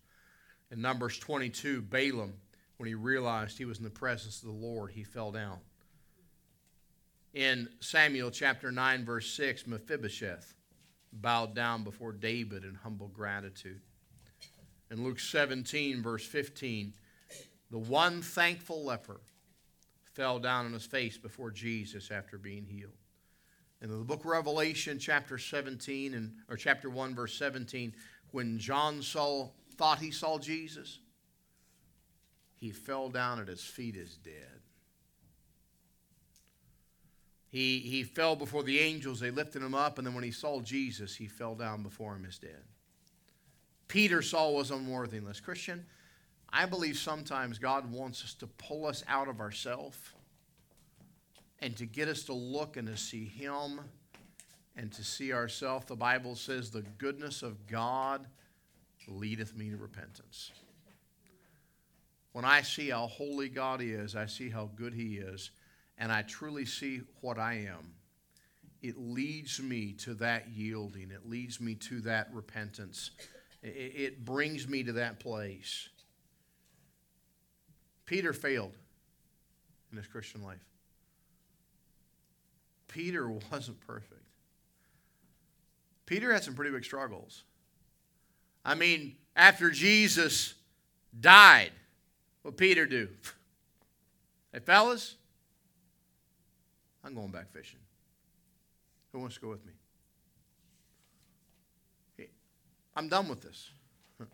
In 0.71 0.81
Numbers 0.81 1.19
22, 1.19 1.83
Balaam, 1.83 2.35
when 2.79 2.89
he 2.89 2.95
realized 2.95 3.57
he 3.57 3.65
was 3.65 3.79
in 3.79 3.85
the 3.85 3.91
presence 3.91 4.43
of 4.43 4.49
the 4.49 4.55
Lord, 4.55 4.91
he 4.91 5.05
fell 5.05 5.31
down. 5.31 5.59
In 7.35 7.69
Samuel 7.81 8.31
chapter 8.31 8.73
9, 8.73 9.05
verse 9.05 9.31
6, 9.31 9.67
Mephibosheth 9.67 10.55
bowed 11.13 11.55
down 11.55 11.85
before 11.85 12.13
David 12.13 12.65
in 12.65 12.75
humble 12.75 13.09
gratitude. 13.09 13.81
In 14.91 15.05
Luke 15.05 15.21
17, 15.21 16.03
verse 16.03 16.27
15, 16.27 16.93
the 17.71 17.79
one 17.79 18.23
thankful 18.23 18.85
leper 18.85 19.21
fell 20.15 20.39
down 20.39 20.65
on 20.67 20.73
his 20.73 20.87
face 20.87 21.19
before 21.19 21.51
Jesus 21.51 22.11
after 22.11 22.39
being 22.39 22.65
healed. 22.65 22.93
And 23.83 23.91
in 23.91 23.99
the 23.99 24.05
book 24.05 24.21
of 24.21 24.27
Revelation, 24.27 24.99
chapter 24.99 25.37
17, 25.37 26.15
and, 26.15 26.33
or 26.49 26.57
chapter 26.57 26.89
1, 26.89 27.15
verse 27.15 27.37
17, 27.37 27.93
when 28.31 28.59
John 28.59 29.03
saw, 29.03 29.49
thought 29.77 29.99
he 29.99 30.11
saw 30.11 30.39
Jesus, 30.39 31.01
he 32.57 32.71
fell 32.71 33.11
down 33.11 33.41
at 33.41 33.49
his 33.49 33.63
feet 33.63 33.97
as 33.97 34.17
dead. 34.17 34.61
He, 37.51 37.81
he 37.81 38.03
fell 38.03 38.35
before 38.35 38.63
the 38.63 38.81
angels. 38.81 39.21
They 39.21 39.31
lifted 39.31 39.63
him 39.63 39.75
up, 39.75 39.99
and 39.99 40.07
then 40.07 40.15
when 40.15 40.25
he 40.25 40.33
saw 40.33 40.61
Jesus, 40.61 41.15
he 41.15 41.27
fell 41.27 41.55
down 41.55 41.83
before 41.83 42.17
him 42.17 42.25
as 42.27 42.39
dead. 42.39 42.63
Peter 43.87 44.23
saw 44.23 44.51
was 44.51 44.71
unworthiness. 44.71 45.41
Christian, 45.41 45.85
I 46.57 46.67
believe 46.67 46.97
sometimes 46.97 47.59
God 47.59 47.91
wants 47.91 48.23
us 48.23 48.33
to 48.35 48.47
pull 48.47 48.87
us 48.87 49.03
out 49.09 49.27
of 49.27 49.41
ourselves 49.41 49.99
and 51.59 51.77
to 51.77 51.85
get 51.85 52.07
us 52.07 52.23
to 52.25 52.33
look 52.33 52.77
and 52.77 52.87
to 52.87 52.97
see 52.97 53.25
Him 53.25 53.81
and 54.77 54.93
to 54.93 55.03
see 55.03 55.33
ourselves. 55.33 55.87
The 55.87 55.97
Bible 55.97 56.37
says, 56.37 56.71
The 56.71 56.85
goodness 56.97 57.43
of 57.43 57.67
God 57.67 58.29
leadeth 59.09 59.57
me 59.57 59.71
to 59.71 59.77
repentance. 59.77 60.53
When 62.31 62.45
I 62.45 62.63
see 62.63 62.91
how 62.91 63.09
holy 63.09 63.49
God 63.49 63.81
is, 63.83 64.15
I 64.15 64.27
see 64.27 64.49
how 64.49 64.71
good 64.77 64.95
He 64.95 65.17
is, 65.17 65.51
and 65.99 66.13
I 66.13 66.23
truly 66.23 66.67
see 66.67 67.01
what 67.21 67.37
I 67.37 67.55
am, 67.55 67.95
it 68.81 68.97
leads 68.97 69.61
me 69.61 69.93
to 69.95 70.15
that 70.15 70.49
yielding. 70.55 71.11
It 71.11 71.29
leads 71.29 71.61
me 71.61 71.75
to 71.77 72.01
that 72.03 72.29
repentance. 72.33 73.11
It 73.63 74.25
brings 74.25 74.69
me 74.69 74.85
to 74.85 74.93
that 74.93 75.19
place. 75.19 75.89
Peter 78.07 78.33
failed 78.33 78.77
in 79.91 79.97
his 79.99 80.07
Christian 80.07 80.43
life. 80.43 80.65
Peter 82.89 83.29
wasn't 83.53 83.81
perfect. 83.81 84.23
Peter 86.07 86.33
had 86.33 86.45
some 86.45 86.55
pretty 86.55 86.71
big 86.71 86.85
struggles. 86.85 87.45
I 88.65 88.75
mean, 88.75 89.17
after 89.35 89.71
Jesus 89.71 90.55
died, 91.19 91.73
what 92.43 92.57
Peter 92.57 92.87
do? 92.87 93.09
Hey, 94.53 94.61
fellas, 94.61 95.17
I'm 97.03 97.13
going 97.13 97.33
back 97.33 97.51
fishing. 97.51 97.81
Who 99.11 99.19
wants 99.19 99.35
to 99.35 99.41
go 99.41 99.49
with 99.49 99.67
me? 99.67 99.73
I'm 102.97 103.09
done 103.09 103.29
with 103.29 103.43
this. 103.43 103.71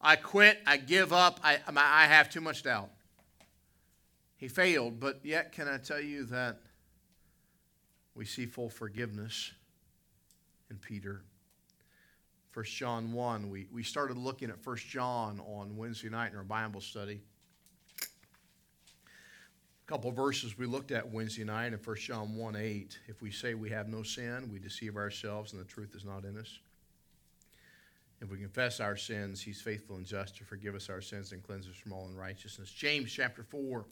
I 0.00 0.16
quit. 0.16 0.60
I 0.66 0.76
give 0.76 1.12
up. 1.12 1.40
I, 1.42 1.58
I 1.66 2.06
have 2.06 2.30
too 2.30 2.40
much 2.40 2.62
doubt. 2.62 2.90
He 4.38 4.48
failed, 4.48 4.98
but 4.98 5.20
yet, 5.24 5.52
can 5.52 5.68
I 5.68 5.76
tell 5.78 6.00
you 6.00 6.24
that 6.26 6.60
we 8.14 8.24
see 8.24 8.46
full 8.46 8.70
forgiveness 8.70 9.52
in 10.70 10.76
Peter. 10.76 11.22
1 12.54 12.64
John 12.64 13.12
1, 13.12 13.50
we, 13.50 13.68
we 13.72 13.82
started 13.82 14.16
looking 14.16 14.50
at 14.50 14.64
1 14.64 14.76
John 14.76 15.40
on 15.40 15.76
Wednesday 15.76 16.08
night 16.08 16.32
in 16.32 16.38
our 16.38 16.44
Bible 16.44 16.80
study. 16.80 17.20
A 18.02 19.90
couple 19.90 20.10
verses 20.10 20.58
we 20.58 20.66
looked 20.66 20.90
at 20.90 21.08
Wednesday 21.08 21.44
night 21.44 21.72
in 21.72 21.78
1 21.78 21.96
John 21.96 22.36
1 22.36 22.56
8. 22.56 22.98
If 23.06 23.22
we 23.22 23.30
say 23.30 23.54
we 23.54 23.70
have 23.70 23.88
no 23.88 24.02
sin, 24.02 24.50
we 24.52 24.58
deceive 24.58 24.96
ourselves 24.96 25.52
and 25.52 25.60
the 25.60 25.66
truth 25.66 25.94
is 25.94 26.04
not 26.04 26.24
in 26.24 26.38
us. 26.38 26.58
If 28.20 28.30
we 28.30 28.38
confess 28.38 28.80
our 28.80 28.96
sins, 28.96 29.40
he's 29.40 29.60
faithful 29.60 29.96
and 29.96 30.04
just 30.04 30.36
to 30.38 30.44
forgive 30.44 30.74
us 30.74 30.90
our 30.90 31.00
sins 31.00 31.30
and 31.30 31.42
cleanse 31.42 31.68
us 31.68 31.76
from 31.76 31.92
all 31.92 32.08
unrighteousness. 32.08 32.70
James 32.70 33.12
chapter 33.12 33.44
4, 33.44 33.84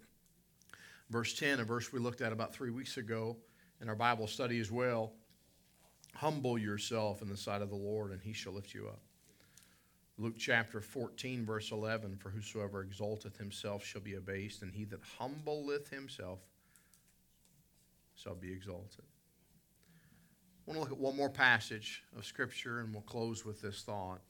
verse 1.10 1.34
10, 1.34 1.60
a 1.60 1.64
verse 1.64 1.92
we 1.92 1.98
looked 1.98 2.20
at 2.20 2.32
about 2.32 2.54
three 2.54 2.70
weeks 2.70 2.96
ago 2.96 3.36
in 3.80 3.88
our 3.88 3.94
Bible 3.94 4.26
study 4.26 4.60
as 4.60 4.70
well. 4.70 5.12
Humble 6.14 6.58
yourself 6.58 7.22
in 7.22 7.28
the 7.28 7.36
sight 7.36 7.62
of 7.62 7.68
the 7.68 7.76
Lord, 7.76 8.10
and 8.10 8.20
he 8.22 8.32
shall 8.32 8.52
lift 8.52 8.74
you 8.74 8.88
up. 8.88 9.00
Luke 10.18 10.36
chapter 10.38 10.80
14, 10.80 11.44
verse 11.44 11.72
11 11.72 12.16
For 12.16 12.30
whosoever 12.30 12.82
exalteth 12.82 13.36
himself 13.36 13.84
shall 13.84 14.00
be 14.00 14.14
abased, 14.14 14.62
and 14.62 14.72
he 14.72 14.84
that 14.86 15.00
humbleth 15.18 15.90
himself 15.90 16.38
shall 18.14 18.34
be 18.34 18.50
exalted. 18.50 19.04
I 20.66 20.70
want 20.70 20.78
to 20.78 20.80
look 20.80 20.92
at 20.92 20.98
one 20.98 21.16
more 21.16 21.30
passage 21.30 22.02
of 22.16 22.24
Scripture 22.24 22.80
and 22.80 22.92
we'll 22.92 23.02
close 23.02 23.44
with 23.44 23.60
this 23.60 23.82
thought. 23.82 24.20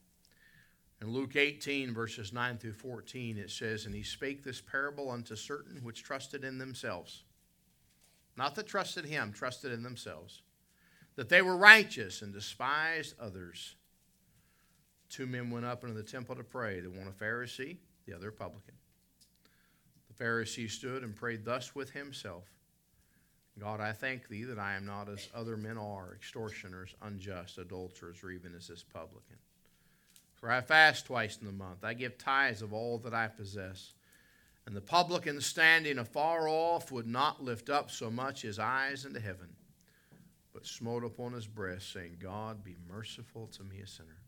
In 1.02 1.12
Luke 1.12 1.36
18, 1.36 1.92
verses 1.92 2.32
9 2.32 2.58
through 2.58 2.72
14, 2.72 3.36
it 3.36 3.50
says, 3.50 3.84
And 3.84 3.94
he 3.94 4.02
spake 4.02 4.42
this 4.42 4.60
parable 4.60 5.10
unto 5.10 5.36
certain 5.36 5.82
which 5.82 6.02
trusted 6.02 6.42
in 6.42 6.58
themselves. 6.58 7.24
Not 8.36 8.54
that 8.54 8.66
trusted 8.66 9.04
him, 9.04 9.32
trusted 9.32 9.72
in 9.72 9.82
themselves. 9.82 10.42
That 11.16 11.28
they 11.28 11.42
were 11.42 11.56
righteous 11.56 12.22
and 12.22 12.32
despised 12.32 13.14
others. 13.20 13.76
Two 15.08 15.26
men 15.26 15.50
went 15.50 15.66
up 15.66 15.82
into 15.82 15.94
the 15.94 16.02
temple 16.02 16.34
to 16.36 16.44
pray, 16.44 16.80
the 16.80 16.90
one 16.90 17.08
a 17.08 17.24
Pharisee, 17.24 17.76
the 18.06 18.14
other 18.14 18.28
a 18.28 18.32
publican. 18.32 18.74
The 20.08 20.24
Pharisee 20.24 20.70
stood 20.70 21.02
and 21.02 21.14
prayed 21.14 21.44
thus 21.44 21.74
with 21.74 21.90
himself 21.90 22.44
God, 23.58 23.80
I 23.80 23.92
thank 23.92 24.28
thee 24.28 24.44
that 24.44 24.58
I 24.58 24.74
am 24.74 24.84
not 24.84 25.08
as 25.08 25.28
other 25.34 25.56
men 25.56 25.78
are, 25.78 26.14
extortioners, 26.14 26.94
unjust, 27.00 27.56
adulterers, 27.56 28.22
or 28.22 28.30
even 28.30 28.54
as 28.54 28.68
this 28.68 28.82
publican. 28.82 29.36
For 30.36 30.50
I 30.50 30.60
fast 30.60 31.06
twice 31.06 31.38
in 31.38 31.46
the 31.46 31.52
month. 31.52 31.82
I 31.82 31.94
give 31.94 32.18
tithes 32.18 32.62
of 32.62 32.72
all 32.72 32.98
that 32.98 33.14
I 33.14 33.26
possess. 33.28 33.94
And 34.66 34.76
the 34.76 34.80
publican 34.80 35.40
standing 35.40 35.98
afar 35.98 36.48
off 36.48 36.92
would 36.92 37.06
not 37.06 37.42
lift 37.42 37.70
up 37.70 37.90
so 37.90 38.10
much 38.10 38.42
his 38.42 38.58
eyes 38.58 39.04
into 39.04 39.20
heaven, 39.20 39.48
but 40.52 40.66
smote 40.66 41.04
upon 41.04 41.32
his 41.32 41.46
breast, 41.46 41.92
saying, 41.92 42.16
God, 42.20 42.64
be 42.64 42.76
merciful 42.92 43.46
to 43.56 43.62
me, 43.62 43.80
a 43.80 43.86
sinner. 43.86 44.18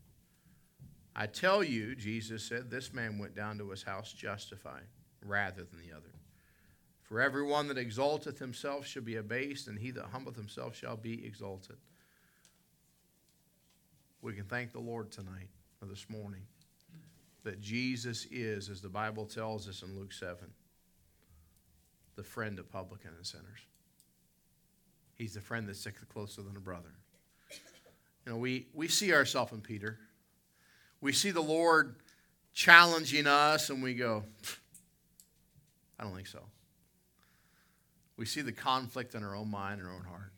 I 1.15 1.27
tell 1.27 1.65
you, 1.65 1.97
Jesus 1.97 2.45
said, 2.45 2.71
this 2.71 2.95
man 2.95 3.19
went 3.19 3.35
down 3.35 3.59
to 3.59 3.71
his 3.71 3.83
house 3.83 4.13
justified 4.13 4.87
rather 5.25 5.65
than 5.65 5.81
the 5.81 5.95
other. 5.95 6.15
For 7.03 7.21
everyone 7.21 7.67
that 7.69 7.79
exalteth 7.79 8.39
himself 8.39 8.87
shall 8.87 9.03
be 9.03 9.17
abased, 9.17 9.67
and 9.67 9.79
he 9.79 9.91
that 9.91 10.07
humbleth 10.13 10.37
himself 10.37 10.77
shall 10.77 10.97
be 10.97 11.27
exalted. 11.27 11.77
We 14.23 14.35
can 14.35 14.45
thank 14.45 14.73
the 14.73 14.79
Lord 14.79 15.11
tonight 15.11 15.49
this 15.87 16.07
morning 16.09 16.43
that 17.45 17.61
Jesus 17.61 18.27
is, 18.31 18.69
as 18.69 18.81
the 18.81 18.89
Bible 18.89 19.25
tells 19.25 19.69
us 19.69 19.83
in 19.83 19.97
Luke 19.97 20.13
7, 20.13 20.37
the 22.17 22.23
friend 22.23 22.59
of 22.59 22.71
publican 22.71 23.13
and 23.17 23.25
sinners. 23.25 23.61
He's 25.15 25.35
the 25.35 25.41
friend 25.41 25.69
that's 25.69 25.81
sick 25.81 25.95
closer 26.09 26.43
than 26.43 26.57
a 26.57 26.61
brother. 26.61 26.95
You 28.27 28.33
know, 28.33 28.39
we, 28.39 28.67
we 28.75 28.89
see 28.89 29.13
ourselves 29.13 29.53
in 29.53 29.61
Peter. 29.61 29.99
We 31.01 31.13
see 31.13 31.31
the 31.31 31.41
Lord 31.41 31.97
challenging 32.53 33.27
us, 33.27 33.71
and 33.71 33.83
we 33.83 33.95
go, 33.95 34.25
I 35.99 36.05
don't 36.05 36.15
think 36.15 36.27
so. 36.27 36.43
We 38.17 38.27
see 38.27 38.41
the 38.41 38.53
conflict 38.53 39.15
in 39.15 39.23
our 39.23 39.37
own 39.37 39.51
mind 39.51 39.81
and 39.81 39.89
our 39.89 39.95
own 39.95 40.05
heart. 40.05 40.33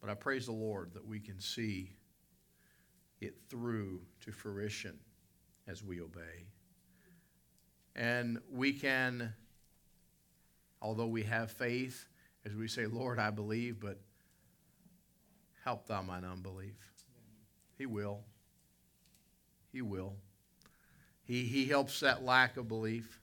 But 0.00 0.10
I 0.10 0.14
praise 0.14 0.44
the 0.44 0.52
Lord 0.52 0.92
that 0.92 1.06
we 1.06 1.20
can 1.20 1.40
see 1.40 1.96
it 3.24 3.36
through 3.48 4.00
to 4.24 4.32
fruition 4.32 4.98
as 5.66 5.82
we 5.82 6.00
obey. 6.00 6.46
And 7.96 8.38
we 8.52 8.72
can, 8.72 9.32
although 10.82 11.06
we 11.06 11.22
have 11.22 11.50
faith, 11.50 12.06
as 12.44 12.54
we 12.54 12.68
say, 12.68 12.86
Lord, 12.86 13.18
I 13.18 13.30
believe, 13.30 13.80
but 13.80 14.00
help 15.64 15.86
thou 15.86 16.02
mine 16.02 16.24
unbelief. 16.24 16.76
He 17.78 17.86
will. 17.86 18.20
He 19.72 19.82
will. 19.82 20.14
He, 21.24 21.44
he 21.44 21.66
helps 21.66 22.00
that 22.00 22.24
lack 22.24 22.56
of 22.56 22.68
belief. 22.68 23.20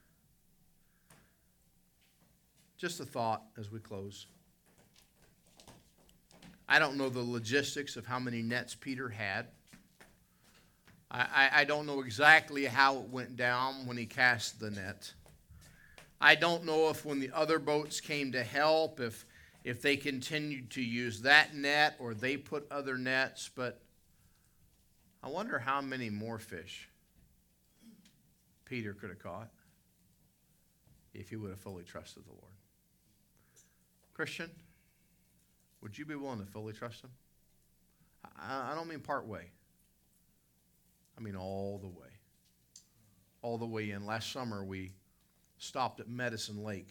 Just 2.78 3.00
a 3.00 3.06
thought 3.06 3.44
as 3.58 3.72
we 3.72 3.80
close. 3.80 4.26
I 6.68 6.80
don't 6.80 6.98
know 6.98 7.10
the 7.10 7.22
logistics 7.22 7.96
of 7.96 8.06
how 8.06 8.18
many 8.18 8.42
nets 8.42 8.76
Peter 8.76 9.10
had. 9.10 9.48
I, 11.14 11.50
I, 11.54 11.64
don't 11.66 11.86
know 11.86 12.00
exactly 12.00 12.64
how 12.64 13.00
it 13.00 13.10
went 13.10 13.36
down 13.36 13.86
when 13.86 13.98
he 13.98 14.06
cast 14.06 14.62
the 14.62 14.72
net. 14.72 15.12
I 16.22 16.36
don't 16.36 16.64
know 16.64 16.90
if 16.90 17.04
when 17.04 17.20
the 17.20 17.32
other 17.34 17.60
boats 17.60 18.00
came 18.00 18.32
to 18.32 18.44
help, 18.44 19.02
if, 19.02 19.26
if 19.66 19.82
they 19.82 19.98
continued 19.98 20.70
to 20.72 20.82
use 20.82 21.22
that 21.24 21.54
net 21.54 21.96
or 22.00 22.14
they 22.14 22.38
put 22.38 22.66
other 22.72 22.98
nets, 22.98 23.50
but 23.54 23.82
I 25.22 25.28
wonder 25.28 25.60
how 25.60 25.82
many 25.82 26.10
more 26.10 26.40
fish 26.40 26.88
Peter 28.64 28.94
could 28.94 29.10
have 29.10 29.20
caught 29.20 29.50
if 31.14 31.30
he 31.30 31.36
would 31.36 31.50
have 31.50 31.60
fully 31.60 31.84
trusted 31.84 32.24
the 32.26 32.32
Lord. 32.32 32.54
Christian, 34.14 34.50
would 35.82 35.98
you 35.98 36.06
be 36.06 36.16
willing 36.16 36.40
to 36.40 36.46
fully 36.46 36.72
trust 36.74 37.04
Him? 37.04 37.10
I, 38.38 38.72
I 38.72 38.76
don't 38.76 38.88
mean 38.88 39.00
part 39.00 39.26
way, 39.26 39.48
I 41.18 41.22
mean 41.22 41.36
all 41.36 41.78
the 41.78 41.88
way. 41.88 42.10
All 43.42 43.58
the 43.58 43.66
way 43.66 43.92
in. 43.92 44.06
Last 44.06 44.32
summer, 44.32 44.64
we 44.64 44.92
stopped 45.58 46.00
at 46.00 46.08
Medicine 46.10 46.64
Lake. 46.64 46.90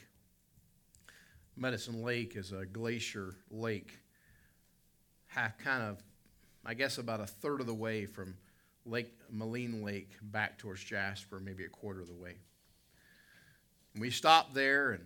Medicine 1.56 2.02
Lake 2.02 2.36
is 2.36 2.52
a 2.52 2.64
glacier 2.64 3.34
lake, 3.50 3.98
half 5.26 5.58
kind 5.58 5.82
of, 5.82 6.02
I 6.64 6.74
guess, 6.74 6.98
about 6.98 7.20
a 7.20 7.26
third 7.26 7.60
of 7.60 7.66
the 7.66 7.74
way 7.74 8.06
from 8.06 8.36
Lake 8.86 9.12
Maligne 9.30 9.82
Lake 9.82 10.10
back 10.22 10.58
towards 10.58 10.82
Jasper, 10.82 11.38
maybe 11.38 11.64
a 11.64 11.68
quarter 11.68 12.00
of 12.00 12.08
the 12.08 12.14
way. 12.14 12.36
we 13.98 14.10
stopped 14.10 14.54
there 14.54 14.92
and 14.92 15.04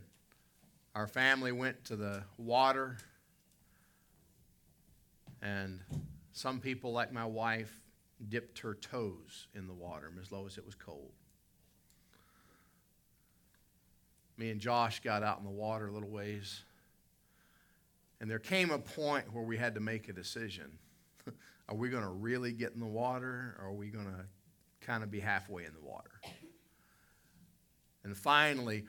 our 0.95 1.09
family 1.09 1.51
went 1.51 1.85
to 1.87 1.97
the 1.97 2.23
water, 2.39 2.97
and 5.43 5.81
some 6.33 6.61
people, 6.61 6.93
like 6.93 7.13
my 7.13 7.27
wife, 7.27 7.84
dipped 8.29 8.61
her 8.61 8.75
toes 8.75 9.49
in 9.55 9.67
the 9.67 9.75
water 9.75 10.13
as 10.21 10.33
low 10.33 10.47
as 10.47 10.59
it 10.59 10.65
was 10.65 10.75
cold. 10.75 11.13
Me 14.37 14.51
and 14.51 14.61
Josh 14.61 15.01
got 15.01 15.23
out 15.23 15.39
in 15.39 15.45
the 15.45 15.51
water 15.51 15.87
a 15.87 15.93
little 15.93 16.11
ways, 16.11 16.65
and 18.21 18.31
there 18.31 18.39
came 18.39 18.71
a 18.71 18.79
point 18.79 19.33
where 19.33 19.45
we 19.45 19.57
had 19.57 19.75
to 19.75 19.81
make 19.81 20.09
a 20.09 20.13
decision. 20.13 20.79
are 21.69 21.77
we 21.77 21.89
going 21.89 22.03
to 22.03 22.09
really 22.09 22.53
get 22.53 22.73
in 22.73 22.81
the 22.81 22.87
water, 22.87 23.57
or 23.61 23.69
are 23.69 23.73
we 23.73 23.89
going 23.89 24.07
to 24.07 24.25
kind 24.81 25.05
of 25.05 25.11
be 25.11 25.21
halfway 25.21 25.65
in 25.65 25.73
the 25.73 25.87
water? 25.87 26.21
And 28.03 28.17
finally, 28.17 28.85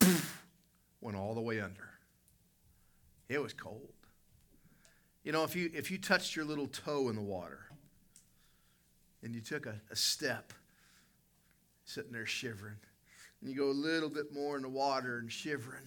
went 1.00 1.16
all 1.16 1.34
the 1.34 1.40
way 1.40 1.60
under. 1.60 1.88
It 3.28 3.42
was 3.42 3.54
cold. 3.54 3.92
You 5.24 5.32
know, 5.32 5.44
if 5.44 5.56
you, 5.56 5.70
if 5.72 5.90
you 5.90 5.98
touched 5.98 6.36
your 6.36 6.44
little 6.44 6.66
toe 6.66 7.08
in 7.08 7.16
the 7.16 7.22
water 7.22 7.71
and 9.22 9.34
you 9.34 9.40
took 9.40 9.66
a, 9.66 9.80
a 9.90 9.96
step, 9.96 10.52
sitting 11.84 12.12
there 12.12 12.26
shivering, 12.26 12.76
and 13.40 13.50
you 13.50 13.56
go 13.56 13.70
a 13.70 13.72
little 13.72 14.08
bit 14.08 14.32
more 14.32 14.56
in 14.56 14.62
the 14.62 14.68
water 14.68 15.18
and 15.18 15.30
shivering, 15.30 15.84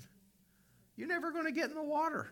you're 0.96 1.08
never 1.08 1.32
going 1.32 1.46
to 1.46 1.52
get 1.52 1.70
in 1.70 1.76
the 1.76 1.84
water. 1.84 2.32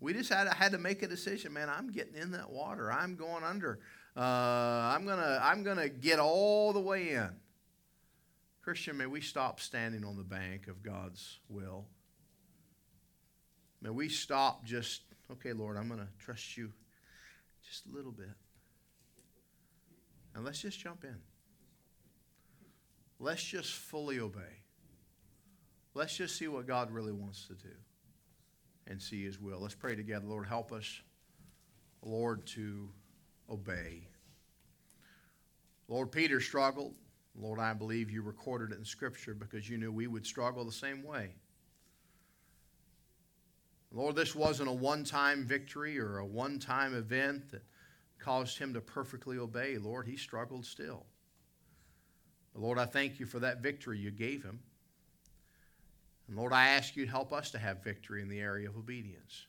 We 0.00 0.12
just 0.14 0.32
had, 0.32 0.48
had 0.48 0.72
to 0.72 0.78
make 0.78 1.02
a 1.02 1.08
decision, 1.08 1.52
man. 1.52 1.68
I'm 1.68 1.90
getting 1.90 2.14
in 2.14 2.30
that 2.32 2.50
water. 2.50 2.90
I'm 2.90 3.16
going 3.16 3.44
under. 3.44 3.80
Uh, 4.16 4.20
I'm 4.20 5.06
gonna 5.06 5.38
I'm 5.40 5.62
gonna 5.62 5.88
get 5.88 6.18
all 6.18 6.72
the 6.72 6.80
way 6.80 7.10
in. 7.10 7.30
Christian, 8.62 8.96
may 8.96 9.06
we 9.06 9.20
stop 9.20 9.60
standing 9.60 10.04
on 10.04 10.16
the 10.16 10.24
bank 10.24 10.68
of 10.68 10.82
God's 10.82 11.38
will. 11.48 11.86
May 13.80 13.90
we 13.90 14.08
stop 14.08 14.64
just, 14.64 15.02
okay, 15.32 15.52
Lord, 15.52 15.78
I'm 15.78 15.88
going 15.88 16.00
to 16.00 16.08
trust 16.18 16.56
you 16.56 16.70
just 17.66 17.86
a 17.86 17.96
little 17.96 18.12
bit. 18.12 18.28
And 20.40 20.46
let's 20.46 20.62
just 20.62 20.80
jump 20.80 21.04
in. 21.04 21.16
Let's 23.18 23.42
just 23.42 23.74
fully 23.74 24.20
obey. 24.20 24.62
Let's 25.92 26.16
just 26.16 26.38
see 26.38 26.48
what 26.48 26.66
God 26.66 26.90
really 26.90 27.12
wants 27.12 27.46
to 27.48 27.52
do 27.52 27.74
and 28.86 29.02
see 29.02 29.22
His 29.22 29.38
will. 29.38 29.60
Let's 29.60 29.74
pray 29.74 29.94
together. 29.96 30.24
Lord, 30.26 30.46
help 30.46 30.72
us, 30.72 31.02
Lord, 32.00 32.46
to 32.46 32.88
obey. 33.50 34.08
Lord, 35.88 36.10
Peter 36.10 36.40
struggled. 36.40 36.94
Lord, 37.38 37.60
I 37.60 37.74
believe 37.74 38.10
you 38.10 38.22
recorded 38.22 38.72
it 38.72 38.78
in 38.78 38.84
Scripture 38.86 39.34
because 39.34 39.68
you 39.68 39.76
knew 39.76 39.92
we 39.92 40.06
would 40.06 40.24
struggle 40.24 40.64
the 40.64 40.72
same 40.72 41.02
way. 41.02 41.34
Lord, 43.92 44.16
this 44.16 44.34
wasn't 44.34 44.70
a 44.70 44.72
one 44.72 45.04
time 45.04 45.44
victory 45.44 45.98
or 45.98 46.16
a 46.16 46.24
one 46.24 46.58
time 46.58 46.94
event 46.94 47.50
that 47.50 47.62
caused 48.20 48.58
him 48.58 48.74
to 48.74 48.80
perfectly 48.80 49.38
obey. 49.38 49.78
Lord, 49.78 50.06
he 50.06 50.16
struggled 50.16 50.64
still. 50.66 51.06
Lord, 52.54 52.78
I 52.78 52.84
thank 52.84 53.20
you 53.20 53.26
for 53.26 53.38
that 53.40 53.62
victory 53.62 53.98
you 53.98 54.10
gave 54.10 54.42
him. 54.42 54.60
And 56.28 56.36
Lord, 56.36 56.52
I 56.52 56.68
ask 56.68 56.96
you 56.96 57.06
to 57.06 57.10
help 57.10 57.32
us 57.32 57.50
to 57.52 57.58
have 57.58 57.82
victory 57.82 58.22
in 58.22 58.28
the 58.28 58.40
area 58.40 58.68
of 58.68 58.76
obedience. 58.76 59.46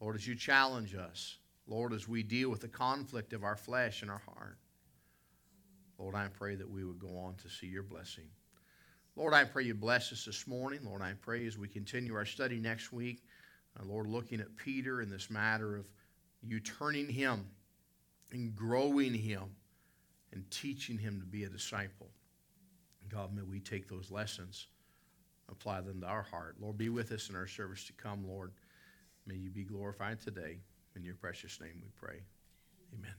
Lord, 0.00 0.16
as 0.16 0.26
you 0.26 0.34
challenge 0.34 0.94
us, 0.94 1.38
Lord, 1.66 1.92
as 1.92 2.08
we 2.08 2.22
deal 2.22 2.50
with 2.50 2.60
the 2.60 2.68
conflict 2.68 3.32
of 3.32 3.44
our 3.44 3.56
flesh 3.56 4.02
and 4.02 4.10
our 4.10 4.22
heart. 4.26 4.58
Lord, 5.98 6.14
I 6.14 6.28
pray 6.28 6.56
that 6.56 6.68
we 6.68 6.84
would 6.84 6.98
go 6.98 7.16
on 7.16 7.34
to 7.36 7.48
see 7.48 7.66
your 7.66 7.84
blessing. 7.84 8.28
Lord, 9.16 9.32
I 9.32 9.44
pray 9.44 9.64
you 9.64 9.74
bless 9.74 10.12
us 10.12 10.24
this 10.24 10.46
morning. 10.46 10.80
Lord, 10.84 11.02
I 11.02 11.12
pray 11.20 11.46
as 11.46 11.56
we 11.56 11.68
continue 11.68 12.14
our 12.14 12.26
study 12.26 12.58
next 12.58 12.92
week, 12.92 13.22
Uh, 13.78 13.84
Lord, 13.84 14.06
looking 14.06 14.40
at 14.40 14.56
Peter 14.56 15.02
in 15.02 15.10
this 15.10 15.30
matter 15.30 15.76
of 15.76 15.86
you 16.46 16.60
turning 16.60 17.08
him 17.08 17.46
and 18.30 18.54
growing 18.54 19.14
him 19.14 19.44
and 20.32 20.50
teaching 20.50 20.98
him 20.98 21.20
to 21.20 21.26
be 21.26 21.44
a 21.44 21.48
disciple. 21.48 22.08
God, 23.08 23.34
may 23.34 23.42
we 23.42 23.60
take 23.60 23.88
those 23.88 24.10
lessons, 24.10 24.66
apply 25.48 25.80
them 25.82 26.00
to 26.00 26.06
our 26.06 26.22
heart. 26.22 26.56
Lord, 26.60 26.76
be 26.78 26.88
with 26.88 27.12
us 27.12 27.28
in 27.28 27.36
our 27.36 27.46
service 27.46 27.84
to 27.86 27.92
come, 27.92 28.26
Lord. 28.26 28.52
May 29.26 29.36
you 29.36 29.50
be 29.50 29.64
glorified 29.64 30.20
today. 30.20 30.58
In 30.96 31.04
your 31.04 31.14
precious 31.14 31.60
name 31.60 31.80
we 31.82 31.90
pray. 31.96 32.20
Amen. 32.98 33.14